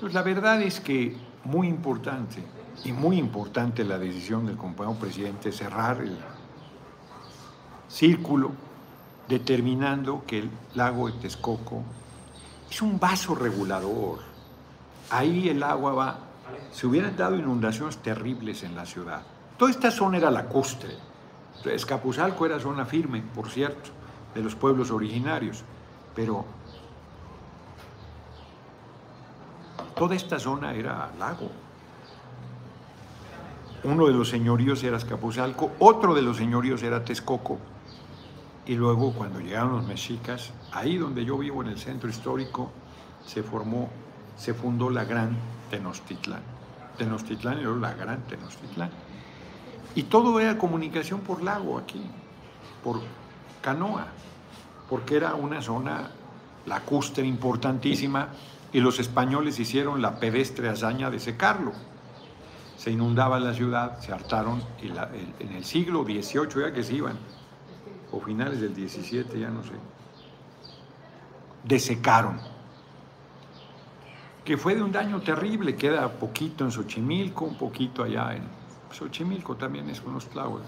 Pues 0.00 0.14
la 0.14 0.22
verdad 0.22 0.62
es 0.62 0.80
que 0.80 1.16
muy 1.44 1.66
importante 1.66 2.42
y 2.84 2.92
muy 2.92 3.18
importante 3.18 3.84
la 3.84 3.98
decisión 3.98 4.46
del 4.46 4.56
compañero 4.56 4.98
presidente 4.98 5.50
cerrar 5.50 6.00
el 6.00 6.16
círculo 7.88 8.52
determinando 9.28 10.24
que 10.26 10.38
el 10.40 10.50
lago 10.74 11.08
de 11.08 11.14
Texcoco 11.14 11.82
es 12.70 12.80
un 12.80 13.00
vaso 13.00 13.34
regulador. 13.34 14.20
Ahí 15.10 15.48
el 15.48 15.62
agua 15.62 15.92
va, 15.92 16.18
se 16.70 16.86
hubieran 16.86 17.16
dado 17.16 17.36
inundaciones 17.36 17.98
terribles 17.98 18.62
en 18.62 18.76
la 18.76 18.86
ciudad. 18.86 19.22
Toda 19.56 19.70
esta 19.70 19.90
zona 19.90 20.18
era 20.18 20.30
lacustre. 20.30 21.07
Escapuzalco 21.64 22.46
era 22.46 22.58
zona 22.60 22.84
firme, 22.84 23.22
por 23.34 23.48
cierto, 23.48 23.90
de 24.34 24.42
los 24.42 24.54
pueblos 24.54 24.90
originarios, 24.90 25.64
pero 26.14 26.44
Toda 29.98 30.14
esta 30.14 30.38
zona 30.38 30.74
era 30.74 31.10
lago. 31.18 31.50
Uno 33.82 34.06
de 34.06 34.12
los 34.12 34.28
señoríos 34.28 34.84
era 34.84 34.96
Escapuzalco, 34.96 35.72
otro 35.80 36.14
de 36.14 36.22
los 36.22 36.36
señoríos 36.36 36.84
era 36.84 37.04
Texcoco. 37.04 37.58
Y 38.64 38.76
luego 38.76 39.12
cuando 39.12 39.40
llegaron 39.40 39.72
los 39.72 39.84
mexicas, 39.84 40.52
ahí 40.70 40.98
donde 40.98 41.24
yo 41.24 41.36
vivo 41.36 41.62
en 41.62 41.70
el 41.70 41.78
centro 41.78 42.08
histórico, 42.08 42.70
se 43.26 43.42
formó, 43.42 43.88
se 44.36 44.54
fundó 44.54 44.88
la 44.88 45.04
Gran 45.04 45.36
Tenochtitlán. 45.68 46.42
Tenochtitlán 46.96 47.58
era 47.58 47.70
la 47.70 47.92
Gran 47.94 48.20
Tenochtitlán. 48.28 48.90
Y 49.94 50.04
todo 50.04 50.38
era 50.40 50.58
comunicación 50.58 51.20
por 51.20 51.42
lago 51.42 51.78
aquí, 51.78 52.02
por 52.84 53.00
canoa, 53.60 54.06
porque 54.88 55.16
era 55.16 55.34
una 55.34 55.60
zona 55.60 56.10
lacustre 56.66 57.26
importantísima 57.26 58.28
y 58.72 58.80
los 58.80 58.98
españoles 59.00 59.58
hicieron 59.58 60.02
la 60.02 60.20
pedestre 60.20 60.68
hazaña 60.68 61.10
de 61.10 61.18
secarlo. 61.18 61.72
Se 62.76 62.90
inundaba 62.90 63.40
la 63.40 63.54
ciudad, 63.54 63.98
se 64.00 64.12
hartaron 64.12 64.62
y 64.80 64.88
en 64.88 65.52
el 65.52 65.64
siglo 65.64 66.04
XVIII 66.04 66.62
ya 66.62 66.72
que 66.72 66.84
se 66.84 66.94
iban, 66.94 67.18
o 68.12 68.20
finales 68.20 68.60
del 68.60 68.74
XVII, 68.74 69.40
ya 69.40 69.48
no 69.48 69.62
sé, 69.64 69.72
desecaron. 71.64 72.40
Que 74.44 74.56
fue 74.56 74.74
de 74.74 74.82
un 74.82 74.92
daño 74.92 75.20
terrible, 75.20 75.76
queda 75.76 76.08
poquito 76.08 76.64
en 76.64 76.70
Xochimilco, 76.70 77.44
un 77.44 77.58
poquito 77.58 78.04
allá 78.04 78.34
en 78.36 78.57
Xochimilco 78.92 79.56
también 79.56 79.88
es 79.90 80.02
unos 80.02 80.26
Tláhuac. 80.28 80.62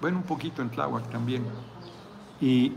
Bueno, 0.00 0.18
un 0.18 0.24
poquito 0.24 0.62
en 0.62 0.70
Tláhuac 0.70 1.08
también. 1.10 1.44
Y 2.40 2.72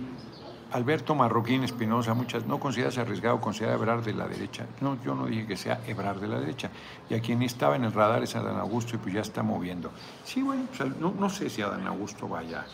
Alberto 0.71 1.13
Marroquín 1.15 1.63
Espinosa, 1.63 2.13
muchas, 2.13 2.45
¿no 2.45 2.59
consideras 2.59 2.97
arriesgado 2.97 3.41
considerar 3.41 3.75
Ebrar 3.75 4.03
de 4.03 4.13
la 4.13 4.27
derecha? 4.27 4.65
No, 4.79 5.01
yo 5.03 5.15
no 5.15 5.25
dije 5.25 5.45
que 5.45 5.57
sea 5.57 5.81
Ebrar 5.85 6.19
de 6.19 6.27
la 6.27 6.39
derecha. 6.39 6.69
Y 7.09 7.13
a 7.13 7.21
quien 7.21 7.41
estaba 7.43 7.75
en 7.75 7.83
el 7.83 7.91
radar 7.91 8.23
es 8.23 8.35
Adán 8.35 8.57
Augusto 8.57 8.95
y 8.95 8.99
pues 8.99 9.13
ya 9.13 9.21
está 9.21 9.43
moviendo. 9.43 9.91
Sí, 10.23 10.41
bueno, 10.41 10.63
no, 10.99 11.29
sé 11.29 11.49
si 11.49 11.61
Adán 11.61 11.85
Augusto 11.87 12.27
vaya, 12.27 12.65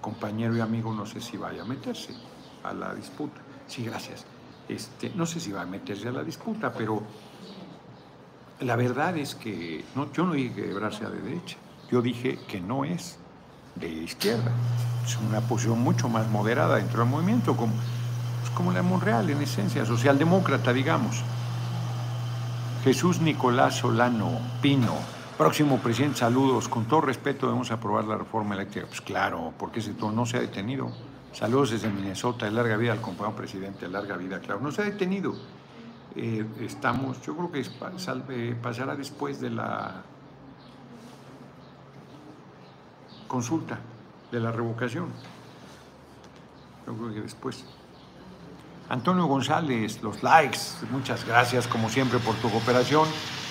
compañero 0.00 0.56
y 0.56 0.60
amigo, 0.60 0.92
no 0.92 1.06
sé 1.06 1.20
si 1.20 1.36
vaya 1.36 1.62
a 1.62 1.64
meterse 1.64 2.12
a 2.64 2.74
la 2.74 2.92
disputa. 2.94 3.40
Sí, 3.68 3.84
gracias. 3.84 4.26
Este, 4.68 5.12
no 5.14 5.26
sé 5.26 5.38
si 5.38 5.52
va 5.52 5.62
a 5.62 5.66
meterse 5.66 6.08
a 6.08 6.12
la 6.12 6.24
disputa, 6.24 6.72
pero 6.72 7.02
la 8.60 8.76
verdad 8.76 9.16
es 9.16 9.34
que 9.34 9.84
no, 9.94 10.10
yo 10.12 10.24
no 10.24 10.32
dije 10.32 10.54
que 10.54 10.70
Ebrar 10.70 10.94
sea 10.94 11.10
de 11.10 11.20
derecha. 11.20 11.56
Yo 11.90 12.02
dije 12.02 12.38
que 12.48 12.60
no 12.60 12.84
es 12.84 13.18
de 13.74 13.88
izquierda. 13.88 14.50
Es 15.04 15.16
una 15.18 15.40
posición 15.40 15.80
mucho 15.80 16.08
más 16.08 16.28
moderada 16.28 16.76
dentro 16.76 17.00
del 17.00 17.08
movimiento, 17.08 17.56
como, 17.56 17.72
pues 17.74 18.66
la 18.66 18.74
de 18.74 18.82
Monreal 18.82 19.30
en 19.30 19.42
esencia, 19.42 19.84
socialdemócrata, 19.84 20.72
digamos. 20.72 21.22
Jesús 22.82 23.20
Nicolás 23.20 23.76
Solano 23.76 24.30
Pino, 24.62 24.94
próximo 25.36 25.78
presidente, 25.78 26.18
saludos. 26.18 26.68
Con 26.68 26.86
todo 26.86 27.02
respeto, 27.02 27.46
debemos 27.46 27.70
aprobar 27.70 28.04
la 28.04 28.16
reforma 28.16 28.54
eléctrica. 28.54 28.86
Pues 28.86 29.00
claro, 29.00 29.52
porque 29.58 29.80
ese 29.80 29.92
todo 29.92 30.10
no 30.10 30.24
se 30.26 30.38
ha 30.38 30.40
detenido. 30.40 30.90
Saludos 31.32 31.70
desde 31.70 31.90
Minnesota, 31.90 32.46
de 32.46 32.52
larga 32.52 32.76
vida 32.76 32.92
al 32.92 33.00
compañero 33.00 33.36
presidente, 33.36 33.88
larga 33.88 34.16
vida, 34.16 34.40
claro. 34.40 34.60
No 34.60 34.72
se 34.72 34.82
ha 34.82 34.84
detenido. 34.86 35.34
Eh, 36.16 36.46
estamos, 36.60 37.20
yo 37.20 37.36
creo 37.36 37.52
que 37.52 37.60
eh, 37.60 38.56
pasará 38.62 38.96
después 38.96 39.38
de 39.38 39.50
la 39.50 40.02
consulta, 43.28 43.78
de 44.32 44.40
la 44.40 44.50
revocación. 44.50 45.08
Yo 46.86 46.94
creo 46.94 47.12
que 47.12 47.20
después. 47.20 47.64
Antonio 48.88 49.26
González, 49.26 50.02
los 50.02 50.22
likes, 50.22 50.58
muchas 50.90 51.26
gracias 51.26 51.66
como 51.66 51.90
siempre 51.90 52.18
por 52.18 52.34
tu 52.36 52.50
cooperación. 52.50 53.06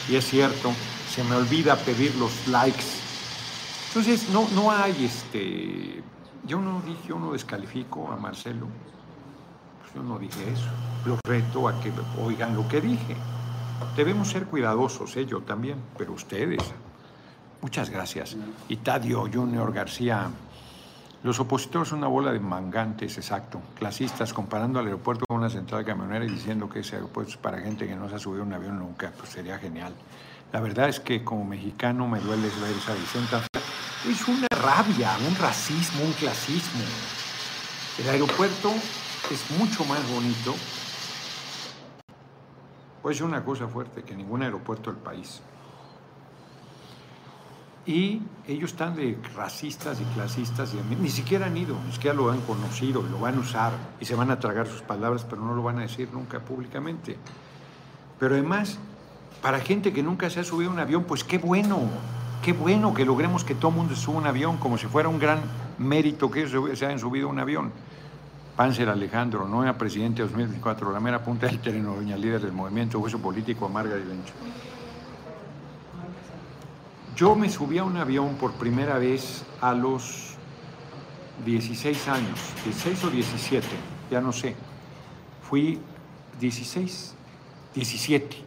Y 0.10 0.16
es 0.16 0.26
cierto, 0.26 0.72
se 1.10 1.24
me 1.24 1.36
olvida 1.36 1.76
pedir 1.76 2.16
los 2.16 2.48
likes. 2.48 2.86
Entonces, 3.90 4.30
no, 4.30 4.48
no 4.56 4.72
hay 4.72 5.06
este 5.06 6.04
yo 6.48 6.60
no 6.60 6.82
yo 7.08 7.20
no 7.20 7.34
descalifico 7.34 8.12
a 8.12 8.18
Marcelo. 8.18 8.68
Yo 9.96 10.04
no 10.04 10.20
dije 10.20 10.52
eso. 10.52 10.68
Los 11.06 11.20
reto 11.26 11.68
a 11.68 11.80
que 11.80 11.92
oigan 12.22 12.56
lo 12.56 12.68
que 12.68 12.82
dije. 12.82 13.16
Debemos 13.96 14.30
ser 14.30 14.46
cuidadosos, 14.46 15.16
¿eh? 15.18 15.26
yo 15.26 15.42
también, 15.42 15.78
pero 15.98 16.14
ustedes. 16.14 16.62
Muchas 17.62 17.90
gracias. 17.90 18.36
Y 18.68 18.78
Tadio 18.78 19.30
Junior 19.32 19.72
García. 19.72 20.30
Los 21.24 21.40
opositores 21.40 21.88
son 21.88 22.00
una 22.00 22.08
bola 22.08 22.32
de 22.32 22.40
mangantes, 22.40 23.18
exacto. 23.18 23.60
Clasistas 23.76 24.34
comparando 24.34 24.80
al 24.80 24.86
aeropuerto 24.86 25.26
con 25.28 25.38
una 25.38 25.50
central 25.50 25.84
camionera 25.84 26.24
y 26.26 26.30
diciendo 26.30 26.70
que 26.70 26.82
ese 26.82 26.98
aeropuerto 26.98 27.32
es 27.32 27.38
para 27.38 27.60
gente 27.60 27.88
que 27.88 27.96
no 27.96 28.08
se 28.10 28.16
ha 28.16 28.20
subido 28.20 28.44
un 28.44 28.54
avión 28.54 28.78
nunca. 28.78 29.12
Pues 29.18 29.30
sería 29.30 29.58
genial. 29.58 29.94
La 30.52 30.60
verdad 30.60 30.90
es 30.90 31.00
que 31.00 31.24
como 31.24 31.44
mexicano 31.44 32.08
me 32.08 32.20
duele 32.20 32.50
ver 32.62 32.78
esa 32.78 32.94
Vicenta 32.94 33.42
es 34.10 34.28
una 34.28 34.48
rabia, 34.52 35.18
un 35.28 35.36
racismo, 35.36 36.04
un 36.04 36.14
clasismo. 36.14 36.84
El 37.98 38.10
aeropuerto 38.10 38.72
es 39.32 39.52
mucho 39.60 39.86
más 39.86 40.00
bonito. 40.12 40.56
Pues 43.02 43.18
es 43.18 43.22
una 43.22 43.44
cosa 43.44 43.68
fuerte 43.68 44.04
que 44.04 44.16
ningún 44.16 44.44
aeropuerto 44.44 44.92
del 44.92 45.00
país. 45.00 45.42
Y 47.86 48.22
ellos 48.48 48.72
están 48.72 48.96
de 48.96 49.18
racistas 49.36 50.02
y 50.02 50.04
clasistas 50.16 50.74
y 50.74 50.96
ni 50.96 51.10
siquiera 51.10 51.46
han 51.46 51.56
ido, 51.56 51.76
ni 51.86 51.92
siquiera 51.92 52.16
lo 52.16 52.32
han 52.32 52.42
conocido, 52.42 53.04
lo 53.04 53.20
van 53.20 53.36
a 53.36 53.42
usar 53.42 53.74
y 54.00 54.06
se 54.06 54.16
van 54.16 54.32
a 54.32 54.40
tragar 54.40 54.68
sus 54.68 54.82
palabras, 54.82 55.24
pero 55.30 55.44
no 55.44 55.54
lo 55.54 55.62
van 55.62 55.78
a 55.78 55.82
decir 55.82 56.10
nunca 56.12 56.40
públicamente. 56.40 57.18
Pero 58.20 58.34
además, 58.34 58.80
para 59.44 59.60
gente 59.60 59.94
que 59.94 60.02
nunca 60.02 60.32
se 60.32 60.40
ha 60.40 60.44
subido 60.44 60.72
a 60.72 60.74
un 60.74 60.80
avión, 60.80 61.04
pues 61.04 61.24
qué 61.24 61.38
bueno, 61.38 61.90
Qué 62.46 62.54
bueno 62.54 62.94
que 62.94 63.06
logremos 63.06 63.44
que 63.44 63.56
todo 63.56 63.70
el 63.70 63.78
mundo 63.78 63.96
suba 63.96 64.20
un 64.20 64.28
avión, 64.28 64.58
como 64.58 64.78
si 64.78 64.86
fuera 64.86 65.10
un 65.10 65.18
gran 65.18 65.40
mérito 65.80 66.30
que 66.30 66.48
se 66.48 66.86
hayan 66.86 67.00
subido 67.00 67.28
un 67.28 67.40
avión. 67.40 67.72
Panzer 68.56 68.90
Alejandro, 68.90 69.48
no 69.48 69.64
era 69.64 69.78
presidente 69.78 70.22
de 70.22 70.30
2024, 70.30 70.92
la 70.92 71.00
mera 71.00 71.24
punta 71.24 71.48
del 71.48 71.60
terreno, 71.60 71.96
doña 71.96 72.16
líder 72.16 72.42
del 72.42 72.54
movimiento, 72.54 73.00
hueso 73.00 73.20
político, 73.20 73.66
amarga 73.66 73.98
y 73.98 74.06
lencho. 74.06 74.34
Yo 77.16 77.36
me 77.36 77.50
subí 77.50 77.78
a 77.78 77.84
un 77.84 77.98
avión 77.98 78.36
por 78.36 78.54
primera 78.54 78.98
vez 78.98 79.44
a 79.62 79.74
los 79.74 80.36
16 81.46 82.08
años, 82.08 82.40
16 82.64 83.04
o 83.04 83.10
17, 83.10 83.68
ya 84.12 84.22
no 84.22 84.32
sé. 84.32 84.56
Fui 85.42 85.80
16, 86.40 87.16
17. 87.74 88.38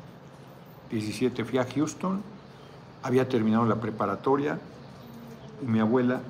17 0.91 1.45
fui 1.45 1.59
a 1.59 1.67
Houston 1.67 2.23
había 3.03 3.29
terminado 3.29 3.65
la 3.67 3.77
preparatoria 3.77 4.59
y 5.63 5.67
mi 5.67 5.81
abuela, 5.81 6.21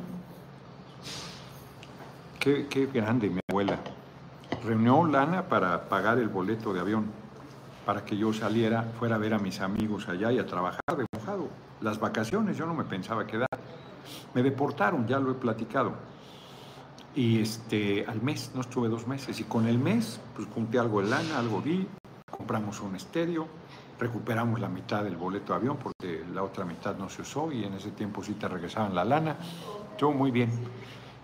qué, 2.39 2.67
qué 2.69 2.87
grande 2.87 3.29
mi 3.31 3.41
abuela, 3.49 3.79
reunió 4.65 5.07
lana 5.07 5.49
para 5.49 5.89
pagar 5.89 6.19
el 6.19 6.29
boleto 6.29 6.73
de 6.73 6.81
avión, 6.81 7.07
para 7.85 8.05
que 8.05 8.17
yo 8.17 8.33
saliera, 8.33 8.83
fuera 8.99 9.17
a 9.17 9.19
ver 9.19 9.35
a 9.35 9.39
mis 9.39 9.61
amigos 9.61 10.09
allá 10.09 10.33
y 10.33 10.39
a 10.39 10.47
trabajar 10.47 10.97
de 10.97 11.07
mojado. 11.15 11.49
Las 11.81 11.99
vacaciones 11.99 12.57
yo 12.57 12.67
no 12.67 12.75
me 12.75 12.85
pensaba 12.85 13.27
quedar. 13.27 13.49
Me 14.35 14.43
deportaron, 14.43 15.07
ya 15.07 15.19
lo 15.19 15.31
he 15.31 15.35
platicado. 15.35 15.93
Y 17.15 17.41
este, 17.41 18.05
al 18.07 18.23
mes, 18.23 18.53
no 18.55 18.61
estuve 18.61 18.89
dos 18.89 19.07
meses, 19.07 19.41
y 19.41 19.45
con 19.45 19.67
el 19.67 19.79
mes, 19.79 20.21
pues 20.37 20.47
junté 20.55 20.79
algo 20.79 21.01
de 21.01 21.09
lana, 21.09 21.39
algo 21.39 21.61
di, 21.61 21.87
compramos 22.31 22.81
un 22.81 22.95
estéreo, 22.95 23.49
recuperamos 23.99 24.61
la 24.61 24.69
mitad 24.69 25.03
del 25.03 25.17
boleto 25.17 25.53
de 25.53 25.59
avión 25.59 25.77
porque 25.77 26.25
la 26.33 26.43
otra 26.43 26.65
mitad 26.65 26.97
no 26.97 27.09
se 27.09 27.23
usó 27.23 27.51
y 27.51 27.65
en 27.65 27.75
ese 27.75 27.91
tiempo 27.91 28.23
sí 28.23 28.35
te 28.35 28.47
regresaban 28.47 28.95
la 28.95 29.05
lana. 29.05 29.37
Todo 29.99 30.13
muy 30.13 30.31
bien. 30.31 30.51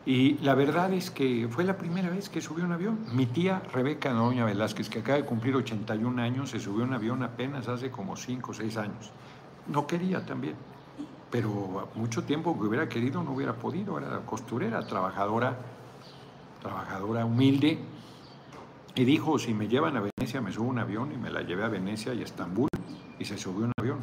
Y 0.07 0.35
la 0.39 0.55
verdad 0.55 0.93
es 0.93 1.11
que 1.11 1.49
fue 1.51 1.65
la 1.65 1.79
primera 1.79 2.11
vez 2.11 2.29
que 2.29 2.43
subió 2.43 2.65
un 2.65 2.73
avión. 2.73 2.99
Mi 3.13 3.25
tía 3.25 3.63
Rebeca 3.73 4.13
Doña 4.13 4.45
Velázquez, 4.45 4.91
que 4.91 4.99
acaba 4.99 5.17
de 5.17 5.25
cumplir 5.25 5.57
81 5.57 6.21
años, 6.21 6.51
se 6.51 6.61
subió 6.61 6.85
un 6.85 6.93
avión 6.93 7.23
apenas 7.23 7.69
hace 7.69 7.91
como 7.91 8.17
5 8.17 8.51
o 8.51 8.55
6 8.55 8.77
años. 8.77 9.13
No 9.67 9.87
quería 9.87 10.27
también, 10.27 10.57
pero 11.31 11.89
mucho 11.95 12.25
tiempo 12.25 12.59
que 12.59 12.67
hubiera 12.67 12.87
querido 12.89 13.23
no 13.23 13.33
hubiera 13.33 13.55
podido. 13.55 13.99
Era 13.99 14.21
costurera, 14.27 14.87
trabajadora, 14.87 15.57
trabajadora 16.61 17.25
humilde 17.25 17.79
y 18.95 19.05
dijo, 19.05 19.39
si 19.39 19.55
me 19.55 19.69
llevan 19.69 19.97
a 19.97 20.01
Venecia, 20.01 20.41
me 20.41 20.53
subo 20.53 20.69
un 20.69 20.79
avión 20.79 21.13
y 21.13 21.17
me 21.17 21.31
la 21.31 21.43
llevé 21.43 21.65
a 21.65 21.69
Venecia 21.69 22.15
y 22.15 22.21
a 22.21 22.25
Estambul 22.25 22.69
y 23.19 23.25
se 23.25 23.39
subió 23.39 23.65
un 23.65 23.73
avión. 23.79 23.99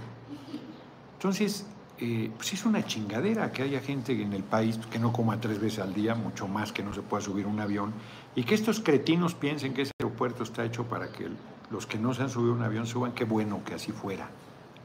Entonces, 1.13 1.67
eh, 2.03 2.31
pues 2.35 2.51
es 2.53 2.65
una 2.65 2.83
chingadera 2.83 3.51
que 3.51 3.61
haya 3.61 3.79
gente 3.79 4.19
en 4.19 4.33
el 4.33 4.43
país 4.43 4.79
que 4.89 4.97
no 4.97 5.13
coma 5.13 5.39
tres 5.39 5.61
veces 5.61 5.77
al 5.77 5.93
día, 5.93 6.15
mucho 6.15 6.47
más 6.47 6.71
que 6.71 6.81
no 6.81 6.95
se 6.95 7.03
pueda 7.03 7.21
subir 7.21 7.45
un 7.45 7.59
avión, 7.59 7.93
y 8.35 8.43
que 8.43 8.55
estos 8.55 8.79
cretinos 8.79 9.35
piensen 9.35 9.75
que 9.75 9.83
ese 9.83 9.91
aeropuerto 10.01 10.41
está 10.41 10.65
hecho 10.65 10.85
para 10.85 11.11
que 11.11 11.27
los 11.69 11.85
que 11.85 11.99
no 11.99 12.15
se 12.15 12.23
han 12.23 12.31
subido 12.31 12.53
un 12.53 12.63
avión 12.63 12.87
suban, 12.87 13.11
qué 13.11 13.23
bueno 13.23 13.61
que 13.63 13.75
así 13.75 13.91
fuera. 13.91 14.27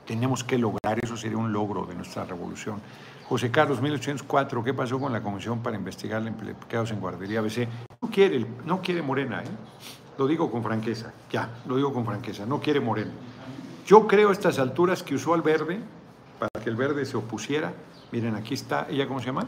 Tenemos 0.05 0.45
que 0.45 0.59
lograr, 0.59 0.99
eso 1.03 1.17
sería 1.17 1.39
un 1.39 1.55
logro 1.55 1.87
de 1.87 1.95
nuestra 1.95 2.25
revolución. 2.27 2.83
José 3.27 3.51
Carlos, 3.51 3.81
1804, 3.81 4.63
¿qué 4.63 4.75
pasó 4.75 5.01
con 5.01 5.11
la 5.11 5.23
comisión 5.23 5.63
para 5.63 5.75
investigar 5.75 6.21
los 6.21 6.29
empleados 6.29 6.91
en 6.91 7.01
guardería 7.01 7.41
ABC? 7.41 7.67
No 8.03 8.11
quiere, 8.11 8.47
no 8.67 8.83
quiere 8.83 9.01
Morena, 9.01 9.43
¿eh? 9.43 9.49
Lo 10.19 10.27
digo 10.27 10.51
con 10.51 10.63
franqueza, 10.63 11.15
ya, 11.33 11.63
lo 11.67 11.77
digo 11.77 11.95
con 11.95 12.05
franqueza, 12.05 12.45
no 12.45 12.61
quiere 12.61 12.81
Morena. 12.81 13.13
Yo 13.87 14.07
creo 14.07 14.29
a 14.29 14.33
estas 14.33 14.59
alturas 14.59 15.03
que 15.03 15.15
usó 15.15 15.33
al 15.33 15.41
verde 15.41 15.81
para 16.39 16.63
que 16.63 16.71
el 16.71 16.77
verde 16.77 17.05
se 17.05 17.17
opusiera. 17.17 17.73
Miren, 18.13 18.35
aquí 18.35 18.55
está, 18.55 18.87
¿ella 18.89 19.07
cómo 19.07 19.21
se 19.21 19.27
llama? 19.27 19.47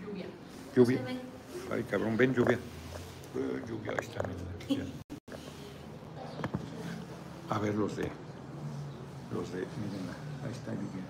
Lluvia. 0.00 0.26
Lluvia. 0.74 1.00
Ay, 1.72 1.84
cabrón, 1.84 2.16
ven 2.16 2.34
lluvia. 2.34 2.58
lluvia, 3.68 3.92
ahí 3.92 3.98
está. 4.00 4.22
A 7.50 7.58
ver 7.58 7.74
los 7.74 7.96
de, 7.96 8.10
los 9.32 9.52
de, 9.52 9.58
miren, 9.58 10.06
ahí 10.44 10.52
está 10.52 10.72
lluvia. 10.72 11.04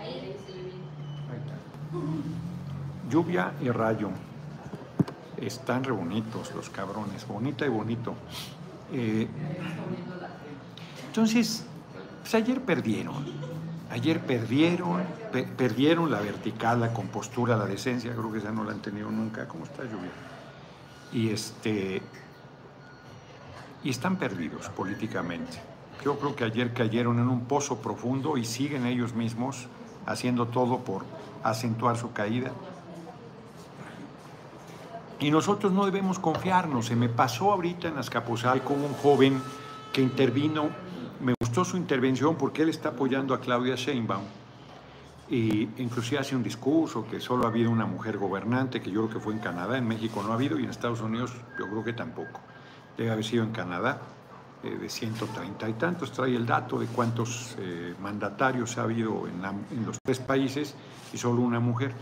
Ahí 0.00 1.38
está. 1.38 1.54
Lluvia 3.10 3.52
y 3.60 3.70
rayo. 3.70 4.10
Están 5.36 5.84
re 5.84 5.92
bonitos 5.92 6.54
los 6.54 6.70
cabrones, 6.70 7.26
bonita 7.26 7.66
y 7.66 7.68
bonito. 7.68 8.14
Eh, 8.92 9.26
entonces, 11.06 11.64
pues 12.22 12.34
ayer 12.34 12.60
perdieron. 12.60 13.24
Ayer 13.90 14.20
perdieron, 14.20 15.02
perdieron 15.56 16.10
la 16.10 16.20
vertical, 16.20 16.80
la 16.80 16.92
compostura, 16.92 17.56
la 17.56 17.66
decencia, 17.66 18.12
creo 18.12 18.32
que 18.32 18.40
ya 18.40 18.50
no 18.50 18.64
la 18.64 18.72
han 18.72 18.82
tenido 18.82 19.10
nunca. 19.10 19.46
¿Cómo 19.46 19.64
está 19.64 19.84
lluvia? 19.84 20.10
Y 21.12 21.30
este 21.30 22.02
y 23.84 23.90
están 23.90 24.16
perdidos 24.16 24.70
políticamente. 24.70 25.58
Yo 26.04 26.18
creo 26.18 26.34
que 26.34 26.44
ayer 26.44 26.72
cayeron 26.72 27.18
en 27.18 27.28
un 27.28 27.44
pozo 27.44 27.78
profundo 27.78 28.36
y 28.36 28.44
siguen 28.44 28.86
ellos 28.86 29.14
mismos 29.14 29.68
haciendo 30.06 30.48
todo 30.48 30.80
por 30.80 31.04
acentuar 31.42 31.96
su 31.96 32.12
caída. 32.12 32.50
Y 35.20 35.30
nosotros 35.30 35.72
no 35.72 35.84
debemos 35.84 36.18
confiarnos. 36.18 36.86
Se 36.86 36.96
me 36.96 37.08
pasó 37.08 37.52
ahorita 37.52 37.88
en 37.88 37.98
Azcapotzalco 37.98 38.74
un 38.74 38.92
joven 38.94 39.40
que 39.92 40.02
intervino, 40.02 40.68
me 41.20 41.34
gustó 41.40 41.64
su 41.64 41.76
intervención 41.76 42.36
porque 42.36 42.62
él 42.62 42.68
está 42.68 42.90
apoyando 42.90 43.32
a 43.32 43.40
Claudia 43.40 43.76
Sheinbaum. 43.76 44.24
Y 45.30 45.68
inclusive 45.78 46.18
hace 46.18 46.36
un 46.36 46.42
discurso 46.42 47.06
que 47.06 47.20
solo 47.20 47.46
ha 47.46 47.48
habido 47.48 47.70
una 47.70 47.86
mujer 47.86 48.18
gobernante, 48.18 48.82
que 48.82 48.90
yo 48.90 49.04
creo 49.04 49.14
que 49.14 49.20
fue 49.20 49.32
en 49.32 49.38
Canadá, 49.38 49.78
en 49.78 49.88
México 49.88 50.22
no 50.22 50.32
ha 50.32 50.34
habido 50.34 50.58
y 50.58 50.64
en 50.64 50.70
Estados 50.70 51.00
Unidos 51.00 51.32
yo 51.58 51.66
creo 51.66 51.84
que 51.84 51.92
tampoco. 51.92 52.40
Debe 52.96 53.10
haber 53.10 53.24
sido 53.24 53.44
en 53.44 53.52
Canadá. 53.52 54.00
eh, 54.64 54.76
de 54.76 54.88
130 54.88 55.68
y 55.68 55.72
tantos, 55.74 56.10
trae 56.10 56.34
el 56.34 56.46
dato 56.46 56.78
de 56.78 56.86
cuántos 56.86 57.54
eh, 57.58 57.94
mandatarios 58.00 58.78
ha 58.78 58.82
habido 58.82 59.26
en, 59.28 59.84
los 59.84 59.98
tres 60.02 60.20
países 60.20 60.74
y 61.12 61.18
solo 61.18 61.42
una 61.42 61.60
mujer. 61.60 61.92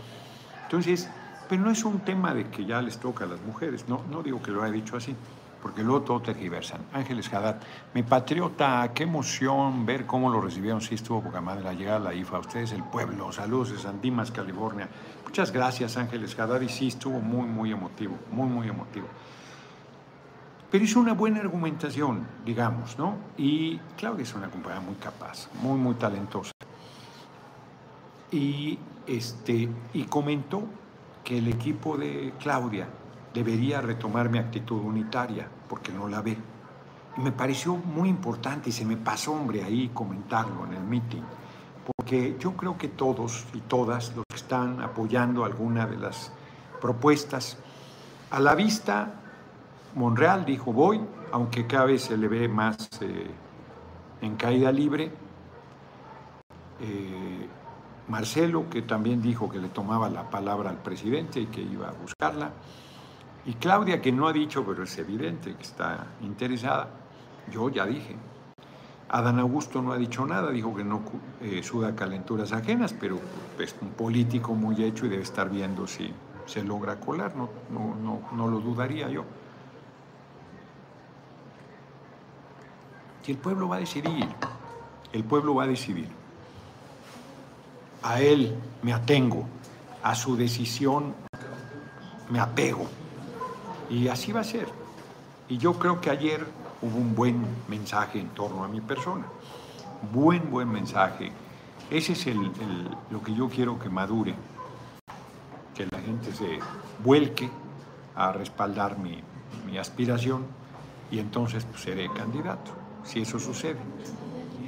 Entonces, 0.63 1.09
no 1.57 1.71
es 1.71 1.83
un 1.83 1.99
tema 1.99 2.33
de 2.33 2.49
que 2.49 2.65
ya 2.65 2.81
les 2.81 2.97
toca 2.97 3.25
a 3.25 3.27
las 3.27 3.41
mujeres, 3.41 3.85
no, 3.87 4.01
no 4.09 4.23
digo 4.23 4.41
que 4.41 4.51
lo 4.51 4.63
haya 4.63 4.73
dicho 4.73 4.97
así, 4.97 5.15
porque 5.61 5.81
luego 5.81 6.01
todo 6.01 6.21
tergiversan. 6.21 6.81
Ángeles 6.93 7.33
Haddad, 7.33 7.61
mi 7.93 8.03
patriota, 8.03 8.91
qué 8.93 9.03
emoción 9.03 9.85
ver 9.85 10.05
cómo 10.05 10.29
lo 10.29 10.41
recibieron, 10.41 10.81
sí 10.81 10.95
estuvo 10.95 11.23
poca 11.23 11.39
madre 11.39 11.63
la 11.63 11.73
llegada 11.73 11.97
a 11.97 11.99
la 11.99 12.13
IFA, 12.13 12.39
ustedes 12.39 12.73
el 12.73 12.83
pueblo, 12.83 13.31
saludos 13.31 13.71
de 13.71 13.77
San 13.77 14.01
Dimas, 14.01 14.31
California. 14.31 14.89
Muchas 15.23 15.51
gracias 15.51 15.95
Ángeles 15.97 16.37
Haddad 16.37 16.61
y 16.61 16.69
sí 16.69 16.89
estuvo 16.89 17.19
muy, 17.19 17.47
muy 17.47 17.71
emotivo, 17.71 18.17
muy, 18.31 18.47
muy 18.47 18.67
emotivo. 18.67 19.07
Pero 20.69 20.83
hizo 20.83 20.99
una 20.99 21.13
buena 21.13 21.39
argumentación, 21.39 22.27
digamos, 22.45 22.97
¿no? 22.97 23.15
Y 23.37 23.77
Claudia 23.95 24.23
es 24.23 24.33
una 24.33 24.49
compañera 24.49 24.81
muy 24.81 24.95
capaz, 24.95 25.47
muy, 25.61 25.77
muy 25.77 25.93
talentosa. 25.95 26.51
Y, 28.31 28.79
este, 29.05 29.69
y 29.93 30.03
comentó 30.05 30.63
que 31.23 31.37
el 31.37 31.47
equipo 31.47 31.97
de 31.97 32.33
Claudia 32.39 32.87
debería 33.33 33.81
retomar 33.81 34.29
mi 34.29 34.37
actitud 34.37 34.81
unitaria, 34.81 35.47
porque 35.67 35.91
no 35.91 36.07
la 36.07 36.21
ve. 36.21 36.37
Y 37.17 37.21
me 37.21 37.31
pareció 37.31 37.75
muy 37.75 38.09
importante 38.09 38.69
y 38.69 38.73
se 38.73 38.85
me 38.85 38.97
pasó, 38.97 39.33
hombre, 39.33 39.63
ahí 39.63 39.89
comentarlo 39.93 40.65
en 40.65 40.73
el 40.73 40.83
meeting, 40.83 41.21
porque 41.85 42.35
yo 42.39 42.53
creo 42.53 42.77
que 42.77 42.89
todos 42.89 43.45
y 43.53 43.59
todas 43.61 44.15
los 44.15 44.25
que 44.27 44.35
están 44.35 44.81
apoyando 44.81 45.45
alguna 45.45 45.85
de 45.85 45.97
las 45.97 46.31
propuestas, 46.81 47.57
a 48.31 48.39
la 48.39 48.55
vista 48.55 49.19
Monreal 49.95 50.43
dijo 50.43 50.73
voy, 50.73 50.99
aunque 51.31 51.67
cada 51.67 51.85
vez 51.85 52.03
se 52.03 52.17
le 52.17 52.27
ve 52.27 52.47
más 52.47 52.89
eh, 53.01 53.29
en 54.21 54.35
caída 54.35 54.71
libre. 54.71 55.11
Eh, 56.79 57.47
Marcelo, 58.07 58.69
que 58.69 58.81
también 58.81 59.21
dijo 59.21 59.49
que 59.49 59.59
le 59.59 59.69
tomaba 59.69 60.09
la 60.09 60.29
palabra 60.29 60.69
al 60.69 60.77
presidente 60.77 61.39
y 61.39 61.45
que 61.45 61.61
iba 61.61 61.89
a 61.89 61.93
buscarla. 61.93 62.51
Y 63.45 63.53
Claudia, 63.53 64.01
que 64.01 64.11
no 64.11 64.27
ha 64.27 64.33
dicho, 64.33 64.65
pero 64.65 64.83
es 64.83 64.97
evidente 64.97 65.55
que 65.55 65.63
está 65.63 66.07
interesada. 66.21 66.89
Yo 67.51 67.69
ya 67.69 67.85
dije. 67.85 68.15
Adán 69.09 69.39
Augusto 69.39 69.81
no 69.81 69.91
ha 69.91 69.97
dicho 69.97 70.25
nada, 70.25 70.49
dijo 70.49 70.73
que 70.75 70.83
no 70.83 71.01
eh, 71.39 71.61
suda 71.61 71.95
calenturas 71.95 72.51
ajenas, 72.51 72.93
pero 72.99 73.19
es 73.59 73.75
un 73.79 73.89
político 73.89 74.55
muy 74.55 74.83
hecho 74.83 75.05
y 75.05 75.09
debe 75.09 75.21
estar 75.21 75.49
viendo 75.49 75.85
si 75.85 76.11
se 76.47 76.63
logra 76.63 76.99
colar, 76.99 77.35
no, 77.35 77.49
no, 77.69 77.95
no, 77.95 78.21
no 78.35 78.47
lo 78.47 78.59
dudaría 78.59 79.09
yo. 79.09 79.23
Y 83.27 83.31
el 83.31 83.37
pueblo 83.37 83.69
va 83.69 83.75
a 83.75 83.79
decidir, 83.79 84.27
el 85.13 85.23
pueblo 85.23 85.55
va 85.55 85.63
a 85.63 85.67
decidir. 85.67 86.22
A 88.03 88.21
él 88.21 88.55
me 88.81 88.93
atengo, 88.93 89.45
a 90.03 90.13
su 90.13 90.35
decisión 90.35 91.15
me 92.29 92.39
apego. 92.39 92.85
Y 93.89 94.07
así 94.07 94.31
va 94.31 94.41
a 94.41 94.43
ser. 94.43 94.67
Y 95.47 95.57
yo 95.57 95.73
creo 95.79 96.01
que 96.01 96.09
ayer 96.09 96.45
hubo 96.81 96.97
un 96.97 97.15
buen 97.15 97.45
mensaje 97.67 98.19
en 98.19 98.29
torno 98.29 98.63
a 98.63 98.67
mi 98.67 98.81
persona. 98.81 99.25
Buen, 100.11 100.51
buen 100.51 100.69
mensaje. 100.69 101.31
Ese 101.89 102.13
es 102.13 102.27
el, 102.27 102.51
lo 103.09 103.23
que 103.23 103.33
yo 103.33 103.49
quiero 103.49 103.79
que 103.79 103.89
madure. 103.89 104.35
Que 105.75 105.85
la 105.85 105.99
gente 105.99 106.33
se 106.33 106.59
vuelque 107.03 107.49
a 108.15 108.31
respaldar 108.31 108.97
mi, 108.99 109.21
mi 109.65 109.77
aspiración 109.77 110.45
y 111.09 111.19
entonces 111.19 111.65
pues, 111.65 111.81
seré 111.81 112.11
candidato 112.11 112.71
si 113.03 113.21
eso 113.21 113.39
sucede. 113.39 113.79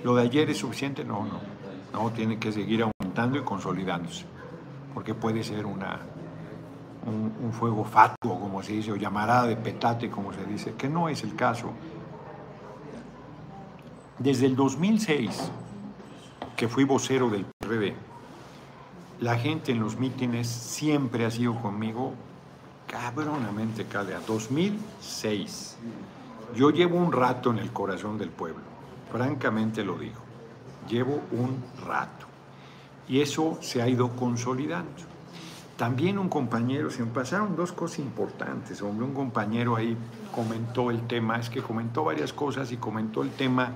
Lo 0.03 0.15
de 0.15 0.23
ayer 0.23 0.49
es 0.49 0.57
suficiente, 0.59 1.03
no, 1.03 1.25
no. 1.25 1.55
No, 1.93 2.11
tiene 2.11 2.37
que 2.37 2.51
seguir 2.51 2.83
y 3.33 3.41
consolidándose, 3.41 4.25
porque 4.93 5.13
puede 5.13 5.43
ser 5.43 5.65
una, 5.65 5.99
un, 7.05 7.53
fuego 7.53 7.85
fatuo, 7.85 8.39
como 8.39 8.61
se 8.61 8.73
dice, 8.73 8.91
o 8.91 8.95
llamarada 8.97 9.47
de 9.47 9.55
petate, 9.55 10.09
como 10.09 10.33
se 10.33 10.43
dice, 10.45 10.73
que 10.73 10.89
no 10.89 11.07
es 11.07 11.23
el 11.23 11.35
caso. 11.35 11.71
Desde 14.19 14.45
el 14.45 14.55
2006, 14.55 15.51
que 16.57 16.67
fui 16.67 16.83
vocero 16.83 17.29
del 17.29 17.45
PRD, 17.45 17.95
la 19.21 19.37
gente 19.37 19.71
en 19.71 19.79
los 19.79 19.97
mítines 19.97 20.47
siempre 20.47 21.25
ha 21.25 21.31
sido 21.31 21.55
conmigo 21.61 22.13
cabronamente 22.87 23.85
calea. 23.85 24.19
2006. 24.27 25.77
Yo 26.53 26.69
llevo 26.69 26.97
un 26.97 27.13
rato 27.13 27.51
en 27.51 27.59
el 27.59 27.71
corazón 27.71 28.17
del 28.17 28.29
pueblo, 28.29 28.63
francamente 29.11 29.83
lo 29.83 29.97
digo, 29.97 30.19
llevo 30.87 31.21
un 31.31 31.63
rato. 31.85 32.24
Y 33.07 33.21
eso 33.21 33.57
se 33.61 33.81
ha 33.81 33.87
ido 33.87 34.15
consolidando. 34.15 34.89
También 35.77 36.17
un 36.17 36.29
compañero, 36.29 36.89
se 36.89 37.03
me 37.03 37.11
pasaron 37.11 37.55
dos 37.55 37.73
cosas 37.73 37.99
importantes, 37.99 38.81
hombre, 38.81 39.05
un 39.05 39.13
compañero 39.13 39.75
ahí 39.75 39.97
comentó 40.33 40.89
el 40.89 41.05
tema, 41.05 41.37
es 41.37 41.49
que 41.49 41.61
comentó 41.61 42.05
varias 42.05 42.31
cosas 42.31 42.71
y 42.71 42.77
comentó 42.77 43.23
el 43.23 43.31
tema 43.31 43.73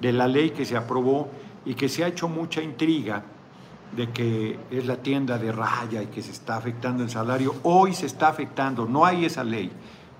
de 0.00 0.12
la 0.12 0.28
ley 0.28 0.50
que 0.50 0.64
se 0.64 0.76
aprobó 0.76 1.28
y 1.64 1.74
que 1.74 1.88
se 1.88 2.04
ha 2.04 2.06
hecho 2.06 2.28
mucha 2.28 2.62
intriga 2.62 3.24
de 3.96 4.10
que 4.12 4.58
es 4.70 4.86
la 4.86 4.98
tienda 4.98 5.36
de 5.36 5.50
raya 5.50 6.02
y 6.02 6.06
que 6.06 6.22
se 6.22 6.30
está 6.30 6.56
afectando 6.56 7.02
el 7.02 7.10
salario. 7.10 7.56
Hoy 7.64 7.92
se 7.92 8.06
está 8.06 8.28
afectando, 8.28 8.86
no 8.86 9.04
hay 9.04 9.24
esa 9.24 9.42
ley 9.42 9.72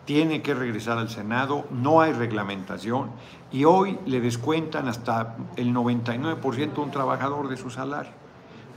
tiene 0.06 0.40
que 0.40 0.54
regresar 0.54 0.96
al 0.98 1.10
Senado, 1.10 1.66
no 1.70 2.00
hay 2.00 2.12
reglamentación 2.12 3.10
y 3.52 3.64
hoy 3.64 3.98
le 4.06 4.20
descuentan 4.20 4.88
hasta 4.88 5.36
el 5.56 5.74
99% 5.74 6.78
a 6.78 6.80
un 6.80 6.90
trabajador 6.90 7.48
de 7.48 7.56
su 7.56 7.68
salario. 7.68 8.12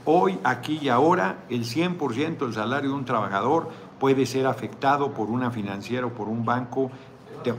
Hoy, 0.06 0.38
aquí 0.44 0.78
y 0.80 0.88
ahora, 0.88 1.44
el 1.50 1.64
100% 1.64 2.38
del 2.38 2.54
salario 2.54 2.90
de 2.90 2.96
un 2.96 3.04
trabajador 3.04 3.68
puede 3.98 4.24
ser 4.24 4.46
afectado 4.46 5.12
por 5.12 5.28
una 5.28 5.50
financiera 5.50 6.06
o 6.06 6.10
por 6.10 6.28
un 6.28 6.44
banco 6.44 6.90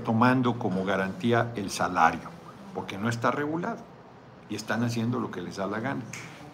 tomando 0.03 0.57
como 0.57 0.83
garantía 0.83 1.51
el 1.55 1.69
salario, 1.69 2.29
porque 2.73 2.97
no 2.97 3.09
está 3.09 3.31
regulado 3.31 3.79
y 4.49 4.55
están 4.55 4.83
haciendo 4.83 5.19
lo 5.19 5.31
que 5.31 5.41
les 5.41 5.57
da 5.57 5.67
la 5.67 5.79
gana. 5.79 6.01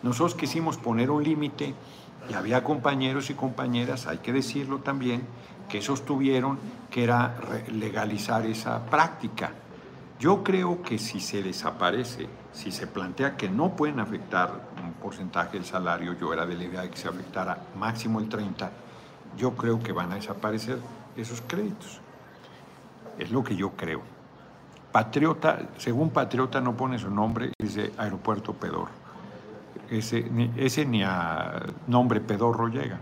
Nosotros 0.03 0.35
quisimos 0.35 0.77
poner 0.77 1.09
un 1.09 1.23
límite 1.23 1.73
y 2.29 2.33
había 2.33 2.63
compañeros 2.63 3.29
y 3.29 3.33
compañeras, 3.33 4.07
hay 4.07 4.17
que 4.19 4.33
decirlo 4.33 4.79
también, 4.79 5.23
que 5.69 5.81
sostuvieron 5.81 6.59
que 6.91 7.03
era 7.03 7.35
legalizar 7.71 8.45
esa 8.45 8.85
práctica. 8.85 9.51
Yo 10.19 10.43
creo 10.43 10.81
que 10.81 10.97
si 10.97 11.19
se 11.19 11.43
desaparece, 11.43 12.27
si 12.51 12.71
se 12.71 12.87
plantea 12.87 13.37
que 13.37 13.49
no 13.49 13.75
pueden 13.75 13.99
afectar 13.99 14.66
un 14.87 14.93
porcentaje 14.93 15.53
del 15.53 15.65
salario, 15.65 16.13
yo 16.13 16.33
era 16.33 16.45
de 16.45 16.55
la 16.55 16.63
idea 16.63 16.81
de 16.81 16.89
que 16.89 16.97
se 16.97 17.07
afectara 17.07 17.57
máximo 17.77 18.19
el 18.19 18.29
30, 18.29 18.71
yo 19.37 19.55
creo 19.55 19.79
que 19.79 19.91
van 19.91 20.11
a 20.11 20.15
desaparecer 20.15 20.79
esos 21.15 21.41
créditos. 21.41 22.01
Es 23.17 23.31
lo 23.31 23.43
que 23.43 23.55
yo 23.55 23.71
creo. 23.71 24.01
Patriota, 24.91 25.59
según 25.77 26.09
Patriota 26.09 26.61
no 26.61 26.75
pone 26.75 26.97
su 26.97 27.09
nombre, 27.09 27.51
dice 27.59 27.91
Aeropuerto 27.97 28.53
Pedor. 28.53 28.87
Ese, 29.89 30.29
ese 30.55 30.85
ni 30.85 31.03
a 31.03 31.61
nombre 31.87 32.19
Pedorro 32.19 32.67
llega. 32.67 32.99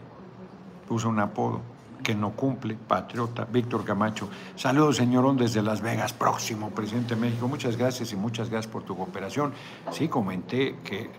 Puso 0.88 1.10
un 1.10 1.20
apodo 1.20 1.62
que 2.06 2.14
no 2.14 2.32
cumple, 2.32 2.76
patriota, 2.76 3.46
Víctor 3.46 3.84
Camacho. 3.84 4.30
Saludos, 4.56 4.98
señorón, 4.98 5.38
desde 5.38 5.64
Las 5.64 5.82
Vegas, 5.82 6.14
próximo 6.14 6.70
presidente 6.70 7.16
de 7.16 7.22
México. 7.22 7.48
Muchas 7.48 7.78
gracias 7.78 8.14
y 8.14 8.16
muchas 8.16 8.50
gracias 8.50 8.72
por 8.72 8.84
tu 8.84 8.96
cooperación. 8.96 9.54
Sí 9.92 10.08
comenté 10.08 10.76
que, 10.84 11.10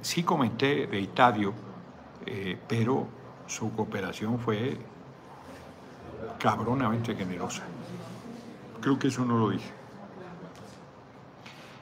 sí 0.00 0.22
comenté 0.22 0.86
de 0.86 1.00
Itadio, 1.00 1.52
eh, 2.26 2.58
pero 2.68 3.06
su 3.46 3.72
cooperación 3.72 4.38
fue 4.38 4.78
cabronamente 6.38 7.14
generosa. 7.14 7.62
Creo 8.80 8.98
que 8.98 9.08
eso 9.08 9.24
no 9.24 9.38
lo 9.38 9.50
dije. 9.50 9.70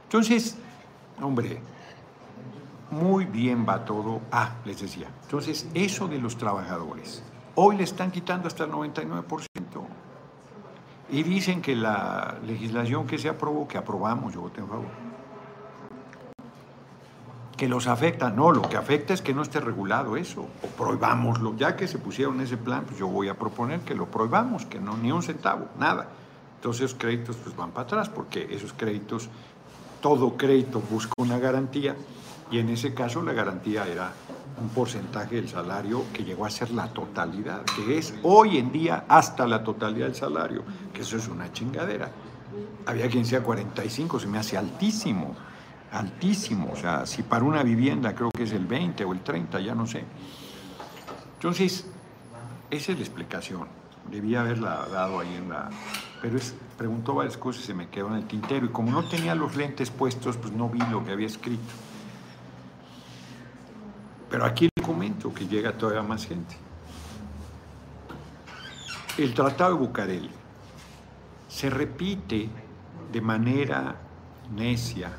Entonces, 0.05 0.59
hombre, 1.23 1.61
muy 2.91 3.25
bien 3.25 3.65
va 3.69 3.85
todo. 3.85 4.21
Ah, 4.33 4.57
les 4.65 4.81
decía. 4.81 5.09
Entonces, 5.23 5.69
eso 5.75 6.09
de 6.09 6.19
los 6.19 6.37
trabajadores. 6.37 7.23
Hoy 7.55 7.77
le 7.77 7.85
están 7.85 8.11
quitando 8.11 8.49
hasta 8.49 8.65
el 8.65 8.73
99%. 8.73 9.47
Y 11.11 11.23
dicen 11.23 11.61
que 11.61 11.75
la 11.75 12.39
legislación 12.45 13.07
que 13.07 13.19
se 13.19 13.29
aprobó, 13.29 13.67
que 13.67 13.79
aprobamos, 13.79 14.33
yo 14.33 14.43
voté 14.43 14.61
en 14.61 14.69
favor, 14.69 15.10
que 17.61 17.69
los 17.69 17.89
afecta. 17.89 18.31
No, 18.31 18.53
lo 18.53 18.63
que 18.63 18.79
afecta 18.79 19.13
es 19.13 19.21
que 19.21 19.35
no 19.35 19.43
esté 19.43 19.61
regulado 19.61 20.17
eso, 20.17 20.47
o 20.63 20.67
prohibámoslo. 20.79 21.55
Ya 21.59 21.77
que 21.77 21.87
se 21.87 21.99
pusieron 21.99 22.41
ese 22.41 22.57
plan, 22.57 22.85
pues 22.87 22.99
yo 22.99 23.07
voy 23.07 23.29
a 23.29 23.35
proponer 23.35 23.81
que 23.81 23.95
lo 23.95 24.07
prohibamos, 24.07 24.65
que 24.65 24.81
no, 24.81 24.97
ni 24.97 25.13
un 25.13 25.23
centavo, 25.23 25.67
nada. 25.79 26.09
Entonces 26.57 26.87
esos 26.87 26.99
créditos 26.99 27.37
pues 27.37 27.55
van 27.55 27.73
para 27.73 27.85
atrás, 27.85 28.09
porque 28.09 28.49
esos 28.51 28.73
créditos, 28.73 29.29
todo 30.01 30.39
crédito 30.39 30.83
busca 30.91 31.13
una 31.19 31.39
garantía, 31.39 31.95
y 32.51 32.61
en 32.61 32.71
ese 32.71 32.95
caso 32.95 33.21
la 33.21 33.35
garantía 33.35 33.87
era 33.87 34.11
un 34.59 34.71
porcentaje 34.71 35.37
del 35.37 35.51
salario 35.51 36.05
que 36.15 36.25
llegó 36.25 36.47
a 36.47 36.51
ser 36.51 36.71
la 36.71 36.89
totalidad, 36.89 37.61
que 37.77 37.99
es 37.99 38.15
hoy 38.23 38.57
en 38.57 38.73
día 38.73 39.05
hasta 39.07 39.47
la 39.47 39.63
totalidad 39.63 40.07
del 40.07 40.17
salario, 40.17 40.63
que 40.95 41.03
eso 41.03 41.19
es 41.19 41.29
una 41.29 41.53
chingadera. 41.53 42.11
Había 42.87 43.07
quien 43.11 43.25
decía 43.25 43.43
45, 43.43 44.19
se 44.19 44.27
me 44.29 44.39
hace 44.39 44.57
altísimo, 44.57 45.37
altísimo. 45.93 46.71
O 46.73 46.77
sea, 46.77 47.07
si 47.07 47.23
para 47.23 47.45
una 47.45 47.63
vivienda 47.63 48.15
creo 48.15 48.31
que 48.31 48.45
es 48.45 48.53
el 48.53 48.67
20 48.67 49.05
o 49.05 49.13
el 49.13 49.21
30, 49.21 49.61
ya 49.61 49.75
no 49.75 49.87
sé. 49.87 50.05
Entonces, 51.35 51.87
esa 52.71 52.93
es 52.93 52.99
la 52.99 53.05
explicación. 53.05 53.67
Debía 54.11 54.41
haberla 54.41 54.87
dado 54.91 55.21
ahí 55.21 55.35
en 55.35 55.49
la... 55.49 55.71
Pero 56.21 56.37
es, 56.37 56.55
preguntó 56.77 57.15
varias 57.15 57.37
cosas 57.37 57.65
y 57.65 57.67
se 57.67 57.75
me 57.75 57.89
quedó 57.89 58.09
en 58.09 58.15
el 58.15 58.27
tintero. 58.27 58.67
Y 58.67 58.69
como 58.71 58.91
no 58.91 59.09
tenía 59.09 59.35
los 59.35 59.57
lentes 59.57 59.91
puestos, 59.91 60.37
pues 60.37 60.53
no 60.53 60.69
vi 60.69 60.81
lo 60.91 61.05
que 61.05 61.13
había 61.13 61.27
escrito. 61.27 61.73
Pero 64.31 64.45
aquí 64.45 64.69
le 64.75 64.83
comento 64.83 65.35
que 65.35 65.47
llega 65.47 65.73
todavía 65.73 66.03
más 66.03 66.27
gente. 66.27 66.57
El 69.19 69.35
Tratado 69.35 69.75
de 69.75 69.81
Bucareli 69.81 70.31
se 71.49 71.69
repite 71.69 72.49
de 73.13 73.21
manera 73.21 73.97
necia, 74.55 75.11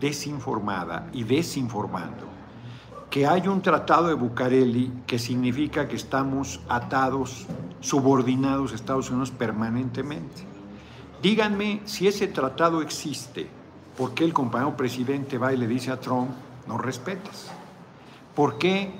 desinformada 0.00 1.08
y 1.12 1.24
desinformando 1.24 2.34
que 3.14 3.28
hay 3.28 3.46
un 3.46 3.62
tratado 3.62 4.08
de 4.08 4.14
Bucareli 4.14 4.90
que 5.06 5.20
significa 5.20 5.86
que 5.86 5.94
estamos 5.94 6.60
atados, 6.68 7.46
subordinados 7.78 8.72
a 8.72 8.74
Estados 8.74 9.08
Unidos 9.08 9.30
permanentemente. 9.30 10.42
Díganme 11.22 11.80
si 11.84 12.08
ese 12.08 12.26
tratado 12.26 12.82
existe, 12.82 13.46
¿por 13.96 14.14
qué 14.14 14.24
el 14.24 14.32
compañero 14.32 14.76
presidente 14.76 15.38
va 15.38 15.52
y 15.52 15.56
le 15.56 15.68
dice 15.68 15.92
a 15.92 16.00
Trump, 16.00 16.30
no 16.66 16.76
respetas? 16.76 17.52
¿Por 18.34 18.58
qué 18.58 18.92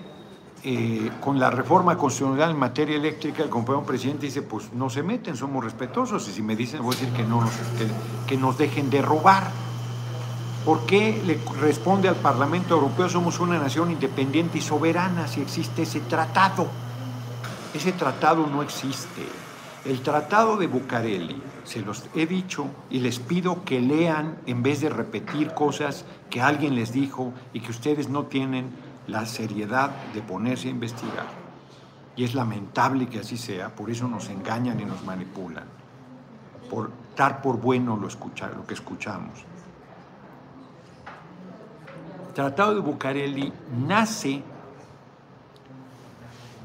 eh, 0.62 1.10
con 1.20 1.40
la 1.40 1.50
reforma 1.50 1.98
constitucional 1.98 2.52
en 2.52 2.58
materia 2.58 2.96
eléctrica 2.96 3.42
el 3.42 3.50
compañero 3.50 3.84
presidente 3.84 4.26
dice, 4.26 4.42
pues 4.42 4.72
no 4.72 4.88
se 4.90 5.02
meten, 5.02 5.36
somos 5.36 5.64
respetuosos, 5.64 6.28
y 6.28 6.32
si 6.32 6.40
me 6.40 6.54
dicen, 6.54 6.82
voy 6.82 6.94
a 6.94 6.98
decir 6.98 7.12
que, 7.14 7.24
no, 7.24 7.42
que 8.28 8.36
nos 8.36 8.56
dejen 8.56 8.90
de 8.90 9.02
robar? 9.02 9.50
¿Por 10.64 10.86
qué 10.86 11.22
le 11.26 11.38
responde 11.60 12.08
al 12.08 12.16
Parlamento 12.16 12.74
Europeo 12.74 13.06
somos 13.10 13.38
una 13.38 13.58
nación 13.58 13.90
independiente 13.90 14.56
y 14.56 14.62
soberana 14.62 15.28
si 15.28 15.42
existe 15.42 15.82
ese 15.82 16.00
tratado? 16.00 16.68
Ese 17.74 17.92
tratado 17.92 18.46
no 18.46 18.62
existe. 18.62 19.28
El 19.84 20.00
tratado 20.00 20.56
de 20.56 20.66
Bucareli, 20.66 21.42
se 21.64 21.82
los 21.82 22.06
he 22.14 22.24
dicho 22.24 22.66
y 22.88 23.00
les 23.00 23.18
pido 23.18 23.62
que 23.62 23.78
lean 23.78 24.38
en 24.46 24.62
vez 24.62 24.80
de 24.80 24.88
repetir 24.88 25.52
cosas 25.52 26.06
que 26.30 26.40
alguien 26.40 26.74
les 26.74 26.92
dijo 26.92 27.34
y 27.52 27.60
que 27.60 27.70
ustedes 27.70 28.08
no 28.08 28.24
tienen 28.24 28.70
la 29.06 29.26
seriedad 29.26 29.90
de 30.14 30.22
ponerse 30.22 30.68
a 30.68 30.70
investigar. 30.70 31.26
Y 32.16 32.24
es 32.24 32.34
lamentable 32.34 33.08
que 33.08 33.18
así 33.18 33.36
sea, 33.36 33.74
por 33.74 33.90
eso 33.90 34.08
nos 34.08 34.30
engañan 34.30 34.80
y 34.80 34.86
nos 34.86 35.04
manipulan, 35.04 35.64
por 36.70 36.90
dar 37.14 37.42
por 37.42 37.60
bueno 37.60 37.98
lo, 37.98 38.08
lo 38.08 38.66
que 38.66 38.74
escuchamos. 38.74 39.44
Tratado 42.34 42.74
de 42.74 42.80
Bucareli 42.80 43.52
nace 43.86 44.42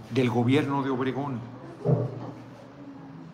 del 0.10 0.30
gobierno 0.32 0.82
de 0.82 0.90
Obregón. 0.90 1.40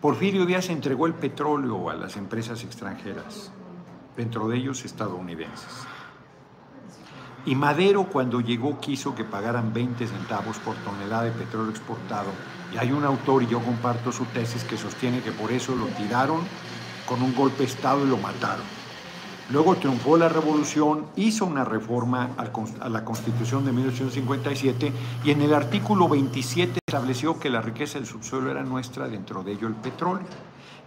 Porfirio 0.02 0.44
Díaz 0.44 0.68
entregó 0.68 1.06
el 1.06 1.14
petróleo 1.14 1.88
a 1.88 1.94
las 1.94 2.18
empresas 2.18 2.62
extranjeras, 2.62 3.50
dentro 4.18 4.48
de 4.48 4.58
ellos 4.58 4.84
estadounidenses. 4.84 5.86
Y 7.46 7.54
Madero 7.54 8.04
cuando 8.04 8.40
llegó 8.40 8.80
quiso 8.80 9.14
que 9.14 9.24
pagaran 9.24 9.72
20 9.72 10.06
centavos 10.06 10.58
por 10.58 10.76
tonelada 10.76 11.22
de 11.22 11.30
petróleo 11.30 11.70
exportado. 11.70 12.28
Y 12.74 12.76
hay 12.76 12.92
un 12.92 13.04
autor, 13.04 13.44
y 13.44 13.46
yo 13.46 13.60
comparto 13.60 14.12
su 14.12 14.26
tesis, 14.26 14.62
que 14.64 14.76
sostiene 14.76 15.22
que 15.22 15.32
por 15.32 15.52
eso 15.52 15.74
lo 15.74 15.86
tiraron 15.86 16.42
con 17.08 17.22
un 17.22 17.34
golpe 17.34 17.58
de 17.58 17.64
Estado 17.64 18.04
y 18.04 18.10
lo 18.10 18.18
mataron. 18.18 18.75
Luego 19.50 19.76
triunfó 19.76 20.16
la 20.16 20.28
revolución, 20.28 21.06
hizo 21.14 21.46
una 21.46 21.64
reforma 21.64 22.30
a 22.36 22.88
la 22.88 23.04
Constitución 23.04 23.64
de 23.64 23.70
1857 23.70 24.92
y 25.24 25.30
en 25.30 25.40
el 25.40 25.54
artículo 25.54 26.08
27 26.08 26.80
estableció 26.84 27.38
que 27.38 27.48
la 27.48 27.62
riqueza 27.62 27.98
del 27.98 28.08
subsuelo 28.08 28.50
era 28.50 28.64
nuestra, 28.64 29.06
dentro 29.06 29.44
de 29.44 29.52
ello 29.52 29.68
el 29.68 29.74
petróleo. 29.74 30.26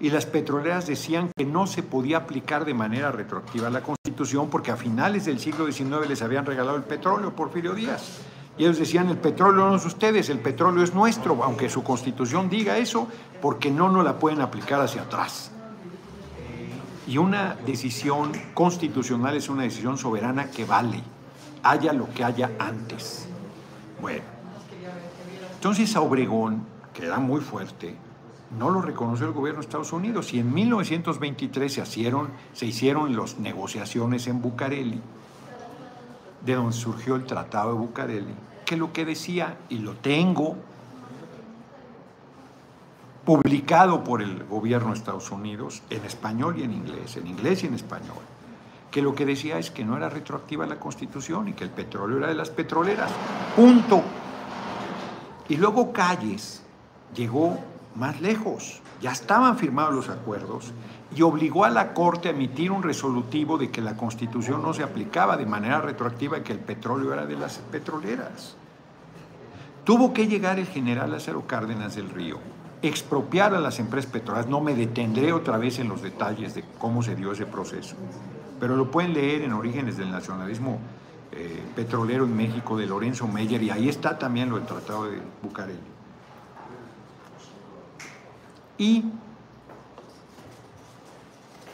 Y 0.01 0.09
las 0.09 0.25
petroleras 0.25 0.87
decían 0.87 1.31
que 1.37 1.45
no 1.45 1.67
se 1.67 1.83
podía 1.83 2.17
aplicar 2.17 2.65
de 2.65 2.73
manera 2.73 3.13
retroactiva 3.13 3.69
la 3.69 3.81
Constitución 3.81 4.49
porque 4.49 4.71
a 4.71 4.77
finales 4.77 5.23
del 5.23 5.39
siglo 5.39 5.65
XIX 5.65 6.09
les 6.09 6.21
habían 6.21 6.45
regalado 6.45 6.75
el 6.75 6.83
petróleo, 6.83 7.33
Porfirio 7.33 7.73
Díaz. 7.73 8.19
Y 8.57 8.63
ellos 8.63 8.77
decían, 8.77 9.07
el 9.07 9.17
petróleo 9.17 9.69
no 9.69 9.77
es 9.77 9.85
ustedes, 9.85 10.29
el 10.29 10.39
petróleo 10.39 10.83
es 10.83 10.93
nuestro, 10.93 11.41
aunque 11.45 11.69
su 11.69 11.81
constitución 11.81 12.49
diga 12.49 12.77
eso, 12.77 13.07
porque 13.41 13.71
no 13.71 13.89
nos 13.89 14.03
la 14.03 14.19
pueden 14.19 14.41
aplicar 14.41 14.81
hacia 14.81 15.03
atrás. 15.03 15.53
Y 17.09 17.17
una 17.17 17.55
decisión 17.65 18.31
constitucional 18.53 19.35
es 19.35 19.49
una 19.49 19.63
decisión 19.63 19.97
soberana 19.97 20.51
que 20.51 20.63
vale, 20.63 21.01
haya 21.63 21.91
lo 21.91 22.07
que 22.13 22.23
haya 22.23 22.51
antes. 22.59 23.27
Bueno, 23.99 24.21
entonces 25.55 25.95
a 25.95 26.01
Obregón, 26.01 26.67
que 26.93 27.07
era 27.07 27.17
muy 27.17 27.41
fuerte, 27.41 27.95
no 28.59 28.69
lo 28.69 28.83
reconoció 28.83 29.25
el 29.25 29.33
gobierno 29.33 29.59
de 29.59 29.65
Estados 29.65 29.91
Unidos 29.91 30.35
y 30.35 30.39
en 30.39 30.53
1923 30.53 31.73
se 31.73 31.81
hicieron, 31.81 32.29
se 32.53 32.67
hicieron 32.67 33.17
las 33.17 33.39
negociaciones 33.39 34.27
en 34.27 34.43
Bucareli, 34.43 35.01
de 36.45 36.53
donde 36.53 36.73
surgió 36.73 37.15
el 37.15 37.25
Tratado 37.25 37.73
de 37.73 37.79
Bucareli, 37.79 38.35
que 38.67 38.77
lo 38.77 38.93
que 38.93 39.05
decía, 39.05 39.57
y 39.67 39.79
lo 39.79 39.95
tengo 39.95 40.57
publicado 43.29 44.03
por 44.03 44.23
el 44.23 44.43
gobierno 44.45 44.87
de 44.87 44.95
Estados 44.95 45.29
Unidos 45.29 45.83
en 45.91 46.03
español 46.03 46.55
y 46.57 46.63
en 46.63 46.73
inglés, 46.73 47.15
en 47.15 47.27
inglés 47.27 47.61
y 47.61 47.67
en 47.67 47.75
español, 47.75 48.23
que 48.89 49.03
lo 49.03 49.13
que 49.13 49.23
decía 49.23 49.59
es 49.59 49.69
que 49.69 49.85
no 49.85 49.95
era 49.95 50.09
retroactiva 50.09 50.65
la 50.65 50.79
constitución 50.79 51.47
y 51.47 51.53
que 51.53 51.63
el 51.63 51.69
petróleo 51.69 52.17
era 52.17 52.29
de 52.29 52.33
las 52.33 52.49
petroleras. 52.49 53.11
Punto. 53.55 54.01
Y 55.47 55.57
luego 55.57 55.93
Calles 55.93 56.63
llegó 57.13 57.59
más 57.93 58.19
lejos. 58.19 58.81
Ya 58.99 59.11
estaban 59.11 59.59
firmados 59.59 59.93
los 59.93 60.09
acuerdos 60.09 60.73
y 61.15 61.21
obligó 61.21 61.65
a 61.65 61.69
la 61.69 61.93
Corte 61.93 62.29
a 62.29 62.31
emitir 62.31 62.71
un 62.71 62.81
resolutivo 62.81 63.59
de 63.59 63.69
que 63.69 63.81
la 63.81 63.95
constitución 63.95 64.63
no 64.63 64.73
se 64.73 64.81
aplicaba 64.81 65.37
de 65.37 65.45
manera 65.45 65.81
retroactiva 65.81 66.39
y 66.39 66.41
que 66.41 66.53
el 66.53 66.59
petróleo 66.61 67.13
era 67.13 67.27
de 67.27 67.35
las 67.35 67.59
petroleras. 67.59 68.55
Tuvo 69.83 70.13
que 70.13 70.25
llegar 70.25 70.57
el 70.57 70.65
general 70.65 71.11
Lázaro 71.11 71.45
Cárdenas 71.45 71.93
del 71.93 72.09
Río 72.09 72.39
expropiar 72.81 73.53
a 73.53 73.59
las 73.59 73.79
empresas 73.79 74.11
petroleras. 74.11 74.47
No 74.47 74.61
me 74.61 74.75
detendré 74.75 75.33
otra 75.33 75.57
vez 75.57 75.79
en 75.79 75.89
los 75.89 76.01
detalles 76.01 76.55
de 76.55 76.63
cómo 76.77 77.03
se 77.03 77.15
dio 77.15 77.31
ese 77.31 77.45
proceso, 77.45 77.95
pero 78.59 78.75
lo 78.75 78.89
pueden 78.89 79.13
leer 79.13 79.41
en 79.41 79.53
Orígenes 79.53 79.97
del 79.97 80.11
Nacionalismo 80.11 80.79
eh, 81.31 81.61
Petrolero 81.75 82.23
en 82.23 82.35
México 82.35 82.77
de 82.77 82.87
Lorenzo 82.87 83.27
Meyer 83.27 83.61
y 83.61 83.69
ahí 83.69 83.89
está 83.89 84.17
también 84.17 84.49
lo 84.49 84.55
del 84.55 84.65
Tratado 84.65 85.05
de 85.05 85.19
Bucareli. 85.41 85.79
Y 88.77 89.03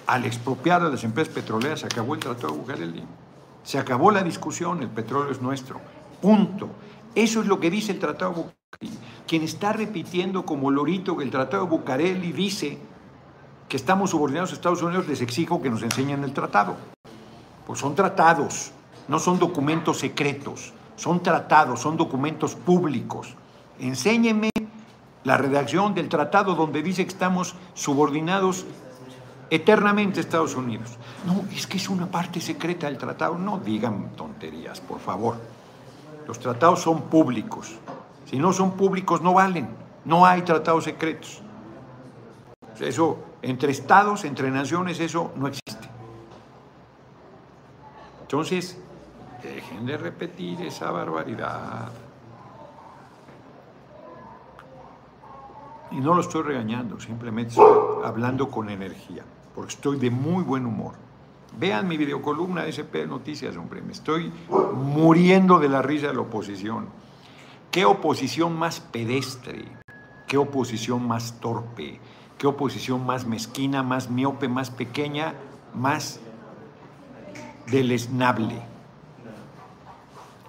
al 0.07 0.25
expropiar 0.25 0.81
a 0.81 0.89
las 0.89 1.03
empresas 1.03 1.33
petroleras 1.33 1.81
se 1.81 1.85
acabó 1.85 2.15
el 2.15 2.19
Tratado 2.19 2.53
de 2.53 2.59
Bucareli. 2.59 3.03
Se 3.63 3.79
acabó 3.79 4.11
la 4.11 4.23
discusión, 4.23 4.81
el 4.81 4.89
petróleo 4.89 5.31
es 5.31 5.41
nuestro. 5.41 5.79
Punto. 6.21 6.69
Eso 7.13 7.41
es 7.41 7.47
lo 7.47 7.59
que 7.59 7.69
dice 7.69 7.93
el 7.93 7.99
Tratado 7.99 8.31
de 8.31 8.37
Bucareli 8.37 9.04
quien 9.27 9.43
está 9.43 9.73
repitiendo 9.73 10.45
como 10.45 10.71
lorito 10.71 11.17
que 11.17 11.23
el 11.23 11.31
Tratado 11.31 11.63
de 11.63 11.69
Bucareli 11.69 12.31
dice 12.31 12.77
que 13.67 13.77
estamos 13.77 14.11
subordinados 14.11 14.51
a 14.51 14.55
Estados 14.55 14.81
Unidos, 14.81 15.07
les 15.07 15.21
exijo 15.21 15.61
que 15.61 15.69
nos 15.69 15.81
enseñen 15.81 16.23
el 16.23 16.33
tratado. 16.33 16.75
Pues 17.65 17.79
son 17.79 17.95
tratados, 17.95 18.71
no 19.07 19.17
son 19.17 19.39
documentos 19.39 19.97
secretos, 19.97 20.73
son 20.95 21.23
tratados, 21.23 21.79
son 21.79 21.97
documentos 21.97 22.55
públicos. 22.55 23.35
Enséñeme 23.79 24.51
la 25.23 25.37
redacción 25.37 25.95
del 25.95 26.07
tratado 26.07 26.53
donde 26.53 26.83
dice 26.83 27.03
que 27.03 27.11
estamos 27.11 27.55
subordinados 27.73 28.65
eternamente 29.49 30.19
a 30.19 30.21
Estados 30.21 30.55
Unidos. 30.55 30.97
No, 31.25 31.43
es 31.51 31.65
que 31.65 31.77
es 31.77 31.89
una 31.89 32.05
parte 32.05 32.39
secreta 32.39 32.85
del 32.87 32.99
tratado. 32.99 33.37
No 33.37 33.57
digan 33.57 34.11
tonterías, 34.15 34.79
por 34.79 34.99
favor. 34.99 35.37
Los 36.27 36.39
tratados 36.39 36.81
son 36.81 37.03
públicos. 37.03 37.75
Si 38.25 38.37
no 38.37 38.53
son 38.53 38.71
públicos, 38.71 39.21
no 39.21 39.33
valen. 39.33 39.69
No 40.03 40.25
hay 40.25 40.41
tratados 40.41 40.83
secretos. 40.83 41.41
Eso, 42.79 43.17
entre 43.41 43.71
estados, 43.71 44.25
entre 44.25 44.51
naciones, 44.51 44.99
eso 44.99 45.31
no 45.35 45.47
existe. 45.47 45.89
Entonces, 48.21 48.77
dejen 49.41 49.85
de 49.85 49.97
repetir 49.97 50.61
esa 50.61 50.91
barbaridad. 50.91 51.91
Y 55.91 55.99
no 55.99 56.13
lo 56.13 56.21
estoy 56.21 56.41
regañando, 56.41 56.99
simplemente 56.99 57.51
estoy 57.51 58.03
hablando 58.03 58.49
con 58.49 58.69
energía, 58.69 59.23
porque 59.53 59.73
estoy 59.73 59.97
de 59.97 60.09
muy 60.09 60.43
buen 60.43 60.65
humor. 60.65 60.95
Vean 61.57 61.87
mi 61.87 61.95
videocolumna 61.95 62.63
de 62.63 62.69
SP 62.75 63.07
Noticias, 63.07 63.55
hombre, 63.55 63.81
me 63.81 63.93
estoy 63.93 64.31
muriendo 64.73 65.59
de 65.59 65.69
la 65.69 65.81
risa 65.81 66.07
de 66.07 66.15
la 66.15 66.21
oposición. 66.21 66.87
Qué 67.75 67.83
oposición 67.83 68.57
más 68.57 68.79
pedestre, 68.79 69.65
qué 70.27 70.37
oposición 70.37 71.05
más 71.05 71.41
torpe, 71.41 71.99
qué 72.37 72.47
oposición 72.47 73.05
más 73.05 73.25
mezquina, 73.25 73.83
más 73.83 74.09
miope, 74.09 74.47
más 74.47 74.69
pequeña, 74.69 75.33
más 75.73 76.21
deleznable. 77.69 78.61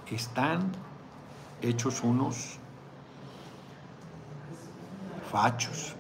Están 0.09 0.71
hechos 1.63 2.05
unos 2.05 2.61
fachos. 5.29 5.97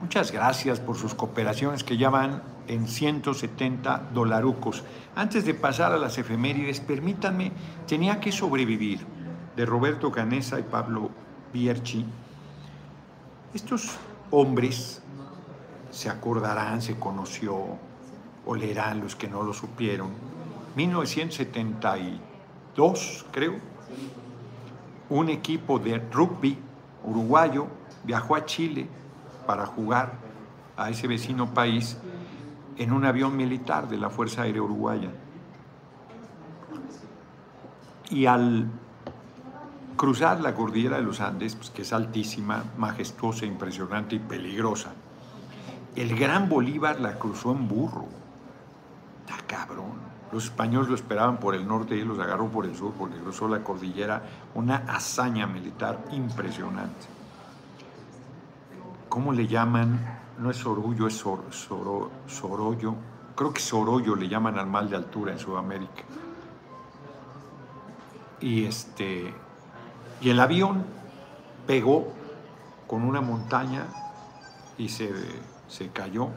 Muchas 0.00 0.30
gracias 0.30 0.78
por 0.78 0.96
sus 0.96 1.16
cooperaciones 1.16 1.82
que 1.82 1.96
ya 1.96 2.10
van 2.10 2.44
en 2.68 2.86
170 2.86 4.10
dolarucos. 4.14 4.84
Antes 5.16 5.46
de 5.46 5.54
pasar 5.54 5.90
a 5.90 5.98
las 5.98 6.16
efemérides, 6.16 6.78
permítanme, 6.78 7.50
tenía 7.88 8.20
que 8.20 8.30
sobrevivir 8.30 9.13
de 9.56 9.66
Roberto 9.66 10.10
Canesa 10.10 10.58
y 10.58 10.64
Pablo 10.64 11.10
Bierchi. 11.52 12.04
Estos 13.54 13.96
hombres 14.30 15.00
se 15.90 16.10
acordarán, 16.10 16.82
se 16.82 16.98
conoció, 16.98 17.78
o 18.46 18.54
leerán 18.54 19.00
los 19.00 19.16
que 19.16 19.28
no 19.28 19.42
lo 19.42 19.52
supieron. 19.52 20.08
1972, 20.76 23.26
creo, 23.30 23.54
un 25.08 25.28
equipo 25.28 25.78
de 25.78 25.98
rugby 25.98 26.58
uruguayo 27.04 27.68
viajó 28.02 28.34
a 28.34 28.44
Chile 28.44 28.88
para 29.46 29.66
jugar 29.66 30.14
a 30.76 30.90
ese 30.90 31.06
vecino 31.06 31.54
país 31.54 31.96
en 32.76 32.92
un 32.92 33.04
avión 33.04 33.36
militar 33.36 33.86
de 33.88 33.98
la 33.98 34.10
Fuerza 34.10 34.42
Aérea 34.42 34.62
Uruguaya. 34.62 35.10
Y 38.10 38.26
al 38.26 38.68
cruzar 39.96 40.40
la 40.40 40.54
cordillera 40.54 40.96
de 40.96 41.02
los 41.02 41.20
Andes, 41.20 41.54
pues, 41.56 41.70
que 41.70 41.82
es 41.82 41.92
altísima, 41.92 42.64
majestuosa, 42.76 43.46
impresionante 43.46 44.16
y 44.16 44.18
peligrosa, 44.18 44.92
el 45.96 46.18
gran 46.18 46.48
Bolívar 46.48 47.00
la 47.00 47.18
cruzó 47.18 47.52
en 47.52 47.68
burro. 47.68 48.06
Está 49.20 49.44
cabrón. 49.46 50.04
Los 50.32 50.44
españoles 50.44 50.88
lo 50.88 50.96
esperaban 50.96 51.38
por 51.38 51.54
el 51.54 51.66
norte 51.66 51.96
y 51.96 52.02
los 52.02 52.18
agarró 52.18 52.48
por 52.48 52.66
el 52.66 52.74
sur 52.74 52.92
porque 52.98 53.16
cruzó 53.18 53.46
la 53.46 53.62
cordillera. 53.62 54.22
Una 54.54 54.78
hazaña 54.88 55.46
militar 55.46 56.04
impresionante. 56.10 57.06
¿Cómo 59.08 59.32
le 59.32 59.46
llaman? 59.46 60.00
No 60.40 60.50
es 60.50 60.66
orgullo, 60.66 61.06
es 61.06 61.14
sor, 61.14 61.44
sorollo. 61.52 62.96
Creo 63.36 63.52
que 63.52 63.60
sorollo 63.60 64.16
le 64.16 64.28
llaman 64.28 64.58
al 64.58 64.66
mal 64.66 64.90
de 64.90 64.96
altura 64.96 65.30
en 65.30 65.38
Sudamérica. 65.38 66.02
Y 68.40 68.64
este. 68.64 69.32
Y 70.20 70.30
el 70.30 70.40
avión 70.40 70.84
pegó 71.66 72.12
con 72.86 73.02
una 73.02 73.20
montaña 73.20 73.86
y 74.78 74.88
se, 74.88 75.10
se 75.68 75.88
cayó 75.88 76.30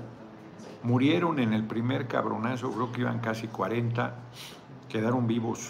Murieron 0.83 1.39
en 1.39 1.53
el 1.53 1.63
primer 1.63 2.07
cabronazo, 2.07 2.71
creo 2.71 2.91
que 2.91 3.01
iban 3.01 3.19
casi 3.19 3.47
40, 3.47 4.13
quedaron 4.87 5.27
vivos, 5.27 5.69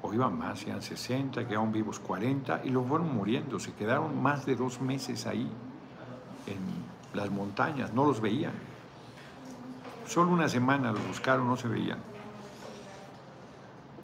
o 0.00 0.12
iban 0.12 0.38
más, 0.38 0.66
iban 0.66 0.80
60, 0.80 1.46
quedaron 1.46 1.70
vivos 1.70 2.00
40 2.00 2.62
y 2.64 2.70
lo 2.70 2.82
fueron 2.82 3.14
muriendo, 3.14 3.60
se 3.60 3.72
quedaron 3.74 4.20
más 4.20 4.46
de 4.46 4.56
dos 4.56 4.80
meses 4.80 5.26
ahí 5.26 5.48
en 6.46 6.58
las 7.16 7.30
montañas, 7.30 7.92
no 7.92 8.04
los 8.04 8.20
veían. 8.20 8.54
Solo 10.06 10.32
una 10.32 10.48
semana 10.48 10.92
los 10.92 11.06
buscaron, 11.06 11.46
no 11.46 11.56
se 11.56 11.68
veían. 11.68 11.98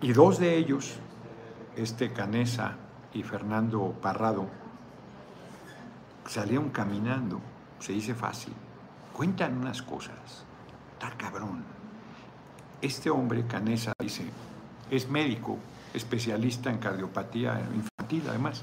Y 0.03 0.13
dos 0.13 0.39
de 0.39 0.57
ellos, 0.57 0.95
este 1.79 2.13
Canesa 2.13 2.77
y 3.15 3.23
Fernando 3.23 3.95
Parrado, 4.03 4.49
salieron 6.27 6.71
caminando, 6.71 7.41
se 7.79 7.93
dice 7.93 8.15
fácil, 8.15 8.53
cuentan 9.13 9.57
unas 9.57 9.83
cosas. 9.83 10.45
Está 10.93 11.17
cabrón. 11.17 11.65
Este 12.83 13.11
hombre, 13.11 13.47
Canesa, 13.47 13.93
dice, 13.99 14.25
es 14.91 15.09
médico, 15.09 15.57
especialista 15.95 16.71
en 16.71 16.79
cardiopatía 16.79 17.61
infantil 17.75 18.25
además. 18.29 18.63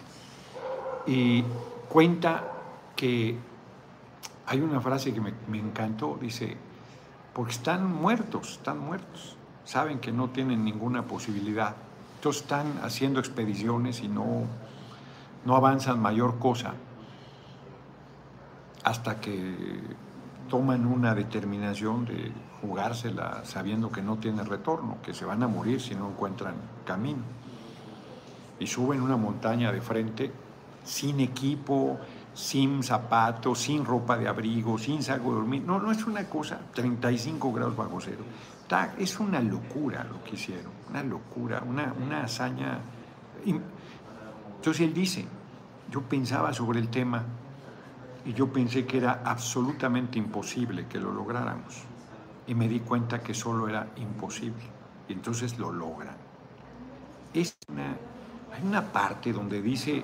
Y 1.07 1.43
cuenta 1.87 2.43
que 2.95 3.37
hay 4.45 4.59
una 4.59 4.81
frase 4.81 5.13
que 5.13 5.21
me, 5.21 5.33
me, 5.47 5.57
encantó, 5.57 6.17
dice, 6.19 6.57
porque 7.33 7.53
están 7.53 7.91
muertos, 7.93 8.53
están 8.53 8.79
muertos, 8.79 9.37
saben 9.63 9.99
que 9.99 10.11
no 10.11 10.29
tienen 10.29 10.63
ninguna 10.63 11.03
posibilidad, 11.03 11.75
están 12.29 12.79
haciendo 12.83 13.19
expediciones 13.19 14.01
y 14.01 14.07
no, 14.07 14.43
no 15.45 15.55
avanzan 15.55 16.01
mayor 16.01 16.39
cosa 16.39 16.73
hasta 18.83 19.19
que 19.19 19.81
toman 20.49 20.85
una 20.85 21.15
determinación 21.15 22.05
de 22.05 22.31
jugársela 22.61 23.43
sabiendo 23.43 23.91
que 23.91 24.01
no 24.01 24.17
tiene 24.17 24.43
retorno, 24.43 24.97
que 25.03 25.13
se 25.13 25.25
van 25.25 25.41
a 25.43 25.47
morir 25.47 25.81
si 25.81 25.95
no 25.95 26.09
encuentran 26.09 26.55
camino. 26.85 27.23
Y 28.59 28.67
suben 28.67 29.01
una 29.01 29.17
montaña 29.17 29.71
de 29.71 29.81
frente 29.81 30.31
sin 30.83 31.19
equipo, 31.19 31.97
sin 32.33 32.83
zapatos, 32.83 33.59
sin 33.59 33.85
ropa 33.85 34.17
de 34.17 34.27
abrigo, 34.27 34.77
sin 34.77 35.01
saco 35.01 35.29
de 35.29 35.35
dormir. 35.35 35.63
No, 35.65 35.79
no 35.79 35.91
es 35.91 36.05
una 36.05 36.29
cosa, 36.29 36.59
35 36.73 37.51
grados 37.51 37.75
bajo 37.75 37.99
cero. 37.99 38.23
Es 38.97 39.19
una 39.19 39.39
locura 39.41 40.03
lo 40.03 40.23
que 40.23 40.35
hicieron, 40.35 40.71
una 40.89 41.03
locura, 41.03 41.63
una, 41.65 41.93
una 41.93 42.23
hazaña. 42.23 42.79
Entonces 43.45 44.81
él 44.81 44.93
dice, 44.93 45.25
yo 45.91 46.01
pensaba 46.01 46.51
sobre 46.51 46.79
el 46.79 46.89
tema 46.89 47.23
y 48.25 48.33
yo 48.33 48.51
pensé 48.51 48.85
que 48.85 48.97
era 48.97 49.21
absolutamente 49.23 50.17
imposible 50.17 50.87
que 50.87 50.99
lo 50.99 51.11
lográramos. 51.11 51.83
Y 52.47 52.55
me 52.55 52.67
di 52.67 52.79
cuenta 52.79 53.21
que 53.21 53.33
solo 53.33 53.67
era 53.67 53.87
imposible. 53.97 54.63
Y 55.07 55.13
entonces 55.13 55.57
lo 55.59 55.71
logran. 55.71 56.15
Es 57.33 57.57
hay 58.55 58.65
una 58.65 58.81
parte 58.81 59.33
donde 59.33 59.61
dice, 59.61 60.03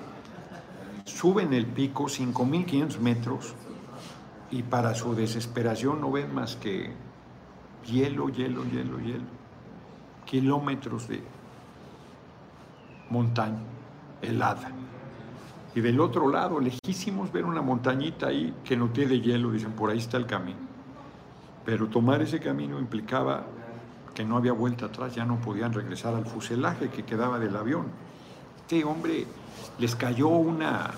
suben 1.04 1.52
el 1.54 1.66
pico 1.66 2.04
5.500 2.04 2.98
metros 2.98 3.54
y 4.50 4.62
para 4.62 4.94
su 4.94 5.14
desesperación 5.14 6.00
no 6.00 6.12
ven 6.12 6.34
más 6.34 6.56
que 6.56 6.92
hielo, 7.84 8.28
hielo, 8.28 8.64
hielo, 8.64 8.98
hielo. 8.98 9.24
Kilómetros 10.24 11.08
de 11.08 11.22
montaña 13.10 13.60
helada. 14.20 14.70
Y 15.74 15.80
del 15.80 16.00
otro 16.00 16.28
lado, 16.28 16.60
lejísimos, 16.60 17.32
ver 17.32 17.44
una 17.44 17.62
montañita 17.62 18.28
ahí 18.28 18.54
que 18.64 18.76
no 18.76 18.90
tiene 18.90 19.20
hielo, 19.20 19.50
dicen, 19.50 19.72
por 19.72 19.90
ahí 19.90 19.98
está 19.98 20.16
el 20.16 20.26
camino. 20.26 20.58
Pero 21.64 21.88
tomar 21.88 22.20
ese 22.22 22.40
camino 22.40 22.78
implicaba 22.78 23.44
que 24.14 24.24
no 24.24 24.36
había 24.36 24.52
vuelta 24.52 24.86
atrás, 24.86 25.14
ya 25.14 25.24
no 25.24 25.40
podían 25.40 25.72
regresar 25.72 26.14
al 26.14 26.26
fuselaje 26.26 26.90
que 26.90 27.04
quedaba 27.04 27.38
del 27.38 27.56
avión. 27.56 27.86
Este 28.60 28.84
hombre 28.84 29.26
les 29.78 29.96
cayó 29.96 30.28
una, 30.28 30.90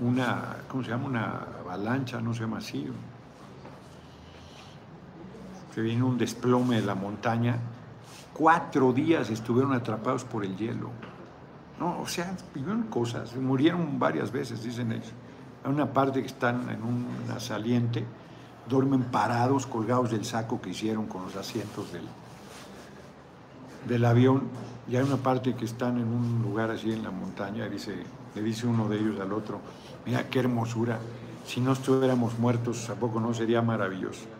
una, 0.00 0.56
¿cómo 0.68 0.82
se 0.82 0.90
llama? 0.90 1.06
Una 1.06 1.46
avalancha, 1.60 2.20
no 2.20 2.34
sé 2.34 2.46
más 2.46 2.64
así. 2.64 2.86
Se 5.76 5.82
vino 5.82 6.06
un 6.06 6.16
desplome 6.16 6.76
de 6.76 6.86
la 6.86 6.94
montaña. 6.94 7.58
Cuatro 8.32 8.94
días 8.94 9.28
estuvieron 9.28 9.74
atrapados 9.74 10.24
por 10.24 10.42
el 10.42 10.56
hielo. 10.56 10.88
No, 11.78 12.00
o 12.00 12.06
sea, 12.08 12.34
vivieron 12.54 12.84
cosas, 12.84 13.36
murieron 13.36 13.98
varias 13.98 14.32
veces, 14.32 14.62
dicen 14.64 14.92
ellos. 14.92 15.12
Hay 15.62 15.70
una 15.70 15.92
parte 15.92 16.22
que 16.22 16.28
están 16.28 16.70
en 16.70 16.80
una 16.82 17.38
saliente, 17.40 18.06
duermen 18.66 19.02
parados, 19.02 19.66
colgados 19.66 20.12
del 20.12 20.24
saco 20.24 20.62
que 20.62 20.70
hicieron 20.70 21.08
con 21.08 21.24
los 21.24 21.36
asientos 21.36 21.92
del, 21.92 22.08
del 23.86 24.04
avión, 24.06 24.44
y 24.88 24.96
hay 24.96 25.02
una 25.02 25.18
parte 25.18 25.56
que 25.56 25.66
están 25.66 25.98
en 25.98 26.08
un 26.08 26.40
lugar 26.42 26.70
así 26.70 26.90
en 26.90 27.02
la 27.02 27.10
montaña, 27.10 27.66
y 27.66 27.68
dice, 27.68 28.02
le 28.34 28.42
dice 28.42 28.66
uno 28.66 28.88
de 28.88 28.98
ellos 28.98 29.20
al 29.20 29.30
otro, 29.30 29.60
mira 30.06 30.26
qué 30.30 30.38
hermosura, 30.38 30.98
si 31.44 31.60
no 31.60 31.74
estuviéramos 31.74 32.38
muertos, 32.38 32.88
¿a 32.88 32.94
poco 32.94 33.20
no 33.20 33.34
sería 33.34 33.60
maravilloso? 33.60 34.35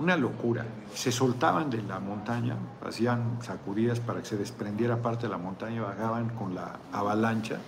Una 0.00 0.16
locura. 0.16 0.66
Se 0.94 1.12
soltaban 1.12 1.70
de 1.70 1.82
la 1.82 2.00
montaña, 2.00 2.56
hacían 2.84 3.38
sacudidas 3.42 4.00
para 4.00 4.20
que 4.20 4.26
se 4.26 4.36
desprendiera 4.36 4.96
parte 5.02 5.26
de 5.26 5.28
la 5.28 5.38
montaña 5.38 5.82
bajaban 5.82 6.30
con 6.30 6.54
la 6.54 6.78
avalancha 6.90 7.58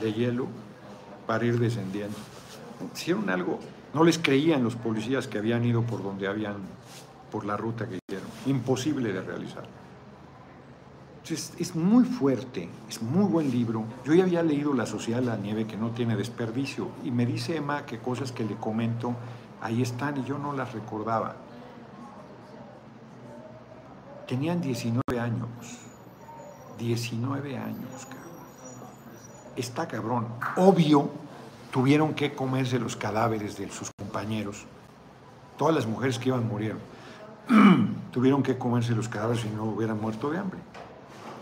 de 0.00 0.12
hielo 0.12 0.46
para 1.26 1.44
ir 1.46 1.58
descendiendo. 1.58 2.16
Hicieron 2.94 3.30
algo, 3.30 3.58
no 3.94 4.04
les 4.04 4.18
creían 4.18 4.62
los 4.62 4.76
policías 4.76 5.26
que 5.26 5.38
habían 5.38 5.64
ido 5.64 5.82
por 5.82 6.02
donde 6.02 6.28
habían, 6.28 6.56
por 7.32 7.46
la 7.46 7.56
ruta 7.56 7.88
que 7.88 7.98
hicieron. 8.06 8.28
Imposible 8.46 9.12
de 9.12 9.22
realizar. 9.22 9.64
Es 11.58 11.74
muy 11.74 12.04
fuerte, 12.04 12.68
es 12.86 13.00
muy 13.00 13.24
buen 13.24 13.50
libro. 13.50 13.84
Yo 14.04 14.12
ya 14.12 14.24
había 14.24 14.42
leído 14.42 14.74
La 14.74 14.84
Sociedad 14.84 15.20
de 15.20 15.26
la 15.26 15.38
Nieve, 15.38 15.66
que 15.66 15.78
no 15.78 15.92
tiene 15.92 16.16
desperdicio, 16.16 16.88
y 17.02 17.10
me 17.10 17.24
dice 17.24 17.56
Emma 17.56 17.86
que 17.86 17.98
cosas 17.98 18.30
que 18.30 18.44
le 18.44 18.56
comento 18.56 19.14
ahí 19.62 19.80
están 19.80 20.18
y 20.18 20.24
yo 20.24 20.36
no 20.38 20.52
las 20.52 20.74
recordaba. 20.74 21.36
Tenían 24.26 24.60
19 24.60 25.20
años. 25.20 25.48
19 26.78 27.56
años, 27.56 28.06
cabrón. 28.06 28.24
Está 29.56 29.86
cabrón. 29.86 30.26
Obvio 30.56 31.10
tuvieron 31.70 32.14
que 32.14 32.34
comerse 32.34 32.78
los 32.78 32.96
cadáveres 32.96 33.58
de 33.58 33.70
sus 33.70 33.90
compañeros. 33.98 34.64
Todas 35.58 35.74
las 35.74 35.86
mujeres 35.86 36.18
que 36.18 36.30
iban 36.30 36.48
murieron. 36.48 36.78
tuvieron 38.12 38.42
que 38.42 38.56
comerse 38.56 38.92
los 38.92 39.08
cadáveres 39.08 39.42
si 39.42 39.50
no 39.50 39.64
hubieran 39.64 40.00
muerto 40.00 40.30
de 40.30 40.38
hambre. 40.38 40.60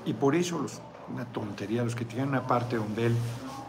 Y 0.04 0.14
por 0.14 0.34
eso, 0.34 0.66
una 1.12 1.24
tontería, 1.26 1.84
los 1.84 1.94
que 1.94 2.04
tienen 2.04 2.30
una 2.30 2.46
parte 2.46 2.76
donde 2.76 3.06
él 3.06 3.16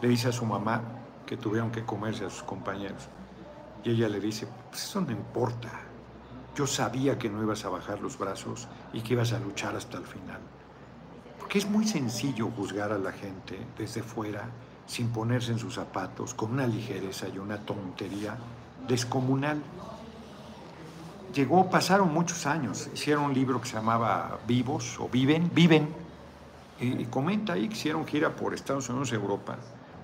le 0.02 0.08
dice 0.08 0.30
a 0.30 0.32
su 0.32 0.46
mamá 0.46 0.82
que 1.26 1.38
tuvieron 1.38 1.72
que 1.72 1.84
comerse 1.84 2.26
a 2.26 2.30
sus 2.30 2.44
compañeros. 2.44 3.08
Y 3.84 3.92
ella 3.92 4.10
le 4.10 4.20
dice, 4.20 4.48
pues 4.70 4.84
eso 4.84 5.02
no 5.02 5.12
importa. 5.12 5.70
Yo 6.56 6.68
sabía 6.68 7.18
que 7.18 7.30
no 7.30 7.42
ibas 7.42 7.66
a 7.66 7.70
bajar 7.70 8.00
los 8.00 8.18
brazos 8.18 8.68
y 8.94 9.02
que 9.02 9.14
ibas 9.14 9.34
a 9.34 9.40
luchar 9.40 9.76
hasta 9.76 9.98
el 9.98 10.06
final. 10.06 10.40
Porque 11.40 11.58
es 11.58 11.68
muy 11.68 11.88
sencillo 11.88 12.50
juzgar 12.56 12.92
a 12.92 12.98
la 12.98 13.12
gente 13.12 13.58
desde 13.78 14.04
fuera, 14.04 14.50
sin 14.86 15.10
ponerse 15.10 15.52
en 15.52 15.60
sus 15.60 15.76
zapatos, 15.76 16.34
con 16.34 16.52
una 16.52 16.68
ligereza 16.68 17.28
y 17.28 17.40
una 17.40 17.58
tontería 17.58 18.38
descomunal. 18.88 19.62
Llegó, 21.34 21.70
pasaron 21.70 22.14
muchos 22.14 22.46
años, 22.46 22.90
hicieron 22.94 23.26
un 23.26 23.34
libro 23.34 23.60
que 23.60 23.68
se 23.68 23.76
llamaba 23.76 24.38
Vivos 24.48 25.00
o 25.00 25.10
Viven, 25.10 25.50
Viven, 25.54 25.90
y, 26.80 27.06
comenta 27.06 27.54
ahí 27.54 27.68
que 27.68 27.76
hicieron 27.76 28.06
gira 28.06 28.36
por 28.36 28.54
Estados 28.54 28.90
Unidos 28.90 29.12
Europa. 29.14 29.58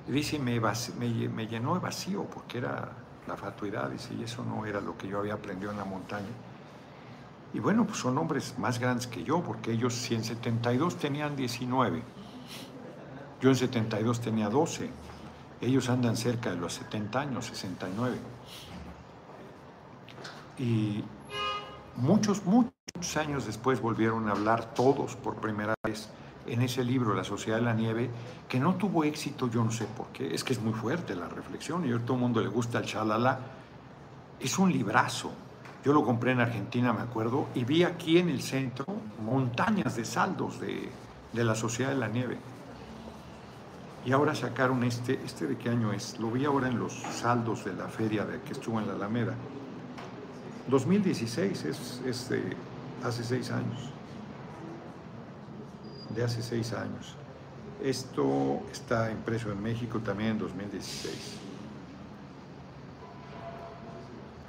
Y 0.08 0.12
dice, 0.12 0.39
me, 0.39 0.60
me, 0.60 1.47
llenó 1.47 1.76
de 1.76 1.80
vacío 1.80 2.24
porque 2.24 2.58
era 2.58 2.89
la 3.30 3.38
fatuidad, 3.38 3.89
dice, 3.89 4.13
y 4.13 4.23
eso 4.23 4.43
no 4.43 4.65
era 4.65 4.82
lo 4.82 4.97
que 4.97 5.07
yo 5.07 5.19
había 5.19 5.36
aprendido 5.36 5.71
en 5.71 5.77
la 5.77 5.86
montaña. 5.86 6.27
Y 7.53 7.59
bueno, 7.59 7.86
pues 7.86 7.99
son 7.99 8.17
hombres 8.17 8.59
más 8.59 8.80
grandes 8.80 9.07
que 9.07 9.23
yo, 9.23 9.41
porque 9.41 9.71
ellos 9.71 9.93
si 9.93 10.15
en 10.15 10.23
72 10.23 10.97
tenían 10.97 11.36
19, 11.36 12.03
yo 13.41 13.49
en 13.49 13.55
72 13.55 14.19
tenía 14.19 14.49
12, 14.49 14.89
ellos 15.61 15.89
andan 15.89 16.17
cerca 16.17 16.51
de 16.51 16.57
los 16.57 16.73
70 16.73 17.19
años, 17.19 17.45
69. 17.45 18.17
Y 20.57 21.03
muchos, 21.95 22.45
muchos 22.45 23.17
años 23.17 23.45
después 23.45 23.82
volvieron 23.82 24.27
a 24.27 24.32
hablar 24.32 24.73
todos 24.73 25.15
por 25.15 25.36
primera 25.36 25.73
vez 25.84 26.09
en 26.50 26.62
ese 26.62 26.84
libro, 26.84 27.14
La 27.14 27.24
Sociedad 27.24 27.58
de 27.58 27.66
la 27.66 27.74
Nieve, 27.74 28.10
que 28.47 28.60
no 28.60 28.76
tuvo 28.76 29.04
éxito, 29.04 29.50
yo 29.50 29.64
no 29.64 29.72
sé 29.72 29.86
por 29.86 30.08
qué, 30.08 30.34
es 30.34 30.43
que 30.43 30.54
es 30.54 30.62
muy 30.62 30.74
fuerte 30.74 31.16
la 31.16 31.28
reflexión 31.28 31.88
y 31.88 31.93
a 31.93 32.00
todo 32.00 32.16
el 32.16 32.22
mundo 32.22 32.41
le 32.41 32.47
gusta 32.47 32.80
el 32.80 32.86
chalala. 32.86 33.39
Es 34.39 34.58
un 34.58 34.72
librazo. 34.72 35.32
Yo 35.84 35.93
lo 35.93 36.04
compré 36.04 36.32
en 36.32 36.41
Argentina, 36.41 36.91
me 36.91 37.02
acuerdo, 37.02 37.47
y 37.56 37.64
vi 37.64 37.84
aquí 37.84 38.18
en 38.18 38.30
el 38.30 38.41
centro 38.41 38.86
montañas 39.24 39.95
de 39.95 40.06
saldos 40.06 40.60
de, 40.60 40.89
de 41.32 41.43
la 41.43 41.56
Sociedad 41.56 41.91
de 41.91 41.97
la 41.97 42.08
Nieve. 42.08 42.38
Y 44.06 44.12
ahora 44.12 44.34
sacaron 44.34 44.84
este, 44.84 45.20
¿este 45.26 45.45
de 45.45 45.58
qué 45.58 45.70
año 45.70 45.93
es? 45.93 46.20
Lo 46.20 46.32
vi 46.32 46.45
ahora 46.45 46.68
en 46.68 46.80
los 46.80 46.93
saldos 46.93 47.66
de 47.66 47.74
la 47.74 47.88
feria 47.88 48.26
de 48.26 48.41
que 48.41 48.54
estuvo 48.54 48.80
en 48.80 48.88
la 48.88 48.93
Alameda. 48.93 49.36
2016 50.68 51.66
es, 51.66 52.02
es 52.06 52.30
de 52.30 52.56
hace 53.04 53.24
seis 53.24 53.52
años 53.52 53.91
de 56.10 56.24
hace 56.24 56.41
seis 56.41 56.74
años. 56.74 57.16
Esto 57.84 58.62
está 58.72 59.12
impreso 59.12 59.51
en 59.51 59.62
México 59.62 59.99
también 59.99 60.32
en 60.32 60.39
2016. 60.39 61.38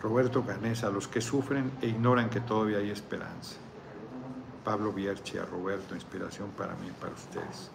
Roberto 0.03 0.45
Canesa, 0.45 0.91
los 0.91 1.07
que 1.07 1.21
sufren 1.21 1.71
e 1.83 1.89
ignoran 1.89 2.31
que 2.31 2.41
todavía 2.41 2.79
hay 2.79 2.91
esperanza. 2.91 3.57
Pablo 4.65 4.93
Vierchia, 4.93 5.45
Roberto, 5.45 5.95
inspiración 5.95 6.51
para 6.57 6.75
mí 6.75 6.89
y 6.89 6.93
para 6.93 7.13
ustedes. 7.13 7.71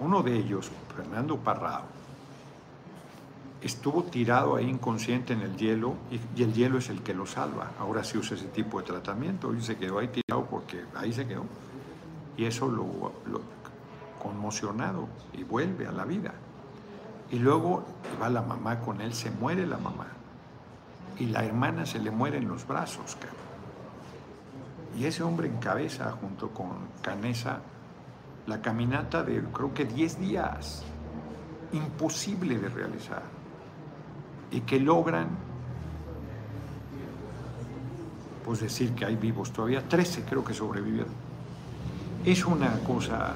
Uno 0.00 0.22
de 0.22 0.36
ellos, 0.36 0.70
Fernando 0.94 1.36
Parrado, 1.38 1.86
estuvo 3.60 4.04
tirado 4.04 4.56
ahí 4.56 4.68
inconsciente 4.68 5.32
en 5.32 5.40
el 5.40 5.56
hielo 5.56 5.94
y, 6.10 6.42
el 6.42 6.52
hielo 6.52 6.78
es 6.78 6.90
el 6.90 7.02
que 7.02 7.14
lo 7.14 7.26
salva. 7.26 7.72
Ahora 7.78 8.04
sí 8.04 8.18
usa 8.18 8.36
ese 8.36 8.46
tipo 8.46 8.78
de 8.80 8.86
tratamiento 8.86 9.54
y 9.54 9.62
se 9.62 9.76
quedó 9.76 9.98
ahí 9.98 10.08
tirado 10.08 10.46
porque 10.46 10.84
ahí 10.94 11.12
se 11.12 11.26
quedó 11.26 11.44
y 12.38 12.44
eso 12.44 12.68
lo, 12.68 13.12
conmocionado 14.22 15.08
y 15.32 15.42
vuelve 15.42 15.88
a 15.88 15.92
la 15.92 16.04
vida. 16.04 16.32
Y 17.30 17.40
luego 17.40 17.84
va 18.22 18.30
la 18.30 18.42
mamá 18.42 18.78
con 18.78 19.00
él, 19.00 19.12
se 19.12 19.30
muere 19.30 19.66
la 19.66 19.76
mamá. 19.76 20.06
Y 21.18 21.26
la 21.26 21.44
hermana 21.44 21.84
se 21.84 21.98
le 21.98 22.12
muere 22.12 22.38
en 22.38 22.48
los 22.48 22.66
brazos, 22.66 23.16
Y 24.96 25.04
ese 25.04 25.24
hombre 25.24 25.48
encabeza 25.48 26.12
junto 26.12 26.50
con 26.50 26.70
Canesa 27.02 27.60
la 28.46 28.62
caminata 28.62 29.22
de 29.24 29.42
creo 29.42 29.74
que 29.74 29.84
10 29.84 30.20
días, 30.20 30.84
imposible 31.72 32.56
de 32.56 32.68
realizar, 32.68 33.22
y 34.52 34.60
que 34.60 34.78
logran, 34.78 35.28
pues 38.44 38.60
decir 38.60 38.94
que 38.94 39.04
hay 39.04 39.16
vivos 39.16 39.52
todavía, 39.52 39.86
13 39.86 40.24
creo 40.24 40.44
que 40.44 40.54
sobrevivieron 40.54 41.27
es 42.24 42.44
una 42.44 42.78
cosa. 42.86 43.34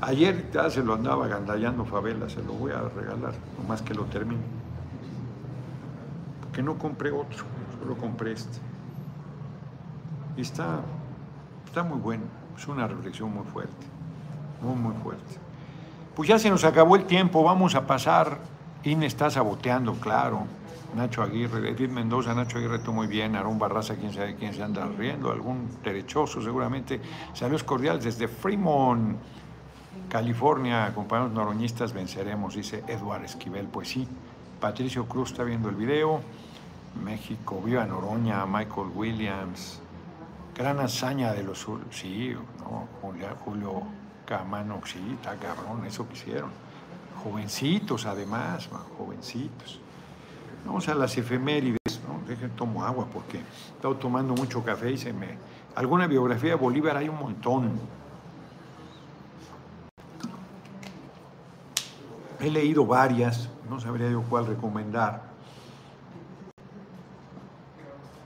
Ayer 0.00 0.50
ya 0.52 0.70
se 0.70 0.82
lo 0.82 0.94
andaba 0.94 1.26
gandallando 1.26 1.84
Favela, 1.84 2.28
se 2.28 2.42
lo 2.42 2.52
voy 2.52 2.72
a 2.72 2.80
regalar, 2.82 3.34
nomás 3.58 3.82
que 3.82 3.94
lo 3.94 4.04
termine. 4.04 4.42
Porque 6.42 6.62
no 6.62 6.76
compré 6.78 7.10
otro, 7.10 7.44
solo 7.80 7.96
compré 7.96 8.32
este. 8.32 8.58
Y 10.36 10.42
está, 10.42 10.80
está 11.64 11.82
muy 11.82 11.98
bueno, 11.98 12.24
es 12.56 12.68
una 12.68 12.86
reflexión 12.86 13.32
muy 13.32 13.44
fuerte, 13.44 13.86
muy, 14.60 14.74
muy 14.74 14.94
fuerte. 15.02 15.36
Pues 16.14 16.28
ya 16.28 16.38
se 16.38 16.50
nos 16.50 16.64
acabó 16.64 16.96
el 16.96 17.04
tiempo, 17.04 17.42
vamos 17.42 17.74
a 17.74 17.86
pasar. 17.86 18.38
Ine 18.84 19.06
está 19.06 19.30
saboteando, 19.30 19.94
claro. 19.94 20.46
Nacho 20.96 21.22
Aguirre, 21.22 21.70
Edith 21.70 21.90
Mendoza, 21.90 22.34
Nacho 22.34 22.56
Aguirre, 22.56 22.78
tú 22.78 22.92
muy 22.92 23.06
bien, 23.06 23.36
Aarón 23.36 23.58
Barraza, 23.58 23.96
quién 23.96 24.12
sabe 24.14 24.34
quién 24.34 24.54
se 24.54 24.62
anda 24.62 24.86
riendo, 24.86 25.30
algún 25.30 25.68
derechoso 25.84 26.40
seguramente. 26.40 27.00
Saludos 27.34 27.64
cordiales 27.64 28.02
desde 28.02 28.28
Fremont, 28.28 29.16
California, 30.08 30.90
compañeros 30.94 31.32
noroñistas, 31.32 31.92
venceremos, 31.92 32.54
dice 32.54 32.82
Eduard 32.88 33.24
Esquivel. 33.24 33.66
Pues 33.66 33.88
sí, 33.88 34.08
Patricio 34.58 35.06
Cruz 35.06 35.32
está 35.32 35.44
viendo 35.44 35.68
el 35.68 35.74
video. 35.74 36.22
México, 37.04 37.60
viva 37.62 37.84
Noroña, 37.84 38.46
Michael 38.46 38.88
Williams, 38.94 39.82
gran 40.56 40.80
hazaña 40.80 41.34
de 41.34 41.42
los 41.42 41.58
sur, 41.58 41.80
sí, 41.90 42.34
Julio 43.44 43.82
Camano, 44.24 44.80
sí, 44.86 44.98
está 45.12 45.36
cabrón, 45.36 45.84
eso 45.84 46.08
que 46.08 46.14
hicieron. 46.14 46.50
Jovencitos 47.22 48.06
además, 48.06 48.70
jovencitos. 48.96 49.80
Vamos 50.66 50.88
a 50.88 50.94
las 50.94 51.16
efemérides, 51.16 52.00
¿no? 52.08 52.26
Dejen, 52.26 52.50
tomo 52.50 52.84
agua 52.84 53.06
porque 53.12 53.38
he 53.38 53.74
estado 53.76 53.94
tomando 53.96 54.34
mucho 54.34 54.64
café 54.64 54.90
y 54.90 54.98
se 54.98 55.12
me... 55.12 55.38
Alguna 55.76 56.08
biografía 56.08 56.50
de 56.50 56.56
Bolívar 56.56 56.96
hay 56.96 57.08
un 57.08 57.18
montón. 57.18 57.78
He 62.40 62.50
leído 62.50 62.84
varias, 62.84 63.48
no 63.70 63.78
sabría 63.78 64.10
yo 64.10 64.22
cuál 64.22 64.46
recomendar. 64.46 65.22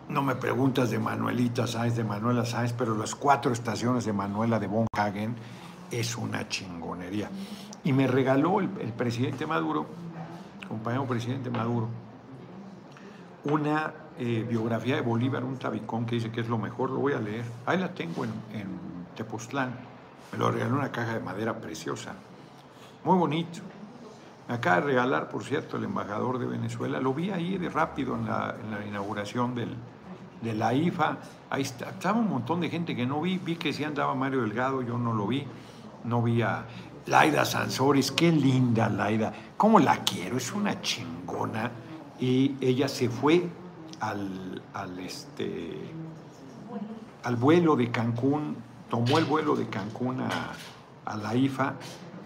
No 0.09 0.23
me 0.23 0.35
preguntas 0.35 0.91
de 0.91 0.99
Manuelita 0.99 1.67
Sáenz, 1.67 1.95
de 1.95 2.05
Manuela 2.05 2.45
Sáenz, 2.45 2.73
pero 2.73 2.97
las 2.97 3.15
cuatro 3.15 3.53
estaciones 3.53 4.05
de 4.07 4.13
Manuela 4.13 4.59
de 4.59 4.67
Von 4.67 4.87
Hagen 4.97 5.37
es 5.91 6.17
una 6.17 6.49
chingonería. 6.49 7.31
Y 7.85 7.93
me 7.93 8.07
regaló 8.07 8.61
el, 8.61 8.71
el 8.81 8.93
presidente 8.93 9.47
Maduro, 9.47 9.87
compañero 10.69 11.07
presidente 11.07 11.51
Maduro, 11.51 11.89
una 13.45 13.93
eh, 14.19 14.47
biografía 14.49 14.97
de 14.97 15.01
Bolívar, 15.01 15.45
un 15.45 15.59
tabicón 15.59 16.07
que 16.07 16.17
dice 16.17 16.31
que 16.31 16.41
es 16.41 16.49
lo 16.49 16.59
mejor, 16.59 16.91
lo 16.91 16.99
voy 16.99 17.15
a 17.15 17.21
leer. 17.21 17.45
Ahí 17.67 17.79
la 17.79 17.95
tengo 17.95 18.25
en, 18.25 18.33
en 18.53 18.69
Tepoztlán. 19.17 19.73
Me 20.33 20.39
lo 20.39 20.51
regaló 20.51 20.77
una 20.77 20.93
caja 20.93 21.15
de 21.15 21.21
madera 21.21 21.59
preciosa. 21.59 22.15
Muy 23.05 23.17
bonito. 23.17 23.61
Me 24.49 24.57
acaba 24.57 24.77
de 24.77 24.83
regalar, 24.83 25.29
por 25.29 25.45
cierto, 25.45 25.77
el 25.77 25.85
embajador 25.85 26.39
de 26.39 26.47
Venezuela. 26.47 27.01
Lo 27.01 27.15
vi 27.15 27.31
ahí 27.31 27.57
de 27.57 27.69
rápido 27.69 28.15
en 28.15 28.27
la, 28.27 28.57
inauguración 28.87 29.55
del, 29.55 29.77
de 30.43 30.55
la 30.55 30.75
IFA. 30.75 31.19
Ahí 31.51 31.63
estaba 31.63 32.19
un 32.19 32.29
montón 32.29 32.61
de 32.61 32.69
gente 32.69 32.95
que 32.95 33.07
no 33.07 33.21
vi. 33.21 33.39
Vi 33.39 33.57
que 33.57 33.73
sí 33.73 33.85
andaba 33.85 34.15
Mario 34.15 34.43
Delgado, 34.43 34.83
yo 34.83 34.99
no 34.99 35.13
lo 35.13 35.27
vi. 35.27 35.47
No 36.05 36.21
vi 36.23 36.43
a 36.43 36.65
Laida 37.07 37.45
Sansores. 37.45 38.11
Qué 38.13 38.31
linda 38.33 38.89
Laida. 38.89 39.33
¿Cómo 39.57 39.79
la 39.79 39.99
quiero? 40.05 40.37
Es 40.37 40.53
una 40.53 40.81
chingona 40.83 41.71
y 42.21 42.57
ella 42.61 42.89
se 42.89 43.09
fue 43.09 43.49
al, 44.01 44.63
este, 44.99 45.73
al 47.25 47.37
vuelo 47.37 47.77
de 47.77 47.91
Cancún, 47.91 48.57
tomó 48.89 49.19
el 49.19 49.25
vuelo 49.25 49.57
de 49.57 49.69
Cancún 49.69 50.21
a, 50.21 50.53
a 51.05 51.17
la 51.17 51.35
IFA 51.35 51.75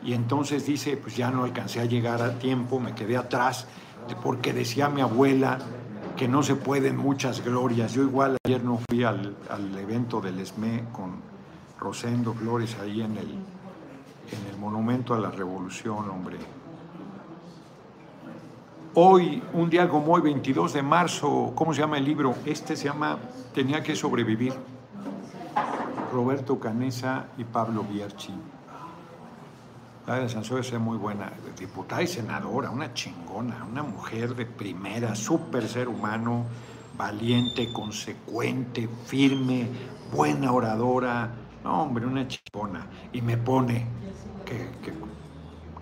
y 0.04 0.12
entonces 0.12 0.66
dice, 0.66 0.96
pues 0.96 1.16
ya 1.16 1.30
no 1.30 1.44
alcancé 1.44 1.80
a 1.80 1.84
llegar 1.84 2.20
a 2.22 2.38
tiempo, 2.38 2.80
me 2.80 2.94
quedé 2.94 3.16
atrás, 3.16 3.66
porque 4.22 4.52
decía 4.52 4.88
mi 4.88 5.00
abuela 5.00 5.58
que 6.16 6.28
no 6.28 6.42
se 6.42 6.56
pueden 6.56 6.96
muchas 6.96 7.44
glorias. 7.44 7.94
Yo 7.94 8.02
igual 8.02 8.36
ayer 8.44 8.62
no 8.62 8.80
fui 8.88 9.04
al, 9.04 9.36
al 9.48 9.76
evento 9.78 10.20
del 10.20 10.38
ESME 10.38 10.84
con 10.92 11.22
Rosendo 11.78 12.34
Flores 12.34 12.76
ahí 12.80 13.00
en 13.00 13.16
el, 13.16 13.30
en 13.30 14.50
el 14.50 14.58
Monumento 14.58 15.14
a 15.14 15.18
la 15.18 15.30
Revolución, 15.30 16.08
hombre. 16.10 16.38
Hoy, 18.96 19.42
un 19.52 19.68
día 19.68 19.88
como 19.88 20.12
hoy, 20.12 20.20
22 20.20 20.72
de 20.74 20.80
marzo, 20.80 21.50
¿cómo 21.56 21.74
se 21.74 21.80
llama 21.80 21.98
el 21.98 22.04
libro? 22.04 22.32
Este 22.46 22.76
se 22.76 22.84
llama 22.84 23.18
Tenía 23.52 23.82
que 23.82 23.96
sobrevivir. 23.96 24.54
Roberto 26.12 26.60
Canesa 26.60 27.26
y 27.36 27.42
Pablo 27.42 27.82
Bierchi. 27.82 28.32
La 30.06 30.20
de 30.20 30.28
Sansoy 30.28 30.60
es 30.60 30.72
muy 30.78 30.96
buena, 30.96 31.32
diputada 31.58 32.04
y 32.04 32.06
senadora, 32.06 32.70
una 32.70 32.94
chingona, 32.94 33.66
una 33.68 33.82
mujer 33.82 34.36
de 34.36 34.46
primera, 34.46 35.16
súper 35.16 35.66
ser 35.66 35.88
humano, 35.88 36.44
valiente, 36.96 37.72
consecuente, 37.72 38.88
firme, 39.06 39.66
buena 40.12 40.52
oradora. 40.52 41.34
No, 41.64 41.82
hombre, 41.82 42.06
una 42.06 42.28
chingona. 42.28 42.86
Y 43.12 43.22
me 43.22 43.36
pone 43.38 43.88
que 44.44 44.92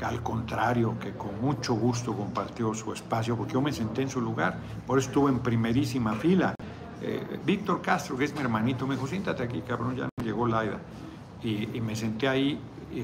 al 0.03 0.22
contrario, 0.22 0.96
que 0.98 1.12
con 1.12 1.40
mucho 1.40 1.74
gusto 1.74 2.14
compartió 2.14 2.74
su 2.74 2.92
espacio, 2.92 3.36
porque 3.36 3.55
yo 3.55 3.62
me 3.62 3.72
senté 3.72 4.03
en 4.03 4.09
su 4.09 4.20
lugar, 4.20 4.59
por 4.86 4.98
eso 4.98 5.09
estuve 5.09 5.30
en 5.30 5.40
primerísima 5.40 6.14
fila. 6.14 6.55
Eh, 7.00 7.40
Víctor 7.44 7.80
Castro, 7.82 8.16
que 8.16 8.24
es 8.24 8.34
mi 8.34 8.40
hermanito, 8.40 8.86
me 8.86 8.94
dijo, 8.94 9.07
siéntate 9.07 9.42
aquí, 9.42 9.62
cabrón, 9.62 9.96
ya 9.96 10.05
no 10.05 10.24
llegó 10.24 10.46
Laida. 10.46 10.78
Y, 11.42 11.76
y 11.76 11.80
me 11.80 11.96
senté 11.96 12.28
ahí 12.28 12.61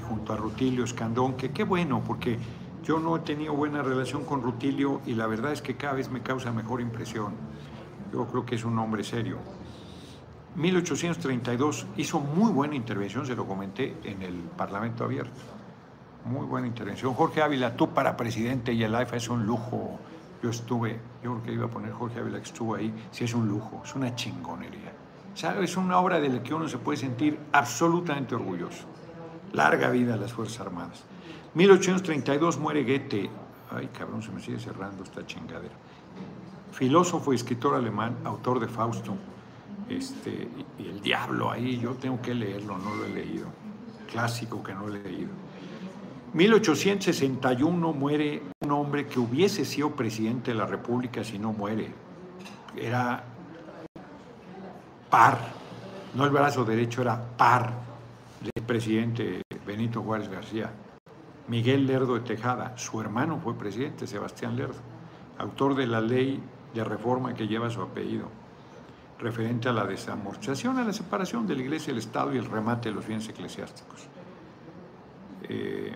junto 0.07 0.33
a 0.33 0.37
Rutilio 0.37 0.83
Escandón, 0.83 1.33
que 1.33 1.51
qué 1.51 1.63
bueno, 1.63 2.01
porque 2.05 2.37
yo 2.83 2.99
no 2.99 3.17
he 3.17 3.19
tenido 3.19 3.53
buena 3.53 3.81
relación 3.81 4.23
con 4.23 4.41
Rutilio 4.41 5.01
y 5.05 5.13
la 5.13 5.27
verdad 5.27 5.51
es 5.51 5.61
que 5.61 5.75
cada 5.75 5.93
vez 5.93 6.09
me 6.09 6.21
causa 6.21 6.51
mejor 6.51 6.81
impresión. 6.81 7.33
Yo 8.11 8.27
creo 8.27 8.45
que 8.45 8.55
es 8.55 8.63
un 8.63 8.77
hombre 8.79 9.03
serio. 9.03 9.37
1832 10.55 11.87
hizo 11.97 12.19
muy 12.19 12.51
buena 12.51 12.75
intervención, 12.75 13.25
se 13.25 13.35
lo 13.35 13.45
comenté, 13.45 13.95
en 14.03 14.21
el 14.23 14.35
Parlamento 14.35 15.03
Abierto. 15.03 15.58
Muy 16.25 16.45
buena 16.45 16.67
intervención. 16.67 17.13
Jorge 17.13 17.41
Ávila, 17.41 17.75
tú 17.75 17.89
para 17.89 18.15
presidente 18.17 18.73
y 18.73 18.83
el 18.83 18.93
AIFA 18.93 19.15
es 19.17 19.29
un 19.29 19.45
lujo 19.45 19.99
yo 20.41 20.49
estuve, 20.49 20.99
yo 21.21 21.31
creo 21.33 21.43
que 21.43 21.53
iba 21.53 21.65
a 21.65 21.69
poner 21.69 21.91
Jorge 21.91 22.19
Ávila 22.19 22.37
que 22.37 22.45
estuvo 22.45 22.75
ahí, 22.75 22.93
sí 23.11 23.25
es 23.25 23.33
un 23.33 23.47
lujo, 23.47 23.81
es 23.83 23.93
una 23.95 24.15
chingonería. 24.15 24.93
O 25.57 25.61
es 25.61 25.77
una 25.77 25.99
obra 25.99 26.19
de 26.19 26.29
la 26.29 26.43
que 26.43 26.53
uno 26.53 26.67
se 26.67 26.77
puede 26.77 26.97
sentir 26.97 27.37
absolutamente 27.51 28.35
orgulloso. 28.35 28.85
Larga 29.53 29.89
vida 29.89 30.13
a 30.13 30.17
las 30.17 30.33
Fuerzas 30.33 30.61
Armadas. 30.61 31.03
1832 31.53 32.57
muere 32.57 32.83
Goethe. 32.83 33.29
Ay, 33.71 33.89
cabrón, 33.97 34.21
se 34.21 34.31
me 34.31 34.41
sigue 34.41 34.59
cerrando 34.59 35.03
esta 35.03 35.25
chingadera. 35.25 35.75
Filósofo 36.71 37.33
y 37.33 37.35
escritor 37.35 37.75
alemán, 37.75 38.17
autor 38.23 38.59
de 38.59 38.67
Fausto. 38.67 39.15
Este, 39.89 40.47
y 40.77 40.87
El 40.87 41.01
Diablo 41.01 41.51
ahí, 41.51 41.79
yo 41.79 41.95
tengo 41.95 42.21
que 42.21 42.33
leerlo, 42.33 42.77
no 42.77 42.95
lo 42.95 43.05
he 43.05 43.09
leído. 43.09 43.47
Clásico 44.09 44.63
que 44.63 44.73
no 44.73 44.87
he 44.87 44.91
leído. 44.91 45.29
1861 46.33 47.93
muere 47.93 48.43
un 48.61 48.71
hombre 48.71 49.07
que 49.07 49.19
hubiese 49.19 49.65
sido 49.65 49.91
presidente 49.91 50.51
de 50.51 50.57
la 50.57 50.65
República 50.65 51.23
si 51.23 51.39
no 51.39 51.53
muere. 51.53 51.91
Era 52.77 53.23
par, 55.09 55.39
no 56.13 56.25
el 56.25 56.31
brazo 56.31 56.63
derecho, 56.63 57.01
era 57.01 57.19
par 57.19 57.73
del 58.41 58.63
presidente 58.63 59.41
Benito 59.65 60.01
Juárez 60.01 60.29
García. 60.29 60.71
Miguel 61.47 61.87
Lerdo 61.87 62.13
de 62.13 62.21
Tejada, 62.21 62.77
su 62.77 63.01
hermano 63.01 63.39
fue 63.43 63.57
presidente, 63.57 64.05
Sebastián 64.05 64.55
Lerdo, 64.55 64.79
autor 65.39 65.75
de 65.75 65.87
la 65.87 65.99
ley 65.99 66.39
de 66.75 66.83
reforma 66.83 67.33
que 67.33 67.47
lleva 67.47 67.71
su 67.71 67.81
apellido, 67.81 68.27
referente 69.17 69.67
a 69.67 69.73
la 69.73 69.83
desamortización, 69.85 70.77
a 70.77 70.83
la 70.83 70.93
separación 70.93 71.47
de 71.47 71.55
la 71.55 71.63
iglesia 71.63 71.91
el 71.91 71.97
Estado 71.97 72.35
y 72.35 72.37
el 72.37 72.45
remate 72.45 72.89
de 72.89 72.95
los 72.95 73.07
bienes 73.07 73.27
eclesiásticos. 73.27 74.07
Eh, 75.49 75.95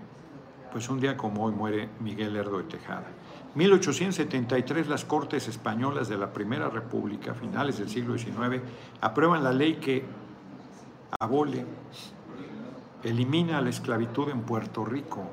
pues 0.73 0.89
un 0.89 0.99
día 0.99 1.15
como 1.15 1.45
hoy 1.45 1.53
muere 1.53 1.87
Miguel 1.99 2.33
Lerdo 2.33 2.57
de 2.57 2.63
Tejada. 2.63 3.05
1873 3.53 4.87
las 4.87 5.05
Cortes 5.05 5.47
Españolas 5.47 6.09
de 6.09 6.17
la 6.17 6.33
Primera 6.33 6.67
República, 6.67 7.35
finales 7.35 7.77
del 7.77 7.89
siglo 7.89 8.17
XIX, 8.17 8.59
aprueban 8.99 9.43
la 9.43 9.53
ley 9.53 9.75
que 9.75 10.03
abole, 11.19 11.63
elimina 13.03 13.61
la 13.61 13.69
esclavitud 13.69 14.29
en 14.29 14.41
Puerto 14.41 14.83
Rico. 14.83 15.29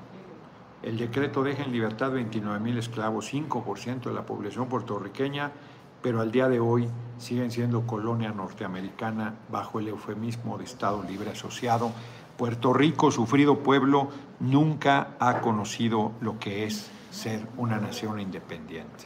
El 0.82 0.98
decreto 0.98 1.42
deja 1.42 1.64
en 1.64 1.72
libertad 1.72 2.12
29.000 2.12 2.76
esclavos, 2.76 3.32
5% 3.32 4.02
de 4.02 4.12
la 4.12 4.26
población 4.26 4.68
puertorriqueña, 4.68 5.52
pero 6.02 6.20
al 6.20 6.30
día 6.30 6.50
de 6.50 6.60
hoy 6.60 6.86
siguen 7.16 7.50
siendo 7.50 7.86
colonia 7.86 8.30
norteamericana 8.30 9.36
bajo 9.50 9.80
el 9.80 9.88
eufemismo 9.88 10.58
de 10.58 10.64
Estado 10.64 11.02
Libre 11.02 11.30
Asociado 11.30 11.92
Puerto 12.40 12.72
Rico, 12.72 13.10
sufrido 13.10 13.58
pueblo, 13.58 14.08
nunca 14.40 15.08
ha 15.18 15.42
conocido 15.42 16.12
lo 16.22 16.38
que 16.38 16.64
es 16.64 16.90
ser 17.10 17.46
una 17.58 17.76
nación 17.76 18.18
independiente. 18.18 19.04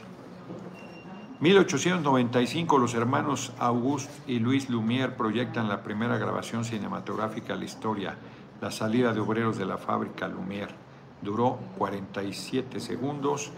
1895 1.40 2.78
los 2.78 2.94
hermanos 2.94 3.52
Auguste 3.58 4.12
y 4.28 4.38
Luis 4.38 4.70
Lumière 4.70 5.16
proyectan 5.16 5.68
la 5.68 5.82
primera 5.82 6.16
grabación 6.16 6.64
cinematográfica 6.64 7.54
de 7.54 7.58
la 7.58 7.64
historia, 7.64 8.14
la 8.60 8.70
salida 8.70 9.12
de 9.12 9.18
obreros 9.18 9.58
de 9.58 9.66
la 9.66 9.78
fábrica 9.78 10.28
Lumière. 10.28 10.76
Duró 11.20 11.58
47 11.76 12.78
segundos 12.78 13.50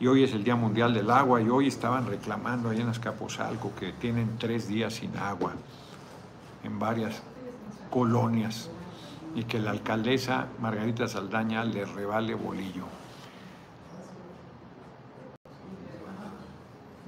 y 0.00 0.06
hoy 0.06 0.24
es 0.24 0.32
el 0.32 0.42
Día 0.42 0.56
Mundial 0.56 0.94
del 0.94 1.10
Agua 1.10 1.42
y 1.42 1.50
hoy 1.50 1.66
estaban 1.66 2.06
reclamando 2.06 2.70
ahí 2.70 2.80
en 2.80 2.88
Azcapotzalco 2.88 3.74
que 3.78 3.92
tienen 3.92 4.38
tres 4.38 4.68
días 4.68 4.94
sin 4.94 5.14
agua 5.18 5.52
en 6.64 6.78
varias 6.78 7.22
colonias 7.90 8.70
y 9.34 9.44
que 9.44 9.58
la 9.58 9.70
alcaldesa 9.70 10.48
Margarita 10.60 11.06
Saldaña 11.06 11.64
le 11.64 11.84
revale 11.84 12.34
bolillo. 12.34 12.84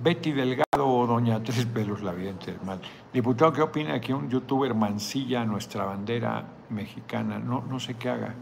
Betty 0.02 0.32
Delgado 0.32 0.86
o 0.88 1.06
Doña 1.06 1.42
Tres 1.42 1.66
Pelos, 1.66 2.02
la 2.02 2.12
vidente 2.12 2.52
del 2.52 2.60
mal. 2.62 2.80
Diputado, 3.12 3.52
¿qué 3.52 3.60
opina 3.60 4.00
que 4.00 4.14
un 4.14 4.30
youtuber 4.30 4.74
mancilla 4.74 5.44
nuestra 5.44 5.84
bandera 5.84 6.42
mexicana? 6.70 7.38
No, 7.38 7.62
no 7.68 7.78
sé 7.78 7.94
qué 7.94 8.08
haga. 8.08 8.34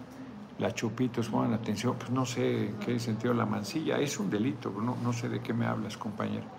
La 0.59 0.73
Chupitos, 0.73 1.29
pongan 1.29 1.55
atención, 1.55 1.97
pues 1.99 2.11
no 2.11 2.27
sé 2.27 2.75
qué 2.85 2.99
sentido 3.01 3.35
la 3.35 3.47
mancilla. 3.47 3.99
Es 3.99 4.19
un 4.19 4.31
delito, 4.31 4.71
no, 4.71 4.97
no 5.03 5.13
sé 5.13 5.29
de 5.29 5.41
qué 5.41 5.53
me 5.53 5.67
hablas, 5.67 5.97
compañero. 5.97 6.58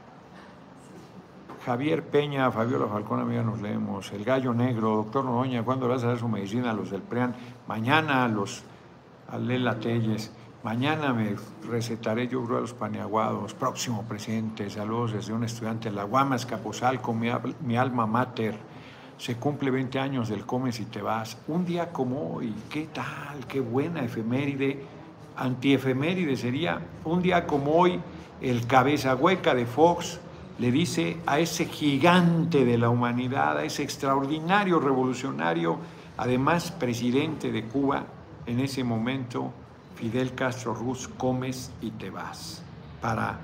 Javier 1.66 2.04
Peña, 2.04 2.50
Fabiola 2.52 2.88
Falcón, 2.88 3.20
amiga, 3.20 3.44
nos 3.44 3.62
leemos. 3.62 4.12
El 4.14 4.24
Gallo 4.24 4.54
Negro, 4.54 4.96
doctor 4.96 5.26
Noroña, 5.26 5.62
¿cuándo 5.64 5.90
vas 5.90 6.04
a 6.04 6.08
dar 6.08 6.18
su 6.18 6.30
medicina 6.30 6.72
a 6.72 6.74
los 6.74 6.90
del 6.90 7.02
PREAN? 7.02 7.36
Mañana 7.68 8.24
a 8.24 8.28
los, 8.30 8.64
a 9.28 9.38
Lela 9.38 9.78
Telles. 9.78 10.32
Mañana 10.64 11.14
me 11.14 11.36
recetaré 11.70 12.30
yo 12.30 12.46
a 12.46 12.62
los 12.62 12.74
paneaguados. 12.74 13.54
Próximo 13.54 14.04
presidente, 14.04 14.70
saludos 14.70 15.12
desde 15.14 15.34
un 15.34 15.44
estudiante 15.44 15.90
de 15.90 15.96
la 15.96 16.04
Guamas, 16.06 16.46
Capozalco, 16.46 17.14
mi, 17.14 17.30
mi 17.62 17.76
alma 17.76 18.08
mater. 18.08 18.56
Se 19.18 19.36
cumple 19.36 19.70
20 19.70 20.00
años 20.00 20.30
del 20.30 20.46
Comes 20.46 20.80
y 20.80 20.86
te 20.86 21.02
vas. 21.02 21.38
Un 21.50 21.66
día 21.66 21.92
como 21.92 22.36
hoy, 22.36 22.54
¿qué 22.70 22.88
tal? 22.94 23.46
Qué 23.50 23.60
buena 23.60 24.02
efeméride. 24.06 24.82
Antiefeméride 25.36 26.38
sería 26.38 26.80
un 27.04 27.22
día 27.22 27.46
como 27.46 27.74
hoy, 27.74 28.00
el 28.40 28.66
cabeza 28.66 29.14
hueca 29.16 29.54
de 29.54 29.66
Fox 29.66 30.22
le 30.60 30.72
dice 30.72 31.18
a 31.26 31.40
ese 31.40 31.66
gigante 31.66 32.66
de 32.66 32.78
la 32.78 32.90
humanidad, 32.90 33.58
a 33.58 33.64
ese 33.64 33.82
extraordinario 33.82 34.80
revolucionario, 34.80 35.78
además 36.18 36.72
presidente 36.72 37.52
de 37.52 37.64
Cuba 37.64 38.04
en 38.46 38.60
ese 38.60 38.84
momento, 38.84 39.54
Fidel 39.96 40.36
Castro 40.36 40.74
Ruz, 40.74 41.08
comes 41.08 41.72
y 41.82 41.92
te 41.92 42.10
vas, 42.10 42.62
para 43.02 43.40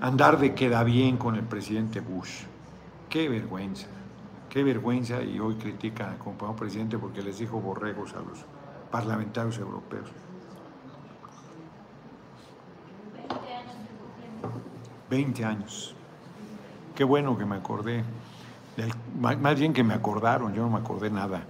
andar 0.00 0.38
de 0.38 0.54
queda 0.54 0.84
bien 0.84 1.16
con 1.16 1.34
el 1.34 1.44
presidente 1.44 2.00
Bush. 2.00 2.42
Qué 3.08 3.28
vergüenza, 3.28 3.88
qué 4.48 4.62
vergüenza, 4.62 5.22
y 5.22 5.40
hoy 5.40 5.56
critican 5.56 6.10
al 6.10 6.18
compañero 6.18 6.56
presidente 6.56 6.98
porque 6.98 7.20
les 7.20 7.38
dijo 7.38 7.60
borregos 7.60 8.14
a 8.14 8.20
los 8.20 8.44
parlamentarios 8.92 9.58
europeos. 9.58 10.08
20 15.10 15.44
años. 15.44 15.94
Qué 16.94 17.04
bueno 17.04 17.36
que 17.36 17.44
me 17.44 17.56
acordé. 17.56 18.02
más 19.18 19.58
bien 19.58 19.72
que 19.72 19.82
me 19.84 19.94
acordaron, 19.94 20.54
yo 20.54 20.62
no 20.62 20.70
me 20.70 20.78
acordé 20.78 21.10
nada. 21.10 21.42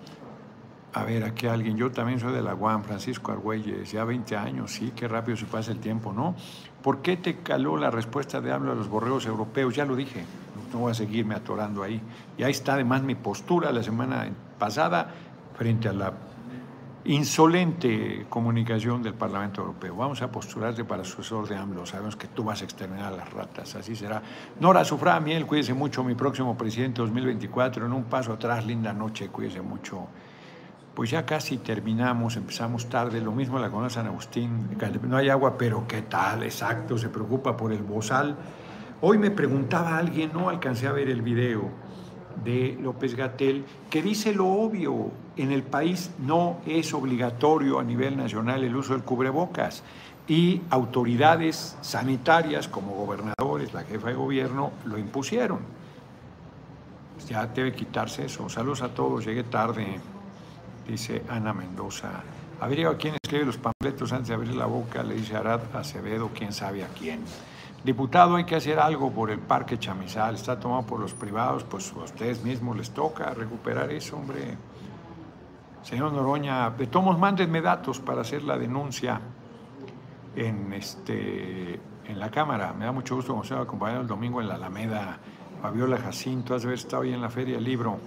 A 0.95 1.05
ver, 1.05 1.23
aquí 1.25 1.47
alguien, 1.47 1.77
yo 1.77 1.93
también 1.93 2.19
soy 2.19 2.33
de 2.33 2.43
la 2.43 2.55
UAM, 2.55 2.83
Francisco 2.83 3.31
Argüelles, 3.31 3.93
ya 3.93 4.05
20 4.05 4.37
años, 4.37 4.73
sí, 4.73 4.93
qué 4.97 5.07
rápido 5.07 5.37
se 5.37 5.45
pasa 5.45 5.71
el 5.71 5.81
tiempo, 5.81 6.13
¿no? 6.13 6.35
¿Por 6.83 7.03
qué 7.03 7.17
te 7.19 7.37
caló 7.37 7.77
la 7.77 7.91
respuesta 7.91 8.41
de 8.41 8.51
hablo 8.51 8.73
a 8.73 8.75
los 8.75 8.89
borreos 8.89 9.27
europeos? 9.27 9.75
Ya 9.75 9.85
lo 9.85 9.95
dije, 9.95 10.25
no 10.73 10.81
voy 10.81 10.93
a 10.93 10.95
seguirme 10.95 11.35
atorando 11.35 11.83
ahí. 11.83 12.01
Y 12.37 12.43
ahí 12.43 12.51
está 12.51 12.75
además 12.75 13.03
mi 13.03 13.15
postura 13.15 13.71
la 13.71 13.83
semana 13.83 14.29
pasada 14.59 15.15
frente 15.57 15.89
a 15.89 15.93
la 15.93 16.13
insolente 17.09 18.27
comunicación 18.29 19.03
del 19.03 19.15
Parlamento 19.15 19.63
Europeo. 19.63 19.97
Vamos 19.97 20.21
a 20.21 20.31
postularte 20.31 20.85
para 20.85 21.05
sucesor 21.05 21.49
de 21.49 21.57
AMLO. 21.57 21.87
Sabemos 21.87 22.17
que 22.17 22.29
tú 22.29 22.45
vas 22.45 22.61
a 22.61 22.65
exterminar 22.65 23.15
a 23.15 23.17
las 23.17 23.33
ratas, 23.33 23.75
así 23.77 23.97
será. 23.97 24.23
Nora 24.61 24.85
Sufra 24.85 25.19
Miel, 25.19 25.47
cuídese 25.47 25.73
mucho, 25.73 26.05
mi 26.05 26.15
próximo 26.15 26.59
presidente 26.59 27.01
2024. 27.01 27.87
En 27.87 27.95
un 27.95 28.05
paso 28.05 28.35
atrás, 28.35 28.67
linda 28.67 28.93
noche, 28.93 29.29
cuídese 29.29 29.63
mucho. 29.63 30.07
pues 30.95 31.11
ya 31.11 31.25
casi 31.25 31.59
terminamos, 31.59 32.37
empezamos 32.37 32.91
tarde, 32.91 33.21
lo 33.21 33.33
mismo 33.33 33.59
la 33.59 33.71
con 33.71 33.89
San 33.89 34.07
Agustín, 34.07 34.69
no 35.05 35.17
hay 35.17 35.29
agua, 35.29 35.57
pero 35.57 35.87
¿qué 35.87 36.03
tal? 36.03 36.43
Exacto, 36.43 36.99
se 36.99 37.09
preocupa 37.09 37.57
por 37.57 37.73
el 37.73 37.85
bozal. 37.85 38.37
Hoy 39.01 39.17
me 39.17 39.31
preguntaba 39.31 39.97
alguien, 39.97 40.33
no 40.35 40.49
alcancé 40.49 40.89
a 40.89 40.93
ver 40.93 41.09
el 41.09 41.23
video 41.23 41.88
de 42.45 42.79
López 42.81 43.15
Gatel, 43.15 43.65
que 43.91 44.03
dice 44.03 44.33
lo 44.33 44.47
obvio, 44.47 45.11
en 45.37 45.53
el 45.53 45.63
país 45.63 46.11
no 46.19 46.59
es 46.67 46.93
obligatorio 46.95 47.79
a 47.79 47.85
nivel 47.85 48.17
nacional 48.17 48.65
el 48.65 48.75
uso 48.75 48.93
del 48.93 49.03
cubrebocas 49.03 49.83
y 50.27 50.61
autoridades 50.71 51.77
sanitarias 51.81 52.69
como 52.69 52.95
gobernadores, 52.95 53.73
la 53.73 53.83
jefa 53.83 54.09
de 54.09 54.15
gobierno, 54.15 54.73
lo 54.85 54.99
impusieron. 54.99 55.61
Ya 57.29 57.47
debe 57.47 57.73
quitarse 57.73 58.27
eso. 58.27 58.49
Saludos 58.49 58.83
a 58.83 58.89
todos, 58.95 59.25
llegué 59.25 59.45
tarde 59.45 60.01
dice 60.89 61.23
Ana 61.29 61.53
Mendoza. 61.53 62.23
Averigua 62.61 62.97
quién 62.97 63.15
escribe 63.23 63.45
los 63.45 63.59
panfletos 63.59 64.13
antes 64.13 64.29
de 64.29 64.35
abrir 64.35 64.55
la 64.55 64.67
boca, 64.67 65.03
le 65.03 65.15
dice 65.15 65.37
Arad 65.37 65.61
Acevedo, 65.75 66.31
quién 66.35 66.53
sabe 66.53 66.83
a 66.83 66.89
quién. 66.89 67.21
Diputado, 67.85 68.37
hay 68.37 68.45
que 68.45 68.57
hacer 68.57 68.79
algo 68.81 69.11
por 69.11 69.31
el 69.31 69.39
Parque 69.39 69.79
Chamizal, 69.79 70.35
está 70.35 70.59
tomado 70.59 70.83
por 70.83 70.99
los 70.99 71.15
privados, 71.15 71.65
pues 71.65 71.93
a 71.93 72.05
ustedes 72.05 72.43
mismos 72.43 72.77
les 72.77 72.91
toca 72.91 73.33
recuperar 73.33 73.91
eso, 73.93 74.17
hombre. 74.17 74.57
Señor 75.83 76.13
Noroña, 76.13 76.71
de 76.71 76.89
tomos, 76.89 77.19
mándenme 77.19 77.61
datos 77.61 78.01
para 78.01 78.23
hacer 78.23 78.43
la 78.43 78.59
denuncia 78.59 79.21
en, 80.35 80.73
este, 80.73 81.81
en 82.07 82.19
la 82.19 82.31
Cámara. 82.31 82.75
Me 82.77 82.85
da 82.85 82.93
mucho 82.93 83.15
gusto 83.15 83.33
como 83.33 83.45
se 83.45 83.55
acompañado 83.55 84.03
el 84.03 84.09
domingo 84.09 84.41
en 84.41 84.49
la 84.49 84.57
Alameda. 84.57 85.19
Fabiola 85.63 85.99
Jacinto, 85.99 86.55
has 86.55 86.65
de 86.65 86.75
estado 86.75 87.05
ahí 87.05 87.13
en 87.13 87.23
la 87.23 87.31
Feria 87.31 87.55
del 87.55 87.65
Libro. 87.65 87.99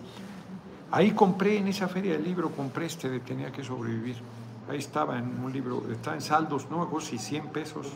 Ahí 0.91 1.11
compré, 1.11 1.57
en 1.57 1.69
esa 1.69 1.87
feria 1.87 2.13
del 2.13 2.23
libro, 2.25 2.51
compré 2.51 2.87
este 2.87 3.09
de 3.09 3.21
Tenía 3.21 3.49
que 3.51 3.63
sobrevivir. 3.63 4.17
Ahí 4.69 4.77
estaba 4.77 5.17
en 5.17 5.41
un 5.41 5.51
libro, 5.51 5.83
está 5.89 6.13
en 6.13 6.21
saldos, 6.21 6.69
no 6.69 6.79
me 6.79 6.83
acuerdo 6.83 7.07
si 7.07 7.17
100 7.17 7.47
pesos 7.47 7.87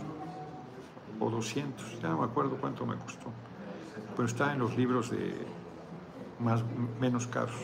o 1.19 1.29
200, 1.29 2.01
ya 2.01 2.09
no 2.09 2.19
me 2.19 2.25
acuerdo 2.25 2.57
cuánto 2.59 2.85
me 2.85 2.95
costó. 2.95 3.27
Pero 4.15 4.27
está 4.27 4.53
en 4.53 4.59
los 4.59 4.75
libros 4.75 5.11
de 5.11 5.35
más, 6.39 6.63
menos 6.99 7.27
caros. 7.27 7.55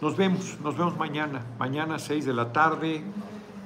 Nos 0.00 0.16
vemos, 0.16 0.58
nos 0.60 0.76
vemos 0.76 0.96
mañana. 0.96 1.44
Mañana 1.58 1.96
a 1.96 1.98
6 1.98 2.24
de 2.24 2.32
la 2.32 2.52
tarde. 2.52 3.02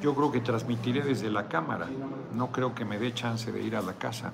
Yo 0.02 0.14
creo 0.14 0.32
que 0.32 0.40
transmitiré 0.40 1.02
desde 1.02 1.30
la 1.30 1.48
cámara. 1.48 1.88
No 2.34 2.50
creo 2.50 2.74
que 2.74 2.84
me 2.84 2.98
dé 2.98 3.14
chance 3.14 3.52
de 3.52 3.62
ir 3.62 3.76
a 3.76 3.82
la 3.82 3.94
casa. 3.94 4.32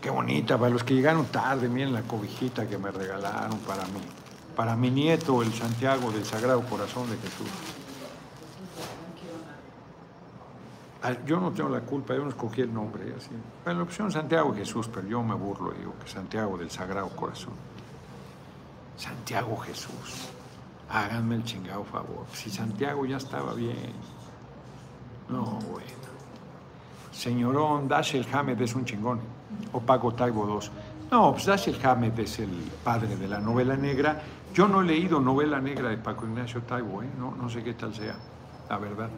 Qué 0.00 0.10
bonita, 0.10 0.58
para 0.58 0.70
los 0.70 0.84
que 0.84 0.94
llegaron 0.94 1.26
tarde, 1.26 1.68
miren 1.68 1.92
la 1.92 2.02
cobijita 2.02 2.68
que 2.68 2.78
me 2.78 2.90
regalaron 2.90 3.58
para 3.60 3.84
mí 3.86 4.00
para 4.56 4.74
mi 4.74 4.90
nieto, 4.90 5.42
el 5.42 5.52
Santiago 5.52 6.10
del 6.10 6.24
Sagrado 6.24 6.62
Corazón 6.62 7.10
de 7.10 7.16
Jesús. 7.18 7.46
Ah, 8.80 8.84
yo 11.26 11.40
no 11.40 11.52
tengo 11.52 11.68
la 11.68 11.80
culpa, 11.80 12.14
yo 12.14 12.22
no 12.22 12.30
escogí 12.30 12.62
el 12.62 12.72
nombre. 12.72 13.14
Así. 13.16 13.30
la 13.64 13.82
opción 13.82 14.10
Santiago 14.10 14.54
Jesús, 14.54 14.88
pero 14.92 15.06
yo 15.06 15.22
me 15.22 15.34
burlo 15.34 15.74
y 15.74 15.78
digo 15.78 15.94
que 16.02 16.08
Santiago 16.08 16.56
del 16.56 16.70
Sagrado 16.70 17.08
Corazón. 17.10 17.54
Santiago 18.96 19.56
Jesús, 19.58 20.30
háganme 20.88 21.36
el 21.36 21.44
chingado 21.44 21.84
favor. 21.84 22.26
Si 22.32 22.50
Santiago 22.50 23.04
ya 23.04 23.18
estaba 23.18 23.54
bien. 23.54 23.92
No, 25.28 25.58
bueno. 25.70 26.06
Señorón, 27.12 27.88
Dashiell 27.88 28.26
Hamed 28.32 28.60
es 28.60 28.74
un 28.74 28.84
chingón. 28.84 29.20
O 29.72 29.80
Paco 29.80 30.12
Taibo 30.12 30.60
II. 30.60 30.68
No, 31.10 31.32
pues 31.32 31.46
Dashiell 31.46 31.78
Hamed 31.84 32.18
es 32.18 32.38
el 32.38 32.50
padre 32.82 33.16
de 33.16 33.28
la 33.28 33.38
novela 33.38 33.76
negra 33.76 34.22
yo 34.56 34.66
no 34.66 34.80
he 34.80 34.86
leído 34.86 35.20
novela 35.20 35.60
negra 35.60 35.90
de 35.90 35.98
Paco 35.98 36.24
Ignacio 36.24 36.62
Taibo, 36.62 37.02
¿eh? 37.02 37.10
no, 37.18 37.34
no 37.36 37.50
sé 37.50 37.62
qué 37.62 37.74
tal 37.74 37.94
sea, 37.94 38.16
la 38.70 38.78
verdad. 38.78 39.10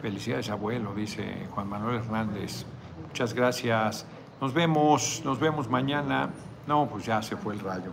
Felicidades, 0.00 0.50
abuelo, 0.50 0.94
dice 0.94 1.46
Juan 1.50 1.68
Manuel 1.68 1.96
Hernández. 1.96 2.64
Muchas 3.08 3.34
gracias. 3.34 4.06
Nos 4.40 4.52
vemos, 4.52 5.22
nos 5.24 5.40
vemos 5.40 5.68
mañana. 5.68 6.30
No, 6.66 6.88
pues 6.88 7.06
ya 7.06 7.22
se 7.22 7.36
fue 7.36 7.54
el 7.54 7.60
rayo. 7.60 7.92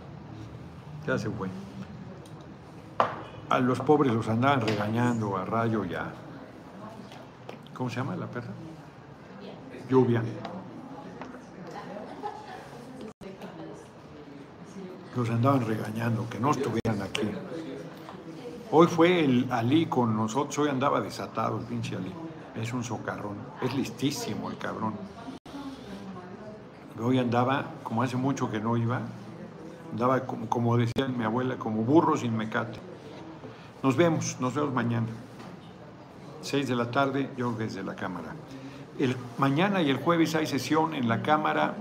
Ya 1.06 1.18
se 1.18 1.30
fue. 1.30 1.48
A 3.48 3.58
los 3.58 3.80
pobres 3.80 4.12
los 4.12 4.28
andaban 4.28 4.60
regañando 4.60 5.36
a 5.36 5.44
rayo 5.44 5.84
ya. 5.84 6.12
¿Cómo 7.74 7.90
se 7.90 7.96
llama 7.96 8.16
la 8.16 8.26
perra? 8.26 8.52
Lluvia. 9.88 10.22
los 15.16 15.30
andaban 15.30 15.66
regañando, 15.66 16.28
que 16.28 16.40
no 16.40 16.50
estuvieran 16.50 17.00
aquí. 17.02 17.30
Hoy 18.76 18.88
fue 18.88 19.24
el 19.24 19.46
Ali 19.52 19.86
con 19.86 20.16
nosotros, 20.16 20.58
hoy 20.58 20.68
andaba 20.68 21.00
desatado 21.00 21.60
el 21.60 21.64
pinche 21.64 21.94
Ali. 21.94 22.12
Es 22.60 22.72
un 22.72 22.82
socarrón, 22.82 23.36
es 23.62 23.72
listísimo 23.72 24.50
el 24.50 24.58
cabrón. 24.58 24.94
Hoy 27.00 27.20
andaba, 27.20 27.66
como 27.84 28.02
hace 28.02 28.16
mucho 28.16 28.50
que 28.50 28.58
no 28.58 28.76
iba, 28.76 29.00
andaba 29.92 30.26
como, 30.26 30.76
decía 30.76 31.06
mi 31.06 31.22
abuela, 31.22 31.56
como 31.56 31.84
burro 31.84 32.16
sin 32.16 32.36
mecate. 32.36 32.80
Nos 33.84 33.96
vemos, 33.96 34.38
nos 34.40 34.56
vemos 34.56 34.74
mañana. 34.74 35.06
Seis 36.40 36.66
de 36.66 36.74
la 36.74 36.90
tarde, 36.90 37.30
yo 37.36 37.52
desde 37.52 37.84
la 37.84 37.94
Cámara. 37.94 38.34
El, 38.98 39.16
mañana 39.38 39.82
y 39.82 39.90
el 39.90 39.98
jueves 39.98 40.34
hay 40.34 40.48
sesión 40.48 40.96
en 40.96 41.08
la 41.08 41.22
Cámara. 41.22 41.76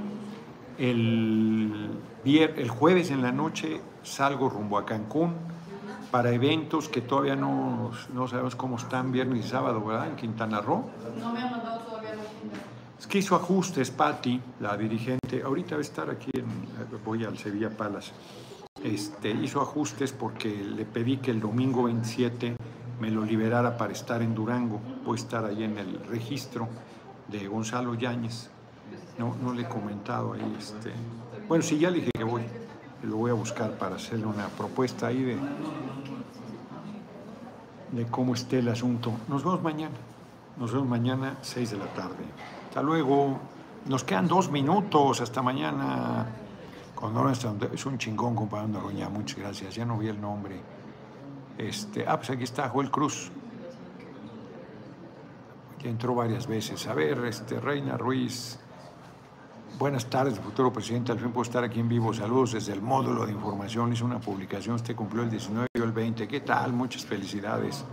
El 0.78 1.90
el 2.24 2.70
jueves 2.70 3.10
en 3.10 3.24
la 3.24 3.32
noche 3.32 3.82
salgo 4.04 4.48
rumbo 4.48 4.78
a 4.78 4.86
Cancún 4.86 5.53
para 6.14 6.30
eventos 6.30 6.90
que 6.90 7.02
todavía 7.02 7.36
no, 7.36 7.90
no 8.14 8.28
sabemos 8.28 8.56
cómo 8.56 8.78
están, 8.78 9.12
viernes 9.12 9.48
y 9.48 9.50
sábado, 9.50 9.84
¿verdad? 9.84 10.10
En 10.10 10.16
Quintana 10.16 10.62
Roo. 10.62 10.86
No 11.20 11.34
me 11.34 11.42
han 11.42 11.50
mandado 11.50 11.80
todavía 11.80 12.12
Es 13.00 13.08
que 13.08 13.18
hizo 13.18 13.36
ajustes, 13.36 13.90
Patti, 13.90 14.40
la 14.60 14.78
dirigente, 14.78 15.42
ahorita 15.44 15.74
va 15.74 15.80
a 15.80 15.82
estar 15.82 16.12
aquí, 16.12 16.30
en, 16.36 16.46
voy 17.04 17.24
al 17.24 17.36
Sevilla 17.40 17.72
Palace, 17.72 18.12
este, 18.84 19.32
hizo 19.32 19.60
ajustes 19.60 20.12
porque 20.14 20.56
le 20.56 20.86
pedí 20.86 21.18
que 21.18 21.32
el 21.32 21.40
domingo 21.40 21.82
27 21.86 22.58
me 23.00 23.10
lo 23.10 23.26
liberara 23.26 23.76
para 23.76 23.92
estar 23.92 24.22
en 24.22 24.36
Durango, 24.36 24.80
voy 25.04 25.18
a 25.18 25.20
estar 25.20 25.44
ahí 25.46 25.64
en 25.64 25.80
el 25.80 26.00
registro 26.06 26.68
de 27.28 27.48
Gonzalo 27.48 27.96
Yáñez. 27.96 28.52
No, 29.18 29.36
no 29.42 29.52
le 29.52 29.64
he 29.64 29.68
comentado 29.68 30.34
ahí, 30.34 30.56
este, 30.60 30.92
bueno, 31.48 31.64
sí, 31.64 31.80
ya 31.80 31.90
le 31.90 32.02
dije 32.02 32.12
que 32.16 32.24
voy. 32.24 32.44
Lo 33.04 33.18
voy 33.18 33.32
a 33.32 33.34
buscar 33.34 33.78
para 33.78 33.98
hacerle 33.98 34.26
una 34.26 34.48
propuesta 34.48 35.08
ahí 35.08 35.38
de, 37.92 38.06
cómo 38.10 38.34
esté 38.34 38.60
el 38.60 38.70
asunto. 38.70 39.12
Nos 39.28 39.44
vemos 39.44 39.62
mañana. 39.62 39.96
Nos 40.58 40.72
vemos 40.72 40.88
mañana, 40.88 41.38
6 41.42 41.72
de 41.72 41.78
la 41.78 41.88
tarde. 41.94 42.24
Hasta 42.70 42.82
luego. 42.82 43.40
Nos 43.88 44.06
quedan 44.06 44.30
dos 44.30 44.50
minutos. 44.50 45.20
Hasta 45.20 45.42
mañana. 45.42 46.28
Es 47.74 47.86
un 47.86 47.98
chingón, 47.98 48.36
compadre 48.36 48.70
Noroña. 48.70 49.10
Muchas 49.10 49.38
gracias. 49.38 49.76
Ya 49.76 49.84
no 49.84 49.98
vi 49.98 50.08
el 50.08 50.22
nombre. 50.22 50.62
Este, 51.58 52.06
ah, 52.08 52.16
pues 52.16 52.30
aquí 52.30 52.44
está 52.44 52.70
Joel 52.70 52.90
Cruz. 52.90 53.30
Ya 55.84 55.90
entró 55.90 56.16
varias 56.16 56.48
veces. 56.48 56.88
A 56.88 56.94
ver, 56.94 57.26
este, 57.26 57.60
Reina 57.60 57.98
Ruiz. 57.98 58.63
Buenas 59.80 60.06
tardes, 60.06 60.40
futuro 60.40 60.72
presidente. 60.72 61.12
Al 61.12 61.20
fin 61.20 61.32
puedo 61.32 61.42
estar 61.42 61.64
aquí 61.64 61.80
en 61.80 61.90
vivo. 61.90 62.14
Saludos 62.14 62.54
desde 62.54 62.74
el 62.74 62.82
módulo 62.82 63.26
de 63.26 63.32
información. 63.32 63.92
Hizo 63.92 64.06
una 64.06 64.20
publicación. 64.20 64.76
Usted 64.76 64.96
cumplió 64.96 65.24
el 65.24 65.32
19 65.32 65.68
y 65.74 65.82
el 65.82 65.92
20. 65.92 66.28
¿Qué 66.28 66.42
tal? 66.42 66.74
Muchas 66.74 67.04
felicidades. 67.04 67.84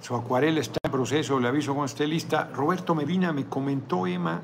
Su 0.00 0.16
acuarela 0.16 0.58
está 0.60 0.78
en 0.82 0.90
proceso. 0.90 1.38
Le 1.38 1.48
aviso 1.48 1.74
cuando 1.74 1.84
esté 1.84 2.06
lista. 2.06 2.50
Roberto 2.54 2.94
Medina 2.94 3.30
me 3.34 3.44
comentó, 3.44 4.06
Emma, 4.06 4.40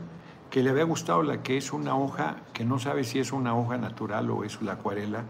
que 0.51 0.62
le 0.62 0.70
había 0.70 0.84
gustado 0.84 1.22
la 1.22 1.43
que 1.43 1.57
es 1.57 1.72
una 1.72 1.97
hoja, 1.97 2.37
que 2.53 2.66
no 2.66 2.78
sabe 2.78 3.05
si 3.05 3.18
es 3.18 3.32
una 3.32 3.57
hoja 3.57 3.78
natural 3.78 4.30
o 4.30 4.45
es 4.45 4.61
la 4.61 4.72
acuarela. 4.72 5.24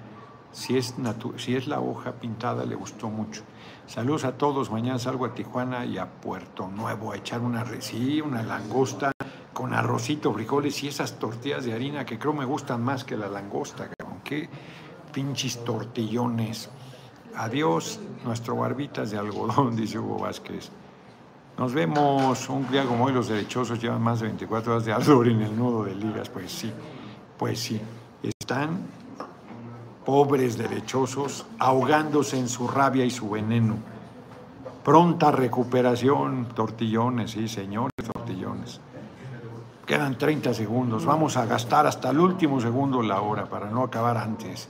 Si 0.51 0.77
es, 0.77 0.95
si 1.37 1.55
es 1.55 1.69
la 1.69 1.81
hoja 1.81 2.15
pintada, 2.15 2.65
le 2.65 2.75
gustó 2.75 3.11
mucho. 3.11 3.43
Saludos 3.87 4.25
a 4.25 4.33
todos. 4.33 4.73
Mañana 4.73 4.99
salgo 4.99 5.25
a 5.25 5.35
Tijuana 5.35 5.87
y 5.87 5.99
a 5.99 6.07
Puerto 6.07 6.67
Nuevo 6.67 7.13
a 7.13 7.17
echar 7.17 7.43
una, 7.43 7.65
sí, 7.81 8.21
una 8.21 8.43
langosta 8.43 9.13
con 9.57 9.73
arrocito, 9.73 10.35
frijoles 10.35 10.83
y 10.83 10.89
esas 10.89 11.19
tortillas 11.19 11.65
de 11.65 11.73
harina 11.73 12.05
que 12.05 12.19
creo 12.19 12.35
me 12.35 12.45
gustan 12.45 12.85
más 12.85 13.05
que 13.05 13.17
la 13.17 13.27
langosta, 13.27 13.89
cabrón. 13.89 14.21
Qué 14.23 14.51
pinches 15.11 15.65
tortillones. 15.65 16.69
Adiós, 17.35 17.99
nuestro 18.23 18.57
barbitas 18.57 19.13
de 19.13 19.17
algodón, 19.17 19.75
dice 19.81 19.99
Hugo 19.99 20.19
Vázquez. 20.19 20.71
Nos 21.57 21.73
vemos 21.73 22.51
un 22.51 22.71
día 22.71 22.85
como 22.85 23.07
hoy, 23.07 23.15
los 23.15 23.29
derechosos 23.29 23.81
llevan 23.81 24.03
más 24.03 24.21
de 24.21 24.27
24 24.27 24.73
horas 24.75 24.85
de 24.85 24.93
ardor 24.93 25.27
en 25.27 25.41
el 25.41 25.57
nudo 25.57 25.85
de 25.85 25.95
ligas. 25.95 26.29
Pues 26.29 26.53
sí, 26.53 26.71
pues 27.39 27.59
sí. 27.59 27.81
Están 28.23 28.81
pobres 30.05 30.59
derechosos 30.59 31.47
ahogándose 31.59 32.39
en 32.39 32.51
su 32.51 32.69
rabia 32.69 33.07
y 33.07 33.11
su 33.11 33.31
veneno. 33.31 33.77
Pronta 34.85 35.31
recuperación, 35.31 36.49
tortillones, 36.55 37.31
sí, 37.31 37.49
señores, 37.49 37.95
tortillones. 38.13 38.83
Quedan 39.87 40.19
30 40.19 40.53
segundos. 40.53 41.07
Vamos 41.07 41.37
a 41.37 41.47
gastar 41.47 41.87
hasta 41.87 42.11
el 42.11 42.19
último 42.19 42.61
segundo 42.61 43.03
la 43.03 43.21
hora 43.21 43.47
para 43.47 43.71
no 43.71 43.85
acabar 43.85 44.17
antes. 44.17 44.69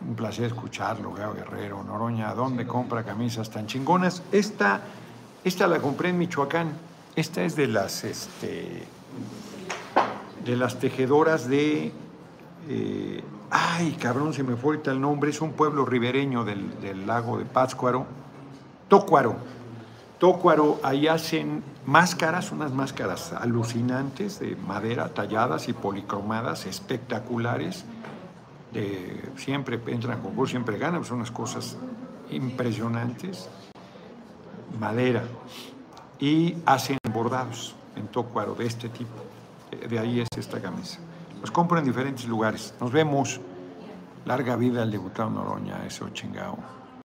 un 0.00 0.14
placer 0.14 0.46
escucharlo, 0.46 1.12
Gao 1.12 1.34
Guerrero, 1.34 1.84
Noroña, 1.84 2.34
¿dónde 2.34 2.66
compra 2.66 3.04
camisas 3.04 3.50
tan 3.50 3.66
chingonas? 3.66 4.22
Esta, 4.32 4.80
esta 5.44 5.66
la 5.66 5.78
compré 5.78 6.08
en 6.08 6.18
Michoacán. 6.18 6.72
Esta 7.14 7.42
es 7.42 7.54
de 7.54 7.66
las, 7.66 8.02
este, 8.04 8.84
de 10.42 10.56
las 10.56 10.78
tejedoras 10.78 11.46
de... 11.46 11.92
eh, 12.70 13.22
ay, 13.50 13.92
cabrón, 14.00 14.32
se 14.32 14.42
me 14.42 14.56
fue 14.56 14.76
ahorita 14.76 14.90
el 14.90 15.02
nombre. 15.02 15.30
Es 15.30 15.42
un 15.42 15.52
pueblo 15.52 15.84
ribereño 15.84 16.44
del, 16.44 16.80
del 16.80 17.06
lago 17.06 17.36
de 17.36 17.44
Pátzcuaro. 17.44 18.06
Tócuaro. 18.88 19.36
Tócuaro, 20.18 20.80
ahí 20.82 21.08
hacen 21.08 21.62
máscaras, 21.86 22.52
unas 22.52 22.72
máscaras 22.72 23.32
alucinantes 23.32 24.40
de 24.40 24.56
madera 24.56 25.08
talladas 25.08 25.68
y 25.68 25.72
policromadas, 25.72 26.66
espectaculares. 26.66 27.84
De, 28.72 29.30
siempre 29.36 29.80
entran 29.86 30.18
a 30.18 30.22
concurso, 30.22 30.52
siempre 30.52 30.78
ganan, 30.78 31.04
son 31.04 31.18
unas 31.18 31.30
cosas 31.30 31.76
impresionantes. 32.30 33.48
Madera. 34.78 35.22
Y 36.18 36.56
hacen 36.66 36.98
bordados 37.12 37.74
en 37.96 38.08
Tócuaro 38.08 38.54
de 38.54 38.66
este 38.66 38.88
tipo. 38.88 39.14
De 39.88 39.98
ahí 39.98 40.20
es 40.20 40.28
esta 40.36 40.60
camisa. 40.60 40.98
Los 41.40 41.50
compro 41.50 41.78
en 41.78 41.84
diferentes 41.84 42.26
lugares. 42.26 42.74
Nos 42.80 42.92
vemos. 42.92 43.40
Larga 44.24 44.56
vida 44.56 44.82
al 44.82 44.90
diputado 44.90 45.28
Noroña, 45.28 45.84
eso 45.86 46.08
chingado. 46.08 46.56